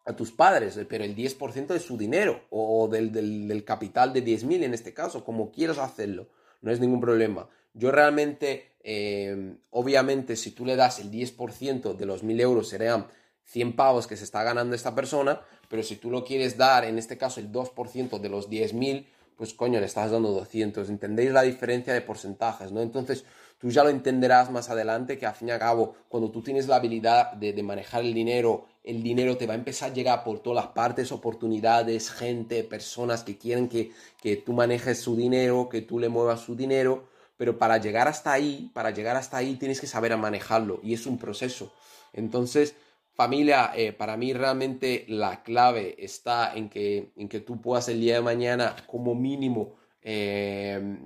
a 0.06 0.14
tus 0.16 0.32
padres, 0.32 0.78
pero 0.88 1.04
el 1.04 1.16
10% 1.16 1.66
de 1.68 1.80
su 1.80 1.96
dinero 1.96 2.42
o 2.50 2.88
del, 2.88 3.10
del, 3.12 3.64
capital 3.64 4.12
de 4.12 4.24
10.000 4.24 4.64
en 4.64 4.74
este 4.74 4.92
caso, 4.92 5.24
como 5.24 5.50
quieras 5.50 5.78
hacerlo, 5.78 6.28
no 6.60 6.70
es 6.70 6.80
ningún 6.80 7.00
problema. 7.00 7.48
Yo 7.72 7.90
realmente, 7.90 8.72
eh, 8.82 9.56
obviamente, 9.70 10.36
si 10.36 10.50
tú 10.50 10.66
le 10.66 10.76
das 10.76 10.98
el 11.00 11.10
10% 11.10 11.96
de 11.96 12.06
los 12.06 12.22
1.000 12.22 12.40
euros, 12.40 12.68
serían 12.68 13.06
100 13.44 13.76
pavos 13.76 14.06
que 14.06 14.16
se 14.16 14.24
está 14.24 14.42
ganando 14.42 14.76
esta 14.76 14.94
persona, 14.94 15.40
pero 15.68 15.82
si 15.82 15.96
tú 15.96 16.10
lo 16.10 16.24
quieres 16.24 16.56
dar, 16.56 16.84
en 16.84 16.98
este 16.98 17.16
caso, 17.16 17.40
el 17.40 17.50
2% 17.50 18.18
de 18.18 18.28
los 18.28 18.48
10.000, 18.48 19.06
pues 19.36 19.54
coño, 19.54 19.80
le 19.80 19.86
estás 19.86 20.10
dando 20.10 20.30
200. 20.30 20.88
¿Entendéis 20.88 21.32
la 21.32 21.42
diferencia 21.42 21.92
de 21.92 22.00
porcentajes, 22.00 22.72
no? 22.72 22.82
Entonces, 22.82 23.24
tú 23.58 23.70
ya 23.70 23.82
lo 23.82 23.90
entenderás 23.90 24.50
más 24.50 24.70
adelante 24.70 25.18
que 25.18 25.26
al 25.26 25.34
fin 25.34 25.48
y 25.48 25.50
al 25.50 25.58
cabo, 25.58 25.94
cuando 26.08 26.30
tú 26.30 26.42
tienes 26.42 26.68
la 26.68 26.76
habilidad 26.76 27.32
de, 27.32 27.52
de 27.52 27.62
manejar 27.62 28.02
el 28.02 28.14
dinero 28.14 28.66
el 28.84 29.02
dinero 29.02 29.38
te 29.38 29.46
va 29.46 29.54
a 29.54 29.56
empezar 29.56 29.90
a 29.90 29.94
llegar 29.94 30.22
por 30.22 30.40
todas 30.40 30.62
las 30.62 30.74
partes, 30.74 31.10
oportunidades, 31.10 32.10
gente, 32.10 32.62
personas 32.64 33.24
que 33.24 33.38
quieren 33.38 33.68
que, 33.68 33.92
tú 34.44 34.52
manejes 34.52 35.00
su 35.00 35.16
dinero, 35.16 35.70
que 35.70 35.80
tú 35.80 35.98
le 35.98 36.10
muevas 36.10 36.40
su 36.40 36.54
dinero, 36.54 37.08
pero 37.38 37.58
para 37.58 37.78
llegar 37.78 38.08
hasta 38.08 38.32
ahí, 38.32 38.70
para 38.74 38.90
llegar 38.90 39.16
hasta 39.16 39.38
ahí 39.38 39.56
tienes 39.56 39.80
que 39.80 39.86
saber 39.86 40.12
a 40.12 40.18
manejarlo 40.18 40.80
y 40.82 40.92
es 40.92 41.06
un 41.06 41.18
proceso. 41.18 41.72
Entonces, 42.12 42.76
familia, 43.14 43.72
eh, 43.74 43.92
para 43.92 44.16
mí 44.16 44.32
realmente 44.32 45.04
la 45.08 45.42
clave 45.42 45.96
está 45.98 46.54
en 46.54 46.68
que, 46.68 47.12
en 47.16 47.28
que 47.28 47.40
tú 47.40 47.60
puedas 47.60 47.88
el 47.88 48.00
día 48.00 48.16
de 48.16 48.22
mañana 48.22 48.76
como 48.86 49.14
mínimo 49.14 49.76
eh, 50.06 50.98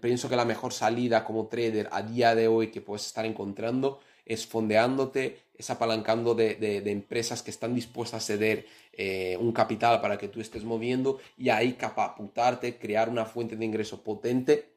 pienso 0.00 0.30
que 0.30 0.36
la 0.36 0.46
mejor 0.46 0.72
salida 0.72 1.24
como 1.24 1.46
trader 1.46 1.90
a 1.92 2.00
día 2.00 2.34
de 2.34 2.48
hoy 2.48 2.68
que 2.68 2.80
puedes 2.80 3.06
estar 3.06 3.26
encontrando 3.26 4.00
es 4.24 4.46
fondeándote, 4.46 5.42
es 5.54 5.68
apalancando 5.68 6.34
de, 6.34 6.82
empresas 6.86 7.42
que 7.42 7.50
están 7.50 7.74
dispuestas 7.74 8.24
a 8.24 8.26
ceder 8.26 8.66
eh, 8.94 9.36
un 9.38 9.52
capital 9.52 10.00
para 10.00 10.16
que 10.16 10.28
tú 10.28 10.40
estés 10.40 10.64
moviendo 10.64 11.20
y 11.36 11.50
ahí 11.50 11.74
capacitarte, 11.74 12.78
crear 12.78 13.10
una 13.10 13.26
fuente 13.26 13.56
de 13.56 13.64
ingreso 13.66 14.02
potente 14.02 14.70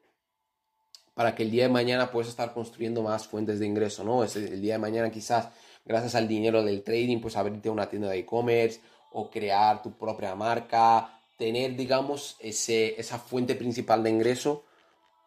para 1.13 1.33
que 1.33 1.43
el 1.43 1.51
día 1.51 1.63
de 1.63 1.69
mañana 1.69 2.11
puedas 2.11 2.29
estar 2.29 2.53
construyendo 2.53 3.01
más 3.01 3.27
fuentes 3.27 3.59
de 3.59 3.65
ingreso, 3.65 4.03
¿no? 4.03 4.23
Es 4.23 4.35
el 4.35 4.61
día 4.61 4.73
de 4.73 4.79
mañana 4.79 5.09
quizás 5.09 5.49
gracias 5.85 6.15
al 6.15 6.27
dinero 6.27 6.63
del 6.63 6.83
trading, 6.83 7.19
pues 7.19 7.35
abrirte 7.35 7.69
una 7.69 7.89
tienda 7.89 8.09
de 8.09 8.19
e-commerce 8.19 8.81
o 9.11 9.29
crear 9.29 9.81
tu 9.81 9.91
propia 9.91 10.35
marca, 10.35 11.19
tener, 11.37 11.75
digamos, 11.75 12.37
ese, 12.39 12.99
esa 12.99 13.17
fuente 13.17 13.55
principal 13.55 14.03
de 14.03 14.09
ingreso 14.09 14.63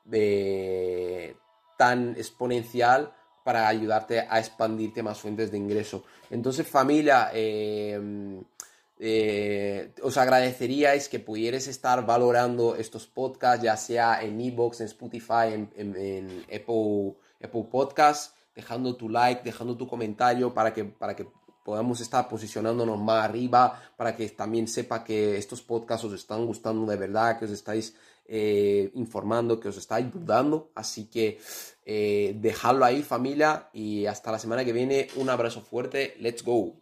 de, 0.05 1.37
tan 1.77 2.15
exponencial 2.17 3.13
para 3.45 3.67
ayudarte 3.67 4.21
a 4.21 4.39
expandirte 4.39 5.03
más 5.03 5.19
fuentes 5.19 5.51
de 5.51 5.59
ingreso. 5.59 6.05
Entonces, 6.31 6.67
familia, 6.67 7.31
em, 7.33 8.41
eh, 9.01 9.91
os 10.03 10.17
agradeceríais 10.17 11.09
que 11.09 11.19
pudierais 11.19 11.67
estar 11.67 12.07
valorando 12.07 12.77
estos 12.77 13.07
podcasts, 13.07 13.65
ya 13.65 13.77
sea 13.77 14.23
en 14.23 14.41
Ebox, 14.41 14.81
en 14.81 14.87
Spotify, 14.87 15.55
en, 15.55 16.45
Apple, 16.45 17.15
Apple 17.43 17.67
Podcasts, 17.71 18.35
dejando 18.55 18.97
tu 18.97 19.09
like, 19.09 19.43
dejando 19.43 19.77
tu 19.77 19.87
comentario 19.87 20.53
para 20.53 20.73
que, 20.73 20.85
para 20.85 21.17
que 21.17 21.27
podamos 21.65 22.01
estar 22.01 22.29
posicionándonos 22.29 22.99
más 22.99 23.25
arriba, 23.25 23.81
para 23.97 24.17
que 24.17 24.29
también 24.31 24.69
sepa 24.69 25.05
que 25.05 25.37
estos 25.37 25.63
podcasts 25.63 26.05
os 26.05 26.13
están 26.13 26.45
gustando 26.47 26.91
de 26.91 26.97
verdad, 26.97 27.39
que 27.39 27.45
os 27.45 27.51
estáis 27.51 27.95
eh, 28.27 28.91
informando, 28.95 29.61
que 29.61 29.69
os 29.69 29.77
estáis 29.77 30.07
ayudando. 30.07 30.71
Así 30.75 31.07
que 31.07 31.39
eh, 31.85 32.35
dejadlo 32.41 32.85
ahí 32.85 33.03
familia 33.03 33.69
y 33.73 34.07
hasta 34.07 34.33
la 34.33 34.39
semana 34.39 34.65
que 34.65 34.73
viene. 34.73 35.09
Un 35.17 35.31
abrazo 35.31 35.61
fuerte. 35.61 36.17
Let's 36.19 36.43
go. 36.43 36.82